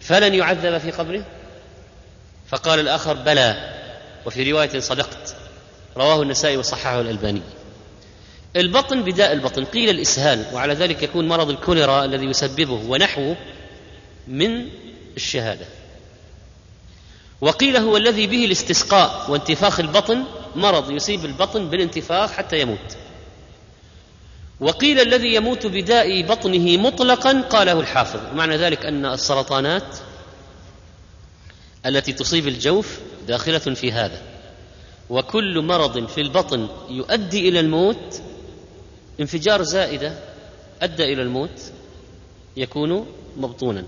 [0.00, 1.24] فلن يعذب في قبره؟
[2.48, 3.74] فقال الآخر بلى
[4.26, 5.36] وفي رواية صدقت
[5.96, 7.42] رواه النسائي وصححه الألباني.
[8.56, 9.64] البطن بداء البطن.
[9.64, 13.36] قيل الإسهال وعلى ذلك يكون مرض الكوليرا الذي يسببه ونحوه
[14.28, 14.68] من
[15.16, 15.66] الشهادة.
[17.40, 20.24] وقيل هو الذي به الاستسقاء وانتفاخ البطن
[20.56, 22.96] مرض يصيب البطن بالانتفاخ حتى يموت.
[24.60, 28.20] وقيل الذي يموت بداء بطنه مطلقا قاله الحافظ.
[28.34, 29.96] معنى ذلك أن السرطانات
[31.86, 32.98] التي تصيب الجوف
[33.28, 34.22] داخلة في هذا.
[35.10, 38.22] وكل مرض في البطن يؤدي إلى الموت
[39.20, 40.18] انفجار زائدة
[40.82, 41.72] أدى إلى الموت
[42.56, 43.84] يكون مبطونا.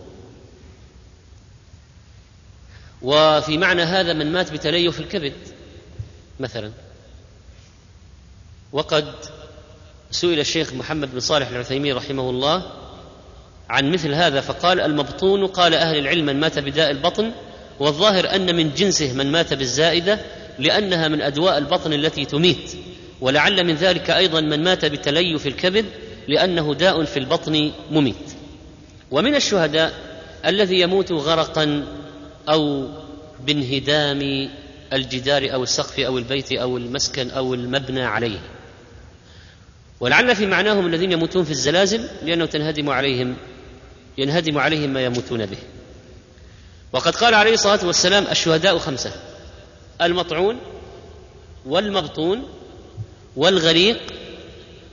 [3.03, 5.35] وفي معنى هذا من مات بتليف الكبد
[6.41, 6.73] مثلا.
[8.73, 9.15] وقد
[10.11, 12.73] سئل الشيخ محمد بن صالح العثيمين رحمه الله
[13.69, 17.33] عن مثل هذا فقال المبطون قال أهل العلم من مات بداء البطن
[17.81, 20.21] والظاهر أن من جنسه من مات بالزائدة
[20.59, 22.77] لأنها من أدواء البطن التي تميت.
[23.21, 25.85] ولعل من ذلك أيضا من مات بتليف الكبد
[26.29, 28.33] لأنه داء في البطن مميت.
[29.11, 29.93] ومن الشهداء
[30.47, 31.87] الذي يموت غرقا
[32.49, 32.89] أو
[33.47, 34.51] بانهدام
[34.93, 38.39] الجدار أو السقف أو البيت أو المسكن أو المبنى عليه.
[40.01, 43.37] ولعل في معناهم الذين يموتون في الزلازل لأنه تنهدم عليهم
[44.19, 45.59] ينهدم عليهم ما يموتون به.
[46.93, 49.13] وقد قال عليه الصلاة والسلام الشهداء خمسة
[50.03, 50.59] المطعون
[51.67, 52.43] والمبطون
[53.37, 53.99] والغريق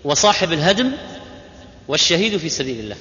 [0.03, 0.91] وصاحب الهدم
[1.88, 2.98] والشهيد في سبيل الله.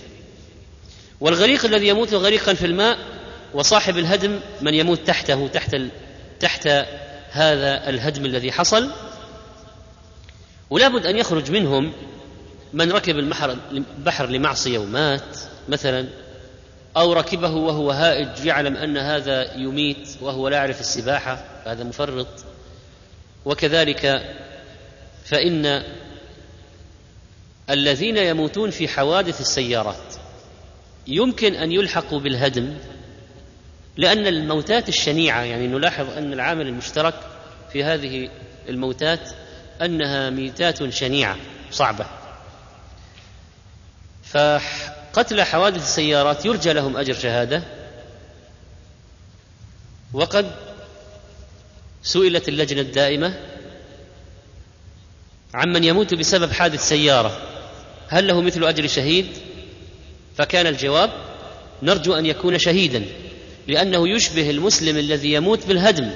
[1.20, 2.98] والغريق الذي يموت غريقا في الماء
[3.55, 5.89] وصاحب الهدم من يموت تحته تحت ال...
[6.40, 6.69] تحت
[7.31, 8.90] هذا الهدم الذي حصل.
[10.70, 11.93] ولا بد أن يخرج منهم
[12.73, 15.39] من ركب البحر البحر لمعصيه ومات
[15.69, 16.09] مثلا
[16.97, 22.28] أو ركبه وهو هائج يعلم أن هذا يميت وهو لا يعرف السباحة هذا مفرط.
[23.44, 24.23] وكذلك
[25.24, 25.82] فإن
[27.70, 30.14] الذين يموتون في حوادث السيارات
[31.06, 32.74] يمكن أن يلحقوا بالهدم
[33.96, 37.14] لأن الموتات الشنيعة يعني نلاحظ أن العامل المشترك
[37.72, 38.28] في هذه
[38.68, 39.30] الموتات
[39.82, 41.36] أنها ميتات شنيعة
[41.70, 42.06] صعبة.
[44.24, 47.62] فقتل حوادث السيارات يرجى لهم أجر شهادة.
[50.12, 50.52] وقد
[52.02, 53.51] سئلت اللجنة الدائمة
[55.54, 57.38] عمن يموت بسبب حادث سيارة.
[58.08, 59.26] هل له مثل أجر شهيد؟
[60.36, 61.10] فكان الجواب
[61.82, 63.04] نرجو أن يكون شهيدا
[63.68, 66.10] لأنه يشبه المسلم الذي يموت بالهدم.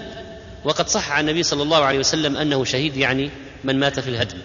[0.65, 3.31] وقد صح عن النبي صلى الله عليه وسلم أنه شهيد يعني
[3.65, 4.39] من مات في الهدم.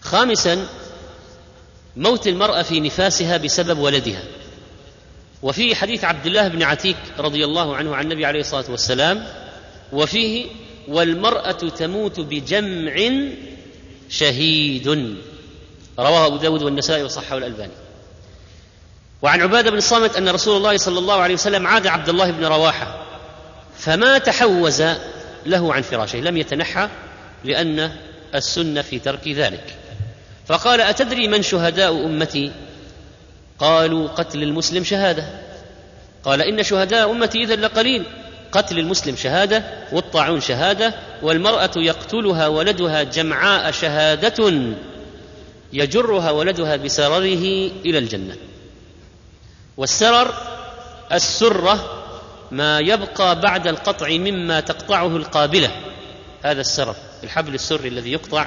[0.00, 0.66] خامسا
[1.96, 4.22] موت المرأة في نفاسها بسبب ولدها.
[5.42, 9.26] وفي حديث عبد الله بن عتيك رضي الله عنه عن النبي عليه الصلاة والسلام
[9.92, 10.46] وفيه
[10.88, 13.10] والمرأة تموت بجمع
[14.08, 15.16] شهيد.
[15.98, 17.72] رواه أبو داود والنسائي وصححه الألباني.
[19.22, 22.44] وعن عبادة بن الصامت أن رسول الله صلى الله عليه وسلم عاد عبد الله بن
[22.44, 23.04] رواحة
[23.78, 24.82] فما تحوز
[25.46, 26.88] له عن فراشه لم يتنحى
[27.44, 27.92] لأن
[28.34, 29.74] السنة في ترك ذلك.
[30.46, 32.52] فقال أتدري من شهداء أمتي؟
[33.58, 35.24] قالوا قتل المسلم شهادة.
[36.24, 38.04] قال إن شهداء أمتي اذا لقليل.
[38.52, 44.52] قتل المسلم شهادة والطاعون شهادة والمرأة يقتلها ولدها جمعاء شهادة
[45.72, 48.36] يجرها ولدها بسرره إلى الجنة.
[49.76, 50.34] والسرر
[51.12, 52.04] السرة
[52.50, 55.70] ما يبقى بعد القطع مما تقطعه القابلة.
[56.42, 58.46] هذا السرر الحبل السري الذي يقطع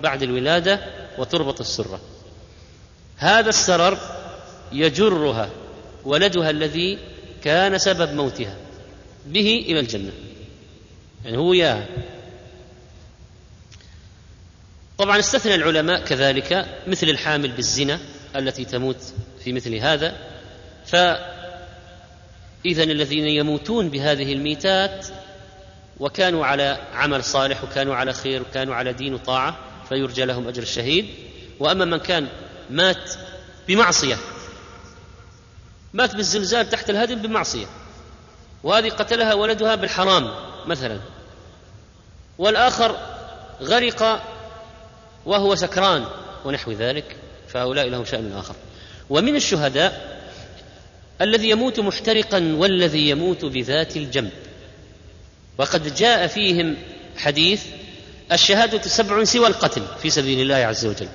[0.00, 0.80] بعد الولادة
[1.18, 2.00] وتربط السرة.
[3.16, 3.98] هذا السرر
[4.72, 5.48] يجرها
[6.04, 6.98] ولدها الذي
[7.44, 8.54] كان سبب موتها.
[9.26, 10.12] به إلى الجنة.
[11.24, 11.88] يعني هو ياها
[14.98, 18.00] طبعا استثنى العلماء كذلك مثل الحامل بالزنا
[18.36, 19.12] التي تموت
[19.44, 20.16] في مثل هذا.
[20.86, 21.22] فإذا
[22.82, 25.06] الذين يموتون بهذه الميتات
[26.00, 29.58] وكانوا على عمل صالح وكانوا على خير وكانوا على دين وطاعة
[29.88, 31.06] فيرجى لهم أجر الشهيد.
[31.60, 32.28] وأما من كان
[32.70, 33.12] مات
[33.68, 34.16] بمعصية
[35.92, 37.66] مات بالزلزال تحت الهدم بمعصية
[38.64, 40.30] وهذه قتلها ولدها بالحرام
[40.66, 40.98] مثلا.
[42.38, 42.96] والآخر
[43.62, 44.22] غرق
[45.26, 46.04] وهو سكران
[46.44, 47.16] ونحو ذلك
[47.48, 48.54] فهؤلاء لهم شأن آخر.
[49.10, 50.22] ومن الشهداء
[51.20, 54.30] الذي يموت محترقا والذي يموت بذات الجنب.
[55.58, 56.76] وقد جاء فيهم
[57.16, 57.64] حديث
[58.32, 61.08] الشهادة سبع سوى القتل في سبيل الله عز وجل.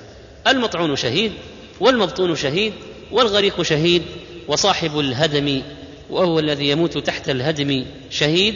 [0.46, 1.32] المطعون شهيد
[1.80, 2.72] والمبطون شهيد
[3.10, 4.02] والغريق شهيد
[4.48, 5.62] وصاحب الهدم
[6.10, 8.54] وهو الذي يموت تحت الهدم شهيد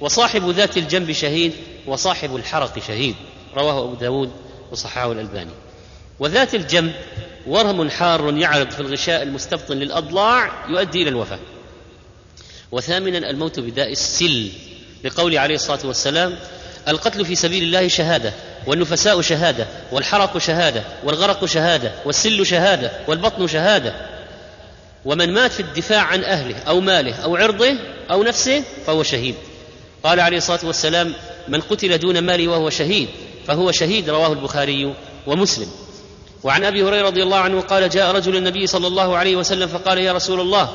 [0.00, 1.52] وصاحب ذات الجنب شهيد
[1.86, 3.14] وصاحب الحرق شهيد.
[3.56, 4.30] رواه أبو داود
[4.72, 5.50] وصححه الألباني.
[6.18, 6.92] وذات الجنب
[7.46, 11.38] ورم حار يعرض في الغشاء المستبطن للأضلاع يؤدي إلى الوفاة.
[12.72, 14.48] وثامنا الموت بداء السل.
[15.04, 16.36] لقول عليه الصلاة والسلام
[16.88, 18.32] القتل في سبيل الله شهادة
[18.66, 24.19] والنفساء شهادة والحرق شهادة والغرق شهادة والسل شهادة والبطن شهادة.
[25.04, 27.74] ومن مات في الدفاع عن أهله أو ماله أو عرضه
[28.10, 29.34] أو نفسه فهو شهيد.
[30.04, 31.14] قال عليه الصلاة والسلام
[31.48, 33.08] من قتل دون مالي وهو شهيد
[33.46, 34.94] فهو شهيد رواه البخاري
[35.26, 35.68] ومسلم.
[36.42, 39.98] وعن أبي هريرة رضي الله عنه قال جاء رجل النبي صلى الله عليه وسلم فقال
[39.98, 40.68] يا رسول الله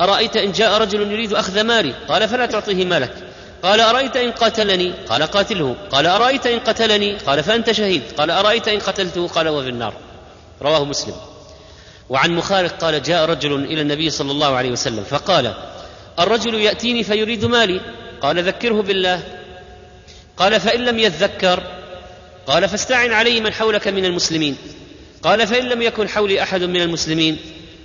[0.00, 3.14] أرأيت إن جاء رجل يريد أخذ مالي؟ قال فلا تعطيه مالك
[3.62, 8.68] قال أرأيت إن قاتلني؟ قال قاتله قال أرأيت إن قتلني؟ قال فأنت شهيد قال أرأيت
[8.68, 9.94] إن قتلته؟ قال وفي النار
[10.62, 11.14] رواه مسلم.
[12.08, 15.54] وعن مخارق قال جاء رجل إلى النبي صلى الله عليه وسلم فقال
[16.18, 17.80] الرجل يأتيني فيريد مالي
[18.20, 19.22] قال ذكره بالله
[20.36, 21.62] قال فإن لم يذكر
[22.46, 24.56] قال فاستعن علي من حولك من المسلمين
[25.22, 27.38] قال فإن لم يكن حولي أحد من المسلمين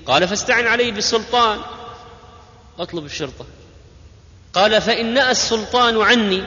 [0.05, 1.59] قال فاستعن علي بالسلطان
[2.79, 3.45] أطلب الشرطة
[4.53, 6.43] قال فإن نأى السلطان عني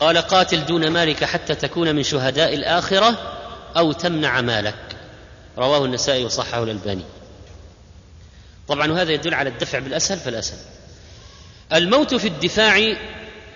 [0.00, 3.18] قال قاتل دون مالك حتى تكون من شهداء الآخرة
[3.76, 4.91] أو تمنع مالك
[5.58, 7.04] رواه النسائي وصححه الألباني.
[8.68, 10.58] طبعا هذا يدل على الدفع بالأسهل فالأسهل.
[11.72, 12.96] الموت في الدفاع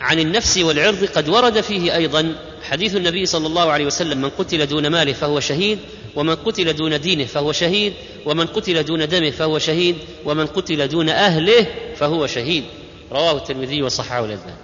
[0.00, 4.66] عن النفس والعرض قد ورد فيه أيضا حديث النبي صلى الله عليه وسلم من قتل
[4.66, 5.78] دون ماله فهو شهيد
[6.16, 7.92] ومن قتل دون دينه فهو شهيد
[8.26, 11.66] ومن قتل دون دمه فهو شهيد ومن قتل دون أهله
[11.96, 12.64] فهو شهيد.
[13.12, 14.56] رواه الترمذي وصححه الألباني.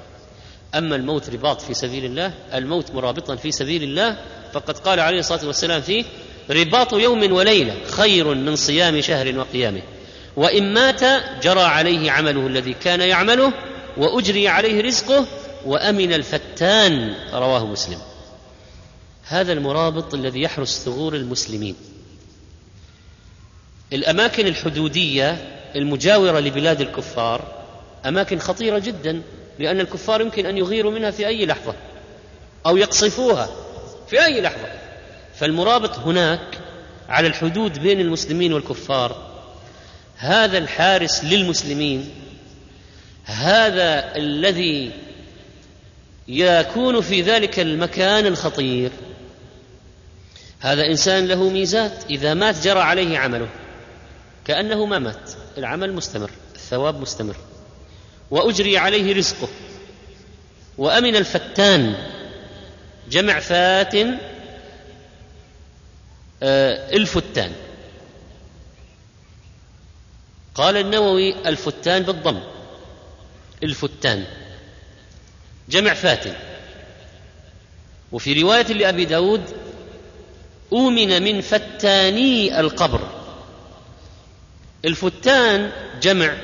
[0.74, 4.16] أما الموت رباط في سبيل الله الموت مرابطا في سبيل الله
[4.52, 6.04] فقد قال عليه الصلاة والسلام فيه
[6.50, 9.82] رباط يوم وليلة خير من صيام شهر وقيامه.
[10.36, 11.00] وإن مات
[11.42, 13.52] جرى عليه عمله الذي كان يعمله
[13.96, 15.26] وأجري عليه رزقه
[15.66, 17.98] وأمن الفتان رواه مسلم.
[19.24, 21.76] هذا المرابط الذي يحرس ثغور المسلمين.
[23.92, 27.62] الأماكن الحدودية المجاورة لبلاد الكفار
[28.06, 29.22] أماكن خطيرة جدا
[29.58, 31.74] لأن الكفار يمكن أن يغيروا منها في أي لحظة
[32.66, 33.50] أو يقصفوها
[34.08, 34.81] في أي لحظة.
[35.42, 36.58] فالمرابط هناك
[37.08, 39.30] على الحدود بين المسلمين والكفار.
[40.16, 42.10] هذا الحارس للمسلمين
[43.24, 44.92] هذا الذي
[46.28, 48.90] يكون في ذلك المكان الخطير.
[50.60, 53.48] هذا إنسان له ميزات إذا مات جرى عليه عمله.
[54.44, 57.36] كأنه ما مات العمل مستمر الثواب مستمر.
[58.30, 59.48] وأجري عليه رزقه.
[60.78, 61.94] وأمن الفتان
[63.10, 63.94] جمع فات
[66.42, 67.52] الفتان.
[70.54, 72.40] قال النووي الفتان بالضم.
[73.62, 74.24] الفتان.
[75.68, 76.34] جمع فاتن
[78.12, 79.42] وفي رواية لأبي داود
[80.72, 83.08] أومن من فتاني القبر.
[84.84, 86.36] الفتان جمع.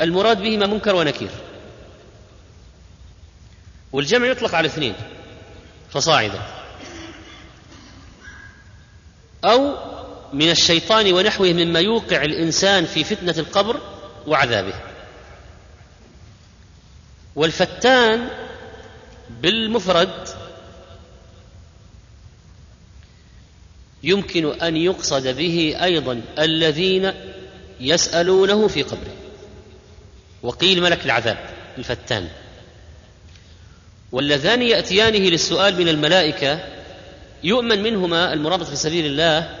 [0.00, 1.30] المراد بهما منكر ونكير.
[3.92, 4.94] والجمع يطلق على اثنين.
[5.90, 6.61] فصاعدا.
[9.44, 9.76] أو
[10.32, 13.80] من الشيطان ونحوه مما يوقع الإنسان في فتنة القبر
[14.26, 14.74] وعذابه.
[17.36, 18.28] والفتان
[19.40, 20.28] بالمفرد
[24.02, 27.12] يمكن أن يقصد به أيضا الذين
[27.80, 29.16] يسألونه في قبره.
[30.42, 32.28] وقيل ملك العذاب الفتان.
[34.12, 36.81] واللذان يأتيانه للسؤال من الملائكة
[37.44, 39.58] يؤمن منهما المرابط في سبيل الله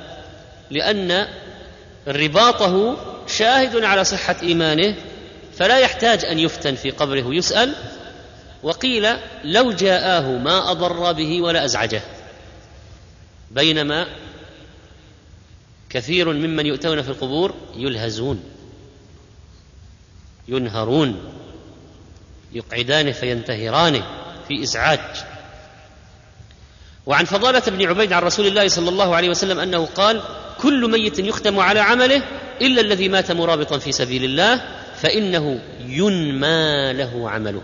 [0.70, 1.28] لأن
[2.08, 2.96] رباطه
[3.26, 4.96] شاهد على صحة إيمانه
[5.56, 7.74] فلا يحتاج أن يفتن في قبره ويسأل.
[8.62, 9.08] وقيل
[9.44, 12.02] لو جاءاه ما أضر به ولا أزعجه.
[13.50, 14.06] بينما
[15.90, 18.44] كثير ممن يؤتون في القبور يلهزون
[20.48, 21.32] ينهرون
[22.52, 24.06] يقعدانه فينتهرانه
[24.48, 25.00] في إزعاج.
[27.06, 30.22] وعن فضالة بن عبيد عن رسول الله صلى الله عليه وسلم أنه قال
[30.58, 32.22] كل ميت يختم على عمله
[32.60, 34.60] إلا الذي مات مرابطا في سبيل الله
[34.96, 37.62] فإنه ينمى له عمله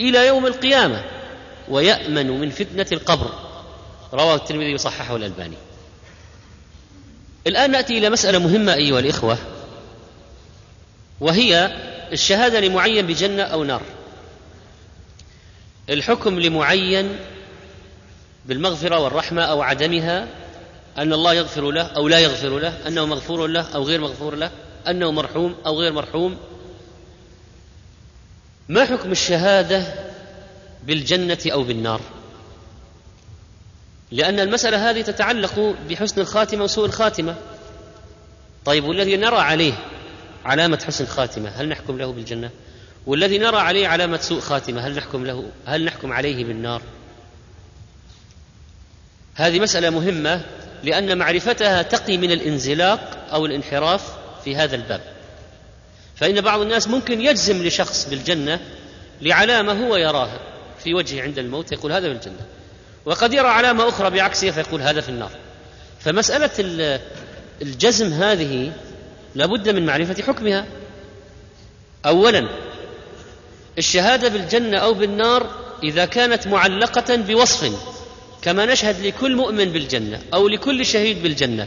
[0.00, 1.04] إلى يوم القيامة
[1.68, 3.30] ويأمن من فتنة القبر.
[4.12, 5.56] رواه الترمذي وصححه الألباني.
[7.46, 9.38] الآن نأتي إلى مسألة مهمة أيها الإخوة
[11.20, 11.76] وهي
[12.12, 13.82] الشهادة لمعين بجنة أو نار.
[15.90, 17.16] الحكم لمعين
[18.46, 20.28] بالمغفرة والرحمة أو عدمها
[20.98, 24.50] أن الله يغفر له أو لا يغفر له أنه مغفور له أو غير مغفور له
[24.88, 26.36] أنه مرحوم أو غير مرحوم.
[28.68, 29.94] ما حكم الشهادة
[30.86, 32.00] بالجنة أو بالنار؟
[34.10, 37.36] لأن المسألة هذه تتعلق بحسن الخاتمة وسوء الخاتمة.
[38.64, 39.72] طيب والذي نرى عليه
[40.44, 42.50] علامة حسن خاتمة هل نحكم له بالجنة؟
[43.06, 46.82] والذي نرى عليه علامة سوء خاتمة هل نحكم له هل نحكم عليه بالنار؟
[49.40, 50.40] هذه مسألة مهمة
[50.84, 54.02] لأن معرفتها تقي من الانزلاق أو الانحراف
[54.44, 55.00] في هذا الباب.
[56.16, 58.60] فإن بعض الناس ممكن يجزم لشخص بالجنة
[59.22, 60.40] لعلامة هو يراها
[60.84, 62.46] في وجهه عند الموت يقول هذا في الجنة.
[63.04, 65.30] وقد يرى علامة أخرى بعكسها فيقول هذا في النار.
[66.00, 66.50] فمسألة
[67.62, 68.72] الجزم هذه
[69.34, 70.66] لابد من معرفة حكمها.
[72.06, 72.48] أولا
[73.78, 75.50] الشهادة بالجنة أو بالنار
[75.82, 77.72] إذا كانت معلقة بوصف
[78.42, 81.66] كما نشهد لكل مؤمن بالجنة أو لكل شهيد بالجنة.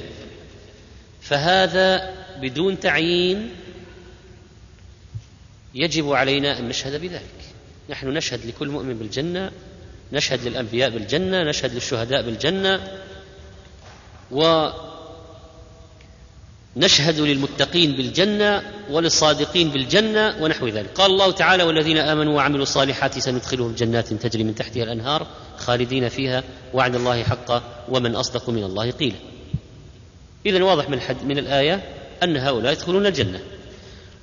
[1.22, 3.50] فهذا بدون تعيين
[5.76, 7.22] يجب علينا أن نشهد بذلك.
[7.90, 9.52] نحن نشهد لكل مؤمن بالجنة
[10.14, 12.92] نشهد للأنبياء بالجنة نشهد للشهداء بالجنة
[14.32, 14.74] ونشهد
[17.20, 20.90] للمتقين بالجنة وللصادقين بالجنة ونحو ذلك.
[20.96, 25.28] قال الله تعالى والذين آمنوا وعملوا الصالحات سندخلهم جنات تجري من تحتها الأنهار
[25.58, 26.44] خالدين فيها
[26.74, 29.16] وعد الله حقا ومن أصدق من الله قيلا.
[30.46, 31.84] إذا واضح من, من الآية
[32.24, 33.40] أن هؤلاء يدخلون الجنة.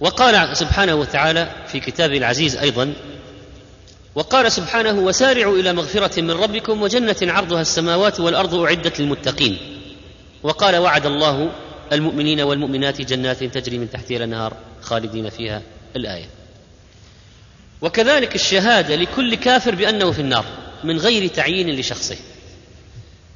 [0.00, 2.92] وقال سبحانه وتعالى في كتابه العزيز أيضا
[4.14, 9.58] وقال سبحانه وسارعوا إلى مغفرة من ربكم وجنة عرضها السماوات والأرض أعدت للمتقين.
[10.42, 11.50] وقال وعد الله
[11.92, 15.62] المؤمنين والمؤمنات جنات تجري من تحتها الانهار خالدين فيها
[15.96, 16.26] الآية.
[17.82, 20.44] وكذلك الشهادة لكل كافر بأنه في النار.
[20.84, 22.16] من غير تعيين لشخصه.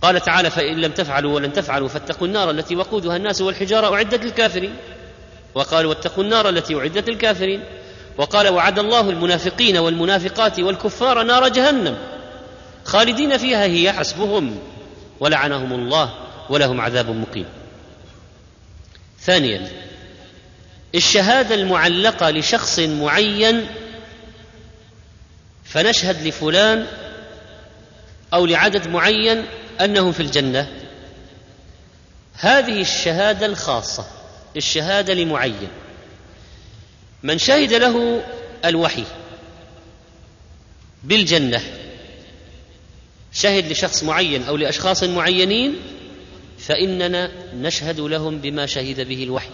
[0.03, 4.75] قال تعالى فإن لم تفعلوا ولن تفعلوا فاتقوا النار التي وقودها الناس والحجارة أعدت للكافرين.
[5.55, 7.65] وقال واتقوا النار التي أعدت للكافرين.
[8.19, 11.97] وقال وعد الله المنافقين والمنافقات والكفار نار جهنم.
[12.85, 14.59] خالدين فيها هي حسبهم
[15.21, 16.15] ولعنهم الله
[16.51, 17.47] ولهم عذاب مقيم.
[19.21, 19.69] ثانيا
[20.95, 23.67] الشهادة المعلقة لشخص معين
[25.65, 26.87] فنشهد لفلان
[28.35, 29.45] أو لعدد معين
[29.81, 30.69] أنهم في الجنة.
[32.35, 34.07] هذه الشهادة الخاصة
[34.57, 35.69] الشهادة لمعين.
[37.23, 38.25] من شهد له
[38.65, 39.05] الوحي
[41.05, 41.63] بالجنة
[43.33, 45.77] شهد لشخص معين أو لأشخاص معينين
[46.59, 49.51] فإننا نشهد لهم بما شهد به الوحي.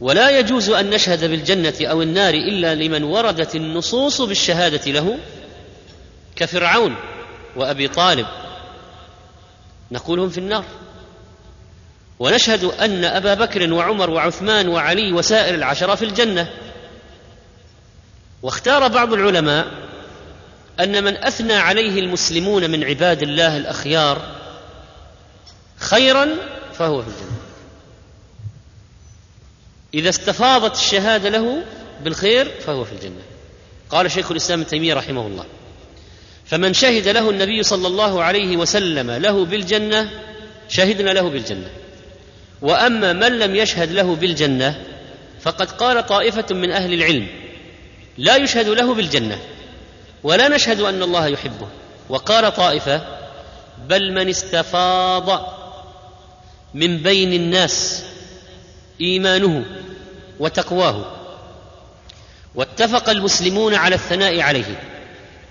[0.00, 5.18] ولا يجوز أن نشهد بالجنة أو النار إلا لمن وردت النصوص بالشهادة له.
[6.38, 6.94] كفرعون
[7.56, 8.26] وأبي طالب
[9.90, 10.64] نقولهم في النار.
[12.18, 16.52] ونشهد أن أبا بكر وعمر وعثمان وعلي وسائر العشرة في الجنة.
[18.42, 19.66] واختار بعض العلماء
[20.80, 24.36] أن من أثنى عليه المسلمون من عباد الله الأخيار
[25.78, 26.28] خيرا
[26.72, 27.38] فهو في الجنة.
[29.94, 31.64] إذا استفاضت الشهادة له
[32.04, 33.22] بالخير فهو في الجنة.
[33.90, 35.44] قال شيخ الإسلام ابن تيمية رحمه الله.
[36.48, 40.10] فمن شهد له النبي صلى الله عليه وسلم له بالجنة
[40.68, 41.70] شهدنا له بالجنة.
[42.62, 44.84] وأما من لم يشهد له بالجنة
[45.40, 47.26] فقد قال طائفة من أهل العلم
[48.18, 49.38] لا يشهد له بالجنة
[50.22, 51.68] ولا نشهد أن الله يحبه.
[52.08, 53.02] وقال طائفة
[53.88, 55.54] بل من استفاض
[56.74, 58.04] من بين الناس
[59.00, 59.64] إيمانه
[60.40, 61.12] وتقواه.
[62.54, 64.97] واتفق المسلمون على الثناء عليه.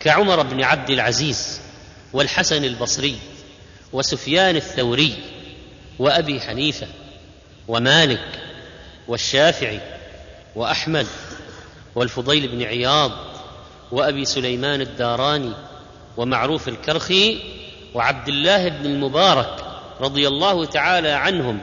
[0.08, 1.62] كعمر بن عبد العزيز
[2.14, 3.16] والحسن البصري
[3.94, 5.14] وسفيان الثوري
[6.00, 6.88] وأبي حنيفة
[7.68, 8.40] ومالك
[9.08, 9.80] والشافعي
[10.56, 11.08] وأحمد
[11.96, 13.12] والفضيل بن عياض
[13.92, 15.54] وأبي سليمان الداراني
[16.18, 17.40] ومعروف الكرخي
[17.94, 19.66] وعبد الله بن المبارك
[20.02, 21.60] رضي الله تعالى عنهم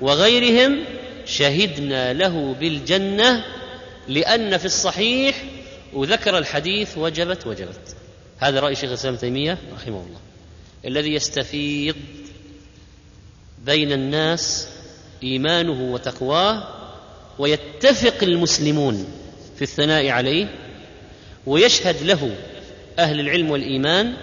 [0.00, 0.84] وغيرهم
[1.26, 3.44] شهدنا له بالجنة
[4.08, 5.36] لأن في الصحيح
[5.94, 7.96] وذكر الحديث وجبت وجبت.
[8.38, 10.20] هذا رأي شيخ الإسلام تيمية رحمه الله.
[10.84, 11.96] الذي يستفيض
[13.64, 14.68] بين الناس
[15.22, 16.68] إيمانه وتقواه
[17.38, 19.06] ويتفق المسلمون
[19.56, 20.54] في الثناء عليه
[21.46, 22.36] ويشهد له
[22.98, 24.16] أهل العلم والإيمان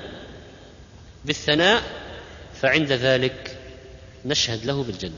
[1.25, 1.83] بالثناء
[2.61, 3.57] فعند ذلك
[4.25, 5.17] نشهد له بالجنة.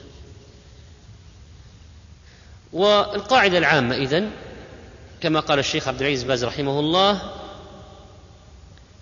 [2.74, 4.32] والقاعدة العامة إذن
[5.24, 7.22] كما قال الشيخ عبد العزيز باز رحمه الله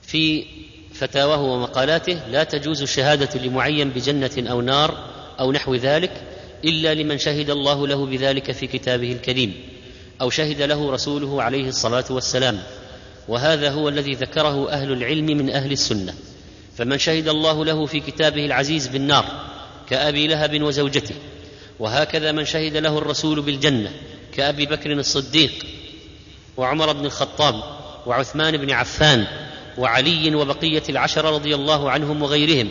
[0.02, 0.46] في
[0.94, 6.12] فتاواه ومقالاته لا تجوز الشهاده لمعين بجنة أو نار أو نحو ذلك
[6.66, 9.54] إلا لمن شهد الله له بذلك في كتابه الكريم
[10.22, 12.64] أو شهد له رسوله عليه الصلاة والسلام.
[13.28, 16.14] وهذا هو الذي ذكره أهل العلم من أهل السنة.
[16.78, 19.26] فمن شهد الله له في كتابه العزيز بالنار
[19.90, 21.16] كأبي لهب وزوجته
[21.80, 23.92] وهكذا من شهد له الرسول بالجنة
[24.34, 25.81] كأبي بكر الصديق
[26.62, 27.56] وعمر بن الخطاب
[28.06, 29.26] وعثمان بن عفان
[29.78, 32.70] وعلي وبقية العشرة رضي الله عنهم وغيرهم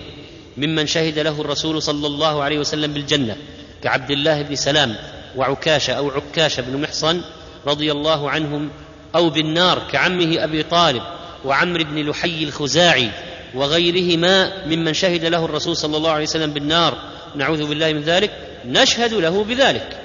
[0.56, 3.36] ممن شهد له الرسول صلى الله عليه وسلم بالجنة
[3.82, 4.94] كعبد الله بن سلام
[5.36, 7.20] وعكاشه أو عكاشه بن محصن
[7.66, 8.70] رضي الله عنهم
[9.14, 11.02] أو بالنار كعمه أبي طالب
[11.44, 13.10] وعمرو بن لحي الخزاعي
[13.54, 16.98] وغيرهما ممن شهد له الرسول صلى الله عليه وسلم بالنار
[17.36, 18.30] نعوذ بالله من ذلك
[18.64, 19.96] نشهد له بذلك.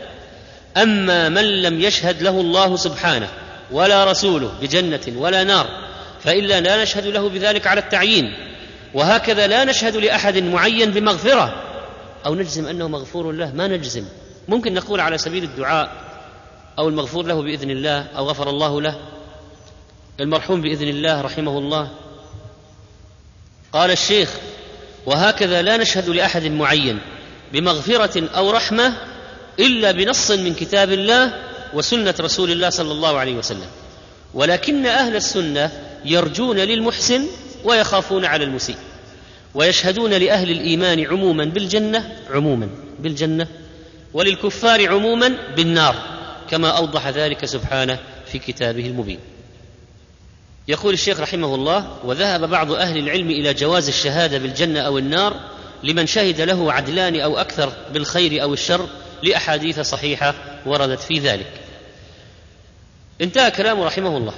[0.78, 5.68] أما من لم يشهد له الله سبحانه ولا رسوله بجنة ولا نار
[6.24, 8.34] فإلا لا نشهد له بذلك على التعيين.
[8.94, 11.64] وهكذا لا نشهد لأحد معين بمغفرة.
[12.26, 14.06] أو نجزم أنه مغفور له ما نجزم.
[14.48, 15.92] ممكن نقول على سبيل الدعاء
[16.80, 19.00] أو المغفور له بإذن الله أو غفر الله له.
[20.20, 21.90] المرحوم بإذن الله رحمه الله.
[23.74, 24.30] قال الشيخ
[25.06, 27.00] وهكذا لا نشهد لأحد معين
[27.54, 28.94] بمغفرة أو رحمة
[29.60, 31.34] إلا بنص من كتاب الله
[31.74, 33.68] وسنة رسول الله صلى الله عليه وسلم.
[34.34, 35.72] ولكن أهل السنة
[36.06, 37.26] يرجون للمحسن
[37.64, 38.78] ويخافون على المسيء.
[39.54, 42.70] ويشهدون لأهل الإيمان عموما بالجنة عموما
[43.00, 43.48] بالجنة
[44.14, 45.96] وللكفار عموما بالنار
[46.50, 48.00] كما أوضح ذلك سبحانه
[48.32, 49.20] في كتابه المبين.
[50.68, 55.40] يقول الشيخ رحمه الله وذهب بعض أهل العلم إلى جواز الشهادة بالجنة أو النار
[55.84, 58.88] لمن شهد له عدلان أو أكثر بالخير أو الشر
[59.24, 60.34] لأحاديث صحيحة
[60.66, 61.52] وردت في ذلك.
[63.22, 64.34] انتهى كلامه رحمه الله.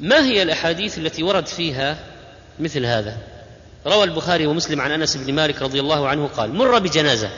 [0.00, 1.96] ما هي الأحاديث التي ورد فيها
[2.60, 3.16] مثل هذا؟
[3.86, 7.30] روى البخاري ومسلم عن أنس بن مالك رضي الله عنه قال مر بجنازة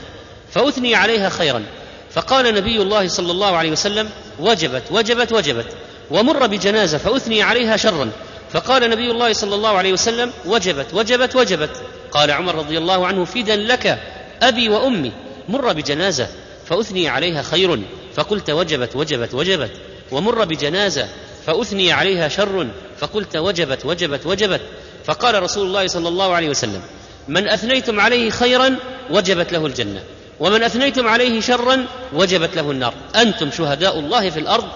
[0.51, 1.65] فأثني عليها خيرا.
[2.11, 4.11] فقال نبي الله صلى الله عليه وسلم
[4.41, 5.67] وجبت وجبت وجبت.
[6.11, 8.11] ومر بجنازة فأثني عليها شرا.
[8.53, 11.83] فقال نبي الله صلى الله عليه وسلم وجبت وجبت وجبت.
[12.11, 13.99] قال عمر رضي الله عنه فدا لك
[14.43, 15.13] أبي وأمي.
[15.49, 16.29] مر بجنازة
[16.67, 17.81] فأثني عليها خير
[18.15, 19.71] فقلت وجبت وجبت وجبت.
[20.11, 21.09] ومر بجنازة
[21.47, 22.69] فأثني عليها شر
[22.99, 24.61] فقلت وجبت وجبت وجبت.
[25.05, 26.83] فقال رسول الله صلى الله عليه وسلم
[27.29, 28.77] من أثنيتم عليه خيرا
[29.11, 30.03] وجبت له الجنة
[30.41, 32.95] ومن أثنيتم عليه شرا وجبت له النار.
[33.17, 34.69] أنتم شهداء الله في الأرض؟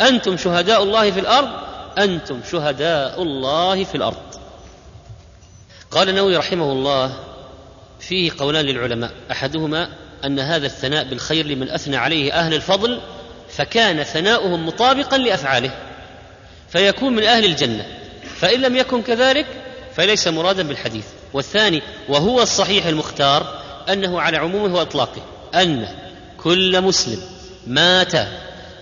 [0.00, 1.48] أنتم شهداء الله في الأرض؟
[1.98, 4.16] أنتم شهداء الله في الأرض.
[5.90, 7.12] قال النووي رحمه الله
[8.00, 9.88] فيه قولان للعلماء أحدهما
[10.24, 13.00] أن هذا الثناء بالخير لمن أثنى عليه أهل الفضل
[13.48, 15.70] فكان ثناؤهم مطابقا لأفعاله
[16.68, 17.86] فيكون من أهل الجنة
[18.36, 19.46] فإن لم يكن كذلك
[19.96, 21.04] فليس مرادا بالحديث.
[21.32, 25.22] والثاني وهو الصحيح المختار أنه على عمومه وإطلاقه
[25.54, 25.88] أن
[26.42, 27.18] كل مسلم
[27.66, 28.12] مات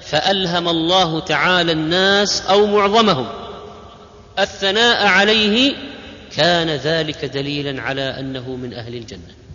[0.02, 3.26] فألهم الله تعالى الناس أو معظمهم
[4.38, 5.74] الثناء عليه
[6.36, 9.45] كان ذلك دليلا على أنه من أهل الجنة.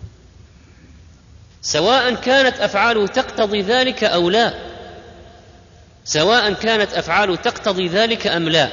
[1.62, 4.54] سواء كانت افعاله تقتضي ذلك أو لا.
[6.04, 8.68] سواء كانت افعاله تقتضي ذلك أم لا.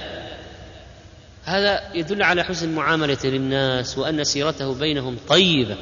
[1.46, 5.76] هذا يدل على حسن المعامله للناس وأن سيرته بينهم طيبة.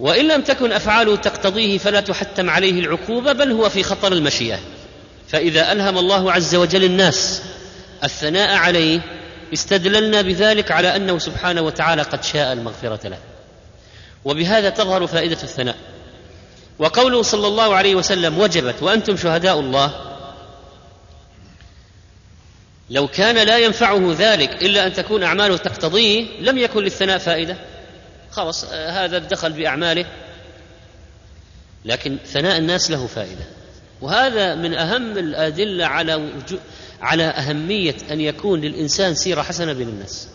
[0.00, 4.58] وإن لم تكن افعاله تقتضيه فلا تحتم عليه العقوبة بل هو في خطر المشيئة.
[5.28, 7.42] فإذا ألهم الله عز وجل الناس
[8.04, 9.00] الثناء عليه
[9.52, 13.18] استدللنا بذلك على أنه سبحانه وتعالى قد شاء المغفرة له.
[14.26, 15.76] وبهذا تظهر فائدة الثناء.
[16.78, 20.16] وقوله صلى الله عليه وسلم وجبت وأنتم شهداء الله
[22.90, 27.56] لو كان لا ينفعه ذلك إلا أن تكون أعماله تقتضيه لم يكن للثناء فائدة.
[28.30, 30.06] خلاص هذا دخل بأعماله.
[31.84, 33.44] لكن ثناء الناس له فائدة.
[34.00, 36.30] وهذا من أهم الأدلة على
[37.00, 40.28] على أهمية أن يكون للإنسان سيرة حسنة بين الناس.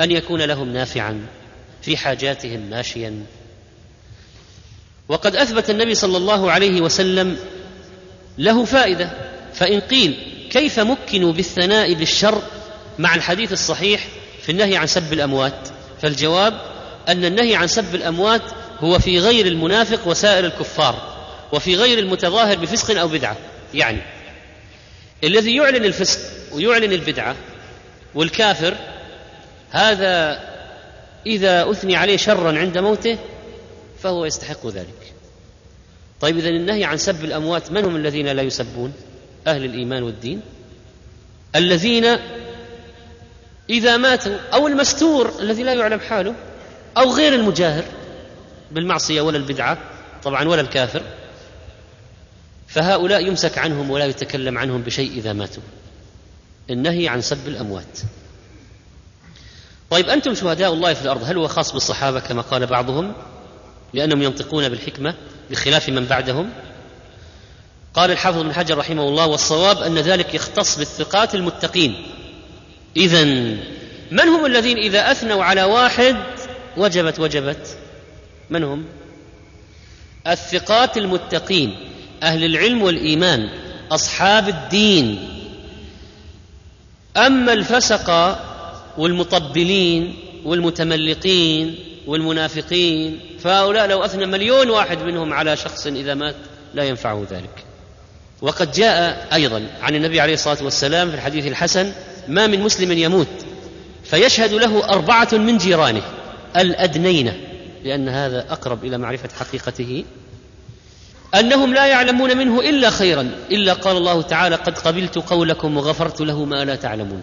[0.00, 1.26] أن يكون لهم نافعا.
[1.82, 3.24] في حاجاتهم ماشيا.
[5.08, 7.36] وقد أثبت النبي صلى الله عليه وسلم
[8.38, 9.10] له فائدة
[9.54, 10.18] فإن قيل
[10.50, 12.42] كيف مكنوا بالثناء بالشر
[12.98, 14.06] مع الحديث الصحيح
[14.42, 15.68] في النهي عن سب الأموات؟
[16.02, 16.60] فالجواب
[17.08, 18.42] أن النهي عن سب الأموات
[18.80, 21.16] هو في غير المنافق وسائر الكفار
[21.52, 23.36] وفي غير المتظاهر بفسق أو بدعة.
[23.74, 23.98] يعني
[25.24, 26.20] الذي يعلن الفسق
[26.52, 27.36] ويعلن البدعة
[28.14, 28.74] والكافر
[29.70, 30.49] هذا
[31.26, 33.18] إذا أثني عليه شرا عند موته
[34.02, 35.12] فهو يستحق ذلك.
[36.20, 38.92] طيب اذا النهي عن سب الأموات من هم الذين لا يسبون؟
[39.46, 40.40] أهل الإيمان والدين.
[41.56, 42.04] الذين
[43.70, 46.34] إذا ماتوا أو المستور الذي لا يعلم حاله
[46.96, 47.84] أو غير المجاهر
[48.72, 49.78] بالمعصية ولا البدعة
[50.22, 51.02] طبعا ولا الكافر
[52.68, 55.62] فهؤلاء يمسك عنهم ولا يتكلم عنهم بشيء إذا ماتوا.
[56.70, 57.98] النهي عن سب الأموات.
[59.90, 63.12] طيب أنتم شهداء الله في الأرض هل هو خاص بالصحابة كما قال بعضهم؟
[63.94, 65.14] لأنهم ينطقون بالحكمة
[65.50, 66.50] بخلاف من بعدهم؟
[67.94, 72.06] قال الحافظ بن حجر رحمه الله والصواب أن ذلك يختص بالثقات المتقين.
[72.96, 73.24] إذا
[74.10, 76.16] من هم الذين إذا أثنوا على واحد
[76.76, 77.76] وجبت وجبت؟
[78.50, 78.84] من هم؟
[80.26, 81.76] الثقات المتقين
[82.22, 83.48] أهل العلم والإيمان
[83.92, 85.28] أصحاب الدين.
[87.16, 88.10] أما الفسق
[88.98, 90.14] والمطبلين
[90.44, 96.34] والمتملقين والمنافقين فهؤلاء لو أثنى مليون واحد منهم على شخص إذا مات
[96.74, 97.64] لا ينفعه ذلك.
[98.42, 101.92] وقد جاء أيضا عن النبي عليه الصلاة والسلام في الحديث الحسن
[102.28, 103.28] ما من مسلم يموت
[104.04, 106.02] فيشهد له أربعة من جيرانه
[106.56, 107.32] الأدنين
[107.84, 110.04] لأن هذا أقرب إلى معرفة حقيقته
[111.34, 116.44] أنهم لا يعلمون منه إلا خيرا إلا قال الله تعالى قد قبلت قولكم وغفرت له
[116.44, 117.22] ما لا تعلمون.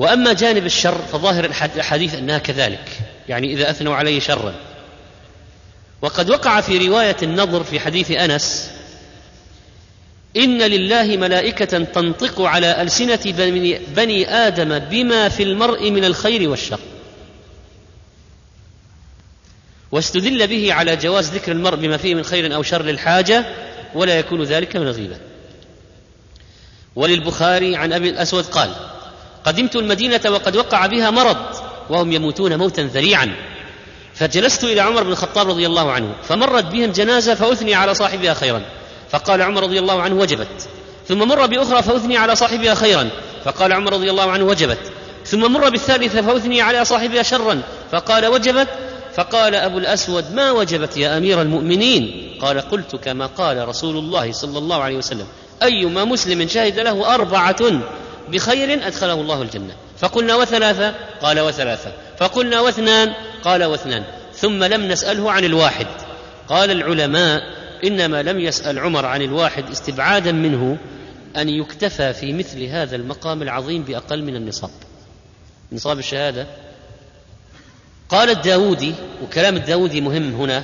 [0.00, 1.44] وأما جانب الشر فظاهر
[1.76, 4.54] الحديث أنها كذلك يعني إذا أثنوا عليه شرا.
[6.02, 8.70] وقد وقع في رواية النضر في حديث أنس
[10.36, 13.18] إن لله ملائكة تنطق على ألسنة
[13.94, 16.80] بني آدم بما في المرء من الخير والشر.
[19.92, 23.44] واستدل به على جواز ذكر المرء بما فيه من خير أو شر للحاجه
[23.94, 25.16] ولا يكون ذلك من الغيبة.
[26.96, 28.74] وللبخاري عن أبي الأسود قال
[29.44, 31.36] قدمت المدينة وقد وقع بها مرض
[31.90, 33.36] وهم يموتون موتا ذريعا.
[34.14, 38.62] فجلست إلى عمر بن الخطاب رضي الله عنه فمرت بهم جنازة فأثني على صاحبها خيرا.
[39.10, 40.68] فقال عمر رضي الله عنه وجبت.
[41.08, 43.08] ثم مر بأخرى فأثني على صاحبها خيرا.
[43.44, 44.92] فقال عمر رضي الله عنه وجبت.
[45.26, 47.62] ثم مر بالثالثة فأثني على صاحبها شرا.
[47.92, 48.68] فقال وجبت؟
[49.14, 54.58] فقال أبو الأسود ما وجبت يا أمير المؤمنين؟ قال قلت كما قال رسول الله صلى
[54.58, 55.26] الله عليه وسلم
[55.62, 57.80] أيما مسلم شهد له أربعة
[58.30, 59.74] بخير أدخله الله الجنة.
[59.98, 61.92] فقلنا وثلاثة قال وثلاثة.
[62.18, 63.12] فقلنا واثنان
[63.44, 64.04] قال واثنان.
[64.34, 65.86] ثم لم نسأله عن الواحد.
[66.48, 67.42] قال العلماء
[67.84, 70.78] إنما لم يسأل عمر عن الواحد استبعادا منه
[71.36, 74.70] أن يكتفى في مثل هذا المقام العظيم بأقل من النصاب.
[75.72, 76.46] نصاب الشهادة.
[78.08, 80.62] قال الداودي وكلام الداودي مهم هنا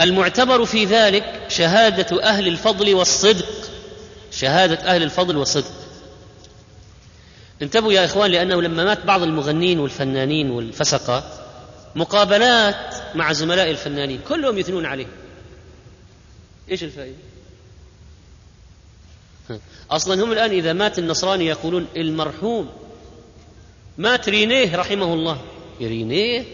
[0.00, 3.48] المعتبر في ذلك شهادة أهل الفضل والصدق.
[4.32, 5.79] شهادة أهل الفضل والصدق.
[7.62, 11.24] انتبهوا يا إخوان لأنه لما مات بعض المغنين والفنانين والفسقة
[11.94, 15.06] مقابلات مع زملاء الفنانين كلهم يثنون عليه.
[16.70, 17.16] إيش الفائدة؟
[19.90, 22.70] أصلا هم الآن إذا مات النصراني يقولون المرحوم.
[23.98, 25.40] مات رينيه رحمه الله.
[25.80, 26.44] رينيه؟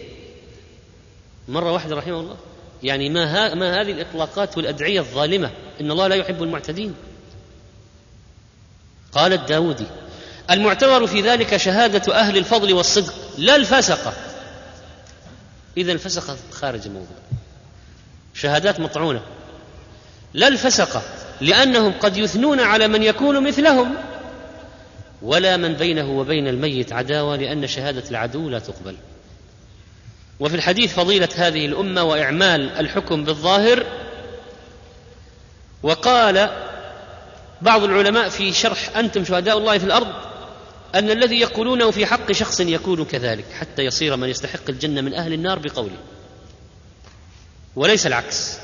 [1.47, 2.37] مرة واحدة رحمه الله.
[2.83, 5.51] يعني ما, ها ما هذه الإطلاقات والأدعية الظالمة
[5.81, 6.95] إن الله لا يحب المعتدين.
[9.11, 9.85] قال الداودي
[10.51, 14.13] المعتبر في ذلك شهادة أهل الفضل والصدق لا الفسقة.
[15.77, 17.17] إذا الفسقة خارج الموضوع.
[18.33, 19.21] شهادات مطعونة.
[20.33, 21.01] لا الفسقة
[21.41, 23.95] لأنهم قد يثنون على من يكون مثلهم
[25.21, 28.95] ولا من بينه وبين الميت عداوة لأن شهادة العدو لا تقبل.
[30.39, 33.85] وفي الحديث فضيلة هذه الأمة وإعمال الحكم بالظاهر
[35.83, 36.49] وقال
[37.61, 40.07] بعض العلماء في شرح أنتم شهداء الله في الأرض
[40.95, 45.33] أن الذي يقولونه في حق شخص يكون كذلك حتى يصير من يستحق الجنة من أهل
[45.33, 45.97] النار بقوله.
[47.75, 48.57] وليس العكس.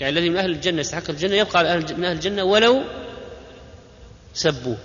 [0.00, 2.82] يعني الذي من أهل الجنة يستحق الجنة يبقى من أهل الجنة ولو
[4.34, 4.78] سبوه.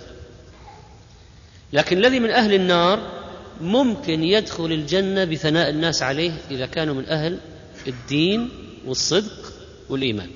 [1.73, 3.19] لكن الذي من أهل النار
[3.61, 7.39] ممكن يدخل الجنة بثناء الناس عليه إذا كانوا من أهل
[7.87, 8.49] الدين
[8.85, 9.53] والصدق
[9.89, 10.29] والإيمان.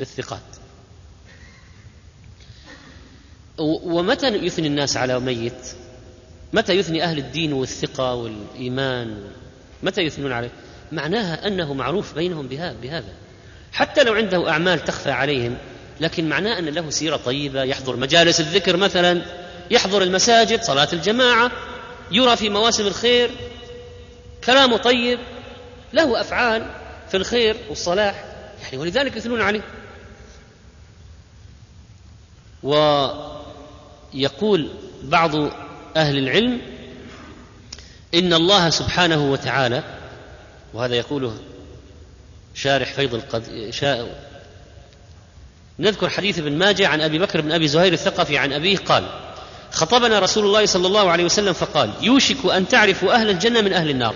[0.00, 0.47] الثقات.
[3.58, 5.68] ومتى يثني الناس على ميت؟
[6.52, 9.24] متى يثني أهل الدين والثقة والإيمان؟
[9.82, 10.50] متى يثنون عليه؟
[10.92, 13.12] معناها أنه معروف بينهم بهذا.
[13.72, 15.56] حتى لو عنده أعمال تخفى عليهم
[16.00, 19.22] لكن معناه أن له سيرة طيبة يحضر مجالس الذكر مثلا
[19.70, 21.50] يحضر المساجد صلاة الجماعة
[22.10, 23.30] يرى في مواسم الخير
[24.44, 25.18] كلامه طيب
[25.92, 26.66] له أفعال
[27.08, 28.24] في الخير والصلاح
[28.62, 29.60] يعني ولذلك يثنون عليه.
[32.62, 32.74] و
[34.14, 34.68] يقول
[35.02, 35.34] بعض
[35.96, 36.60] أهل العلم
[38.14, 39.82] إن الله سبحانه وتعالى
[40.74, 41.34] وهذا يقوله
[42.54, 44.28] شارح فيض القد شاء
[45.78, 49.08] نذكر حديث ابن ماجه عن أبي بكر بن أبي زهير الثقفي عن أبيه قال
[49.72, 53.90] خطبنا رسول الله صلى الله عليه وسلم فقال يوشك أن تعرفوا أهل الجنة من أهل
[53.90, 54.14] النار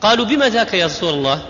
[0.00, 1.42] قالوا بما ذاك يا رسول الله؟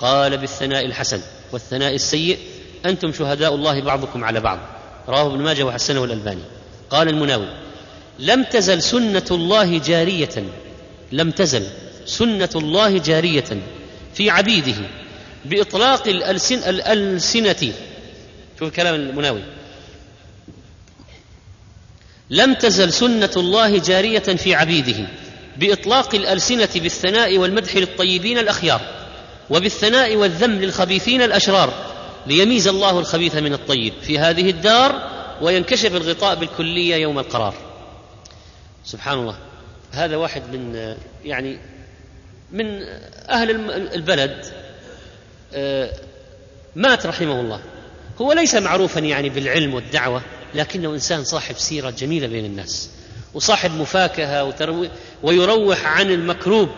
[0.00, 1.20] قال بالثناء الحسن
[1.52, 2.38] والثناء السيء
[2.86, 4.58] أنتم شهداء الله بعضكم على بعض
[5.08, 6.42] رواه ابن ماجه وحسنه الألباني.
[6.92, 7.48] قال المناوي
[8.18, 10.44] لم تزل سنة الله جارية
[11.12, 11.66] لم تزل
[12.06, 13.62] سنة الله جارية
[14.14, 14.76] في عبيده
[15.44, 17.72] بإطلاق الألسن الألسنة.
[18.58, 19.42] شوف كلام المناوي.
[22.30, 25.06] لم تزل سنة الله جارية في عبيده
[25.56, 28.80] بإطلاق الألسنة بالثناء والمدح للطيبين الأخيار
[29.50, 31.72] وبالثناء والذم للخبيثين الأشرار
[32.26, 33.92] ليميز الله الخبيث من الطيب.
[34.02, 37.54] في هذه الدار وينكشف الغطاء بالكلية يوم القرار.
[38.84, 39.36] سبحان الله.
[39.92, 40.94] هذا واحد من
[41.24, 41.58] يعني
[42.52, 42.82] من
[43.28, 44.46] أهل البلد
[45.54, 45.92] آه،
[46.76, 47.60] مات رحمه الله.
[48.20, 50.22] هو ليس معروفا يعني بالعلم والدعوة
[50.54, 52.90] لكنه إنسان صاحب سيرة جميلة بين الناس
[53.34, 53.70] وصاحب
[54.42, 54.90] وتروي
[55.22, 56.68] ويروح عن المكروب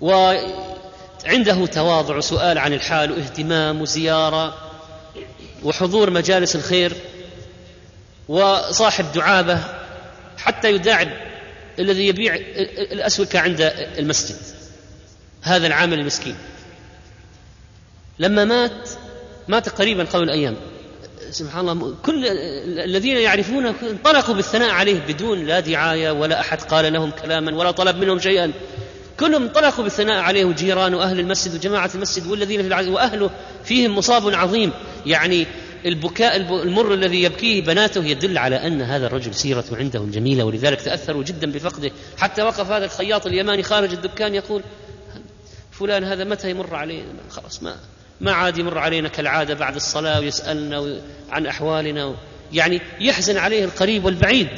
[0.00, 4.54] وعنده تواضع وسؤال عن الحال واهتمام وزيارة
[5.64, 6.92] وحضور مجالس الخير.
[8.28, 9.58] وصاحب دعابة
[10.38, 11.08] حتى يداعب
[11.78, 12.34] الذي يبيع
[12.92, 13.60] الأسوكة عند
[13.98, 14.36] المسجد
[15.42, 16.36] هذا العامل المسكين.
[18.18, 18.90] لما مات
[19.48, 20.56] مات قريبا قبل أيام.
[21.30, 22.26] سبحان الله كل
[22.84, 27.96] الذين يعرفونه انطلقوا بالثناء عليه بدون لا دعاية ولا أحد قال لهم كلاما ولا طلب
[27.96, 28.52] منهم شيئا.
[29.20, 33.30] كلهم انطلقوا بالثناء عليه وجيران وأهل المسجد وجماعة المسجد والذين في العزيز وأهله
[33.64, 34.72] فيهم مصاب عظيم.
[35.06, 35.46] يعني
[35.86, 41.22] البكاء المر الذي يبكيه بناته يدل على أن هذا الرجل سيرته عندهم جميلة ولذلك تأثروا
[41.22, 41.90] جدا بفقده.
[42.18, 44.62] حتى وقف هذا الخياط اليماني خارج الدكان يقول
[45.70, 47.76] فلان هذا متى يمر علينا؟ خلاص ما
[48.20, 51.00] ما عاد يمر علينا كالعادة بعد الصلاة ويسألنا
[51.30, 52.14] عن أحوالنا
[52.52, 54.48] يعني يحزن عليه القريب والبعيد.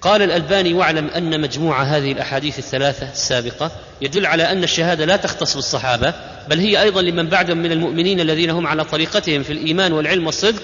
[0.00, 3.70] قال الألباني واعلم أن مجموع هذه الأحاديث الثلاثة السابقة
[4.00, 6.14] يدل على أن الشهادة لا تختص بالصحابة
[6.48, 10.62] بل هي أيضا لمن بعدهم من المؤمنين الذين هم على طريقتهم في الإيمان والعلم والصدق.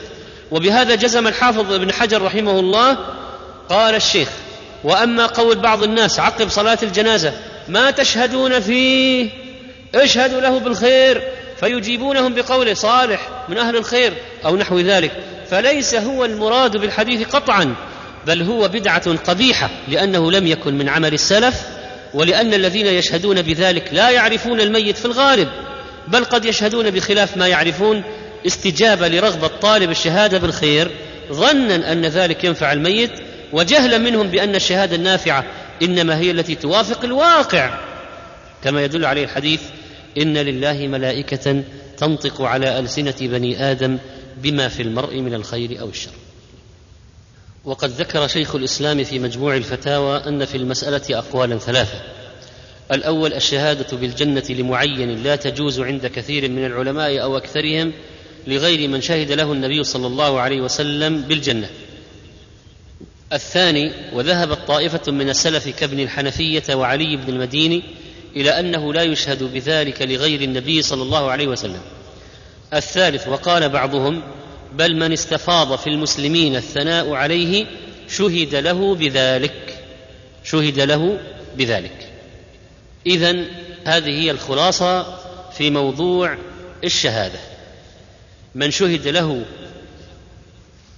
[0.50, 2.98] وبهذا جزم الحافظ ابن حجر رحمه الله.
[3.68, 4.28] قال الشيخ
[4.84, 7.32] وأما قول بعض الناس عقب صلاة الجنازة
[7.68, 9.30] ما تشهدون فيه؟
[9.94, 11.22] اشهدوا له بالخير
[11.60, 14.12] فيجيبونهم بقوله صالح من أهل الخير
[14.44, 15.12] أو نحو ذلك
[15.50, 17.74] فليس هو المراد بالحديث قطعا
[18.26, 21.62] بل هو بدعة قبيحة لأنه لم يكن من عمل السلف
[22.14, 25.48] ولأن الذين يشهدون بذلك لا يعرفون الميت في الغالب
[26.08, 28.02] بل قد يشهدون بخلاف ما يعرفون
[28.46, 30.90] استجابة لرغبة طالب الشهادة بالخير
[31.32, 33.10] ظنا أن ذلك ينفع الميت
[33.52, 35.44] وجهلا منهم بأن الشهادة النافعة
[35.82, 37.78] إنما هي التي توافق الواقع.
[38.64, 39.60] كما يدل عليه الحديث
[40.18, 41.62] إن لله ملائكة
[41.96, 43.98] تنطق على ألسنة بني آدم
[44.36, 46.25] بما في المرء من الخير أو الشر.
[47.66, 52.00] وقد ذكر شيخ الإسلام في مجموع الفتاوى أن في المسألة أقوالا ثلاثة.
[52.92, 57.92] الأول الشهادة بالجنة لمعين لا تجوز عند كثير من العلماء أو أكثرهم
[58.46, 61.70] لغير من شهد له النبي صلى الله عليه وسلم بالجنة.
[63.32, 67.82] الثاني وذهبت طائفه من السلف كابن الحنفية وعلي بن المديني
[68.36, 71.80] إلى أنه لا يشهد بذلك لغير النبي صلى الله عليه وسلم.
[72.74, 74.22] الثالث وقال بعضهم
[74.76, 77.66] بل من استفاض في المسلمين الثناء عليه
[78.08, 79.78] شهد له بذلك
[80.44, 81.18] شهد له
[81.56, 82.12] بذلك.
[83.06, 83.44] اذا
[83.84, 85.18] هذه هي الخلاصة
[85.50, 86.38] في موضوع
[86.84, 87.38] الشهادة.
[88.54, 89.44] من شهد له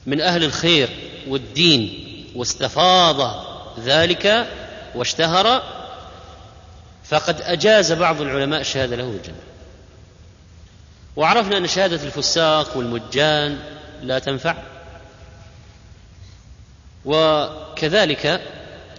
[0.06, 0.88] من أهل الخير
[1.28, 3.44] والدين واستفاض
[3.84, 4.46] ذلك
[4.94, 5.62] واشتهر
[7.04, 9.47] فقد أجاز بعض العلماء الشهاده له بالجنة.
[11.18, 13.58] وعرفنا أن شهادة الفساق والمجان
[14.02, 14.56] لا تنفع.
[17.04, 18.40] وكذلك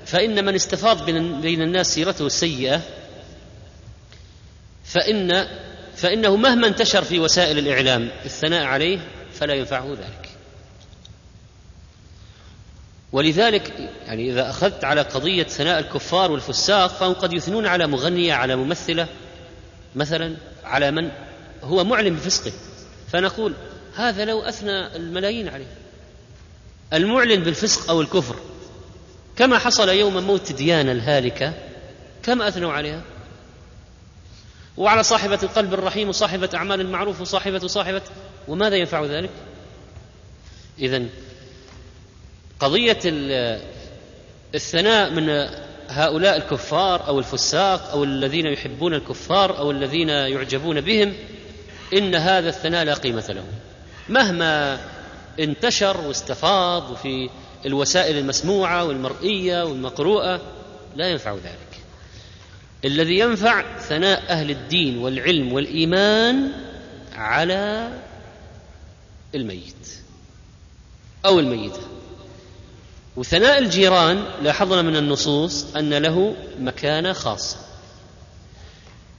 [0.05, 1.05] فإن من استفاض
[1.41, 2.81] بين الناس سيرته السيئة
[4.83, 5.47] فإن
[5.95, 8.99] فإنه مهما انتشر في وسائل الإعلام الثناء عليه
[9.33, 10.29] فلا ينفعه ذلك.
[13.11, 18.55] ولذلك يعني إذا أخذت على قضية ثناء الكفار والفساق فهم قد يثنون على مغنية على
[18.55, 19.07] ممثلة
[19.95, 21.11] مثلا على من؟
[21.63, 22.51] هو معلن بفسقه.
[23.11, 23.53] فنقول
[23.95, 25.71] هذا لو أثنى الملايين عليه.
[26.93, 28.35] المعلن بالفسق أو الكفر.
[29.37, 31.53] كما حصل يوم موت ديانه الهالكة
[32.23, 33.01] كم أثنوا عليها؟
[34.77, 38.01] وعلى صاحبة القلب الرحيم وصاحبة أعمال المعروف وصاحبة وصاحبة
[38.47, 39.29] وماذا ينفع ذلك؟
[40.79, 41.03] إذا
[42.59, 42.99] قضية
[44.55, 45.49] الثناء من
[45.89, 51.13] هؤلاء الكفار أو الفساق أو الذين يحبون الكفار أو الذين يعجبون بهم
[51.93, 53.43] إن هذا الثناء لا قيمة له.
[54.09, 54.79] مهما
[55.39, 57.29] انتشر واستفاض في
[57.65, 60.41] الوسائل المسموعة والمرئية والمقروءة
[60.95, 61.79] لا ينفع ذلك.
[62.85, 66.51] الذي ينفع ثناء أهل الدين والعلم والإيمان
[67.15, 67.89] على
[69.35, 69.87] الميت
[71.25, 71.81] أو الميتة.
[73.17, 77.57] وثناء الجيران لاحظنا من النصوص أن له مكانة خاصة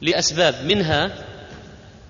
[0.01, 1.25] لأسباب منها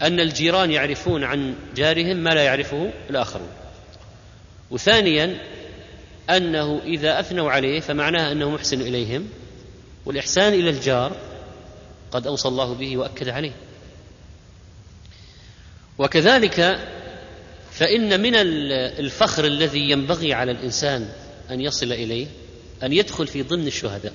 [0.02, 3.48] أن الجيران يعرفون عن جارهم ما لا يعرفه الآخرون.
[4.70, 5.40] وثانيا
[6.31, 9.28] أنه إذا أثنوا عليه فمعناه أنه محسن إليهم
[10.06, 11.16] والإحسان إلى الجار
[12.12, 13.52] قد أوصى الله به وأكد عليه.
[15.98, 16.89] وكذلك
[17.72, 18.35] فإن من
[18.98, 21.09] الفخر الذي ينبغي على الإنسان
[21.51, 22.27] أن يصل إليه
[22.82, 24.12] أن يدخل في ضمن الشهداء.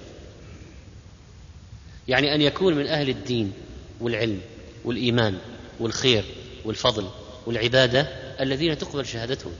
[2.07, 3.53] يعني أن يكون من أهل الدين
[3.99, 4.41] والعلم
[4.85, 5.37] والإيمان.
[5.79, 6.25] والخير
[6.65, 7.07] والفضل
[7.45, 8.07] والعبادة
[8.39, 9.51] الذين تقبل شهادتهم.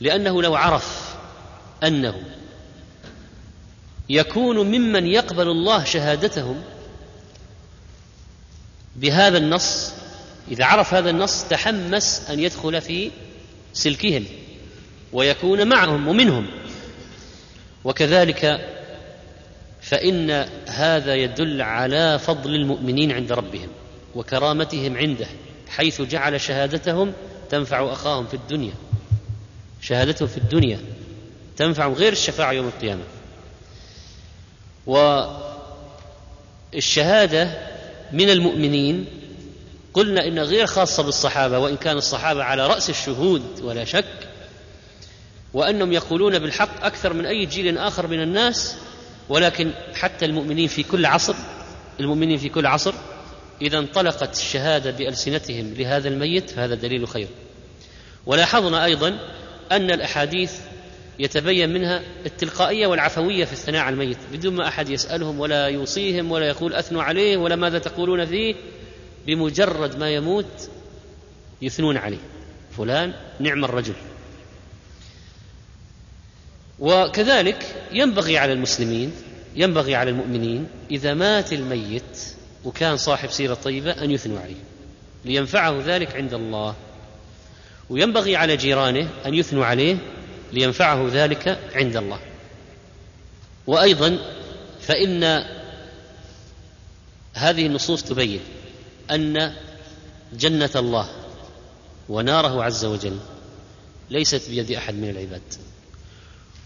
[0.00, 1.14] لأنه لو عرف
[1.84, 2.22] أنه
[4.08, 6.62] يكون ممن يقبل الله شهادتهم
[8.96, 9.92] بهذا النص
[10.50, 13.10] إذا عرف هذا النص تحمس أن يدخل في
[13.72, 14.24] سلكهم
[15.12, 16.46] ويكون معهم ومنهم.
[17.84, 18.70] وكذلك
[19.82, 20.30] فإن
[20.66, 23.68] هذا يدل على فضل المؤمنين عند ربهم.
[24.16, 25.26] وكرامتهم عنده
[25.68, 27.12] حيث جعل شهادتهم
[27.50, 28.74] تنفع أخاهم في الدنيا.
[29.80, 30.80] شهادتهم في الدنيا
[31.56, 33.02] تنفع غير الشفاعة يوم القيامة.
[36.72, 37.50] والشهادة
[38.12, 39.06] من المؤمنين
[39.94, 44.28] قلنا إن غير خاصة بالصحابة وإن كان الصحابة على رأس الشهود ولا شك
[45.54, 48.76] وأنهم يقولون بالحق أكثر من أي جيل آخر من الناس
[49.28, 51.34] ولكن حتى المؤمنين في كل عصر
[52.00, 52.94] المؤمنين في كل عصر
[53.62, 57.28] إذا انطلقت الشهادة بألسنتهم لهذا الميت فهذا دليل خير.
[58.26, 59.18] ولاحظنا أيضا
[59.72, 60.52] أن الأحاديث
[61.18, 66.46] يتبين منها التلقائية والعفوية في الثناء على الميت بدون ما أحد يسألهم ولا يوصيهم ولا
[66.46, 68.54] يقول اثنوا عليه ولا ماذا تقولون فيه
[69.26, 70.70] بمجرد ما يموت
[71.62, 72.18] يثنون عليه.
[72.76, 73.94] فلان نعم الرجل.
[76.78, 79.12] وكذلك ينبغي على المسلمين
[79.56, 82.18] ينبغي على المؤمنين إذا مات الميت
[82.66, 84.62] وكان صاحب سيرة طيبة أن يثنوا عليه
[85.24, 86.74] لينفعه ذلك عند الله.
[87.90, 89.96] وينبغي على جيرانه أن يثنوا عليه
[90.52, 92.18] لينفعه ذلك عند الله.
[93.66, 94.18] وأيضا
[94.80, 95.44] فإن
[97.34, 98.40] هذه النصوص تبين
[99.10, 99.52] أن
[100.32, 101.08] جنة الله
[102.08, 103.18] وناره عز وجل
[104.10, 105.42] ليست بيد أحد من العباد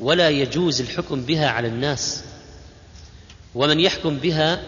[0.00, 2.24] ولا يجوز الحكم بها على الناس
[3.54, 4.62] ومن يحكم بها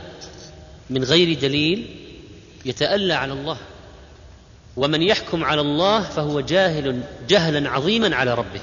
[0.93, 1.87] من غير دليل
[2.65, 3.57] يتألى على الله.
[4.77, 8.61] ومن يحكم على الله فهو جاهل جهلا عظيما على ربه.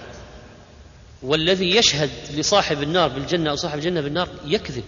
[1.24, 4.84] والذي يشهد لصاحب النار بالجنة أو صاحب الجنة بالنار يكذب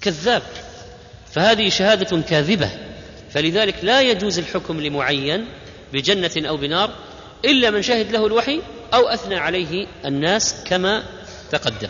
[0.00, 0.42] كذاب.
[1.30, 2.70] فهذه شهادة كاذبة.
[3.30, 5.44] فلذلك لا يجوز الحكم لمعين
[5.92, 6.90] بجنة أو بنار
[7.44, 8.60] إلا من شهد له الوحي
[8.94, 11.02] أو أثنى عليه الناس كما
[11.50, 11.88] تقدم.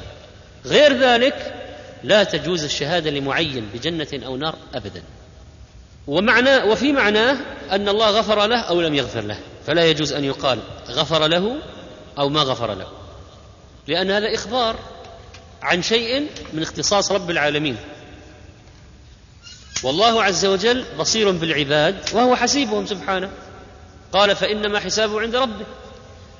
[0.66, 1.57] غير ذلك
[2.04, 5.02] لا تجوز الشهادة لمعين بجنة أو نار أبدا.
[6.06, 7.36] ومعنى وفي معناه
[7.70, 9.38] أن الله غفر له أو لم يغفر له.
[9.66, 10.58] فلا يجوز أن يقال
[10.88, 11.56] غفر له
[12.18, 12.86] أو ما غفر له.
[13.86, 14.76] لأن هذا إخبار
[15.62, 17.76] عن شيء من اختصاص رب العالمين.
[19.82, 23.30] والله عز وجل بصير بالعباد وهو حسيبهم سبحانه.
[24.12, 25.66] قال فإنما حسابه عند ربه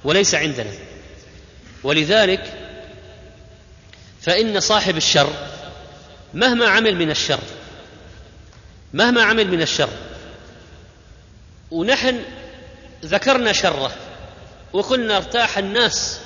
[0.05, 0.71] وليس عندنا.
[1.83, 2.68] ولذلك
[4.29, 5.33] فإن صاحب الشر
[6.35, 7.41] مهما عمل من الشر
[8.95, 9.89] مهما عمل من الشر
[11.71, 12.21] ونحن
[13.05, 13.93] ذكرنا شره
[14.73, 16.21] وقلنا ارتاح الناس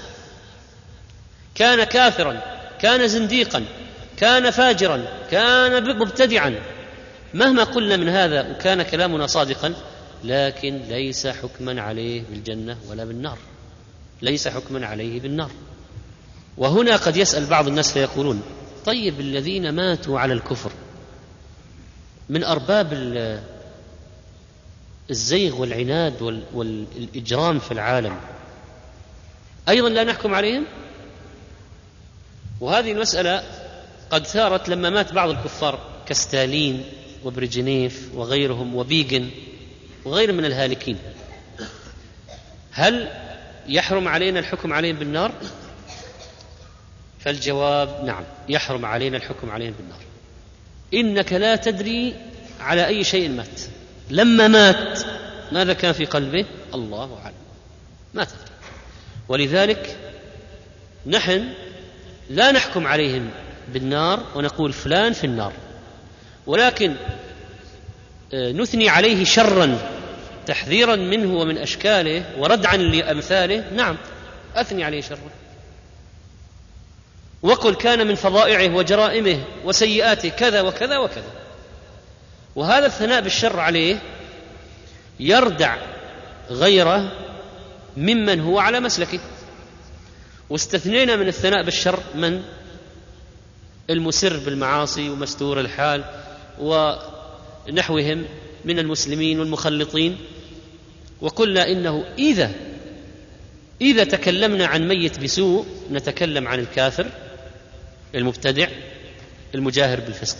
[1.54, 2.40] كان كافرا
[2.80, 3.64] كان زنديقا
[4.16, 6.54] كان فاجرا كان مبتدعا
[7.34, 9.74] مهما قلنا من هذا وكان كلامنا صادقا
[10.24, 13.38] لكن ليس حكما عليه بالجنة ولا بالنار
[14.22, 15.50] ليس حكما عليه بالنار.
[16.56, 18.42] وهنا قد يسأل بعض الناس فيقولون
[18.86, 20.70] طيب الذين ماتوا على الكفر
[22.28, 22.92] من أرباب
[25.10, 26.22] الزيغ والعناد
[26.54, 28.16] والإجرام في العالم
[29.68, 30.64] أيضا لا نحكم عليهم؟
[32.60, 33.42] وهذه المسألة
[34.10, 36.84] قد ثارت لما مات بعض الكفار كستالين
[37.24, 39.30] وبرجنيف وغيرهم وبيجن
[40.04, 40.98] وغير من الهالكين.
[42.72, 43.08] هل
[43.68, 45.32] يحرم علينا الحكم عليهم بالنار؟
[47.24, 50.00] فالجواب نعم يحرم علينا الحكم عليهم بالنار.
[50.94, 52.14] إنك لا تدري
[52.60, 53.60] على أي شيء مات.
[54.10, 55.00] لما مات
[55.52, 56.44] ماذا كان في قلبه؟
[56.74, 57.34] الله أعلم.
[58.14, 58.52] ما تدري.
[59.28, 59.96] ولذلك
[61.06, 61.48] نحن
[62.30, 63.30] لا نحكم عليهم
[63.72, 65.52] بالنار ونقول فلان في النار.
[66.46, 66.94] ولكن
[68.34, 69.78] آه، نثني عليه شرا
[70.46, 73.64] تحذيرا منه ومن أشكاله وردعا لأمثاله.
[73.76, 73.96] نعم
[74.56, 75.18] أثني عليه شرا.
[77.42, 81.30] وقل كان من فظائعه وجرائمه وسيئاته كذا وكذا وكذا.
[82.56, 84.02] وهذا الثناء بالشر عليه
[85.20, 85.76] يردع
[86.50, 87.12] غيره
[87.96, 89.20] ممن هو على مسلكه.
[90.50, 92.42] واستثنينا من الثناء بالشر من؟
[93.90, 96.04] المسر بالمعاصي ومستور الحال
[96.60, 98.24] ونحوهم
[98.64, 100.18] من المسلمين والمخلطين.
[101.20, 102.50] وقلنا إنه إذا
[103.80, 107.10] إذا تكلمنا عن ميت بسوء نتكلم عن الكافر.
[108.14, 108.68] المبتدع
[109.54, 110.38] المجاهر بالفسق.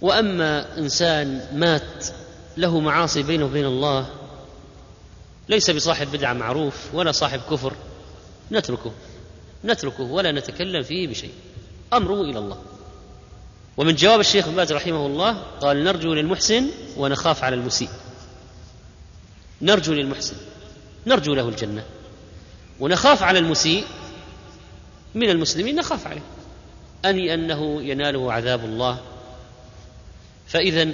[0.00, 2.06] وأما إنسان مات
[2.56, 4.06] له معاصي بينه وبين الله
[5.48, 7.72] ليس بصاحب بدعة معروف ولا صاحب كفر
[8.52, 8.92] نتركه
[9.64, 11.32] نتركه ولا نتكلم فيه بشيء.
[11.92, 12.58] أمره إلى الله.
[13.76, 16.66] ومن جواب الشيخ ابن باز رحمه الله قال نرجو للمحسن
[16.96, 17.88] ونخاف على المسيء.
[19.62, 20.36] نرجو للمحسن
[21.06, 21.84] نرجو له الجنة.
[22.80, 23.84] ونخاف على المسيء
[25.14, 26.22] من المسلمين نخاف عليه.
[27.04, 29.00] أن أنه يناله عذاب الله.
[30.46, 30.88] فإذا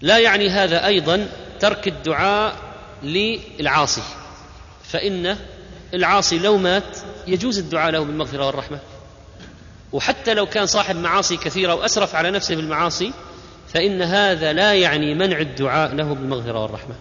[0.00, 1.28] لا يعني هذا أيضا
[1.60, 2.56] ترك الدعاء
[3.02, 4.02] للعاصي.
[4.84, 5.36] فإن
[5.94, 8.78] العاصي لو مات يجوز الدعاء له بالمغفرة والرحمة.
[9.92, 13.12] وحتى لو كان صاحب معاصي كثيرة وأسرف على نفسه بالمعاصي
[13.74, 16.94] فإن هذا لا يعني منع الدعاء له بالمغفرة والرحمة.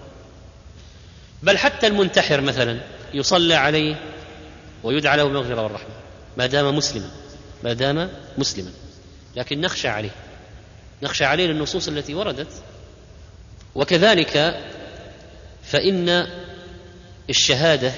[1.44, 2.80] بل حتى المنتحر مثلا
[3.14, 3.95] يصلى عليه
[4.88, 5.93] ويدعى له بالمغفرة والرحمة
[6.38, 7.09] ما دام مسلما
[7.64, 8.72] ما دام مسلما.
[9.35, 10.09] لكن نخشى عليه.
[11.03, 12.47] نخشى عليه للنصوص التي وردت.
[13.76, 14.64] وكذلك
[15.64, 16.27] فإن
[17.30, 17.93] الشهادة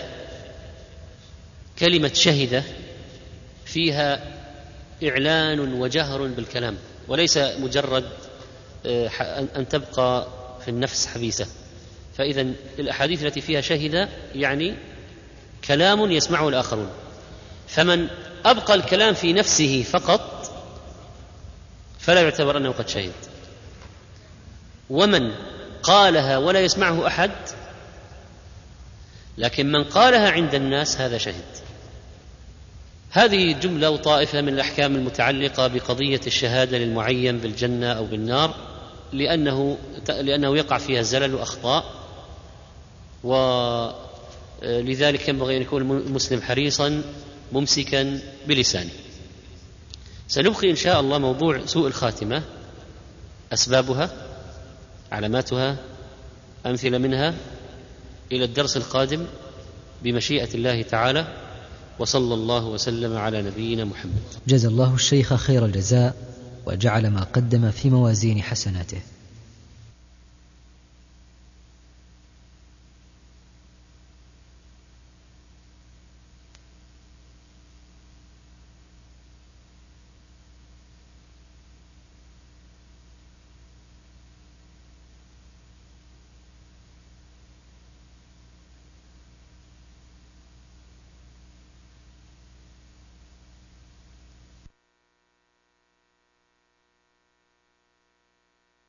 [1.79, 2.63] كلمة شهد
[3.65, 4.23] فيها
[5.03, 8.05] إعلان وجهر بالكلام وليس مجرد
[8.85, 9.07] آه،
[9.55, 10.27] أن تبقى
[10.61, 11.47] في النفس حبيسة.
[12.17, 12.41] فإذا
[12.79, 14.75] الأحاديث التي فيها شهد يعني
[15.67, 16.89] كلام يسمعه الآخرون.
[17.67, 18.07] فمن
[18.45, 20.51] أبقى الكلام في نفسه فقط
[21.99, 23.11] فلا يعتبر أنه قد شهد.
[24.89, 25.31] ومن
[25.83, 27.31] قالها ولا يسمعه أحد
[29.37, 31.45] لكن من قالها عند الناس هذا شهد.
[33.11, 38.55] هذه جملة وطائفة من الأحكام المتعلقة بقضية الشهادة للمعين بالجنة أو بالنار
[39.13, 39.77] لأنه
[40.09, 41.85] لأنه يقع فيها زلل وأخطاء
[44.63, 47.01] ولذلك ينبغي أن يكون المسلم حريصا
[47.51, 48.89] ممسكا بلسانه.
[50.27, 52.43] سنبقي إن شاء الله موضوع سوء الخاتمة
[53.53, 54.11] أسبابها
[55.11, 55.77] علاماتها
[56.65, 57.33] أمثلة منها
[58.31, 59.25] إلى الدرس القادم
[60.03, 61.27] بمشيئة الله تعالى
[61.99, 64.21] وصلى الله وسلم على نبينا محمد.
[64.47, 66.15] جزى الله الشيخ خير الجزاء
[66.65, 69.01] وجعل ما قدم في موازين حسناته.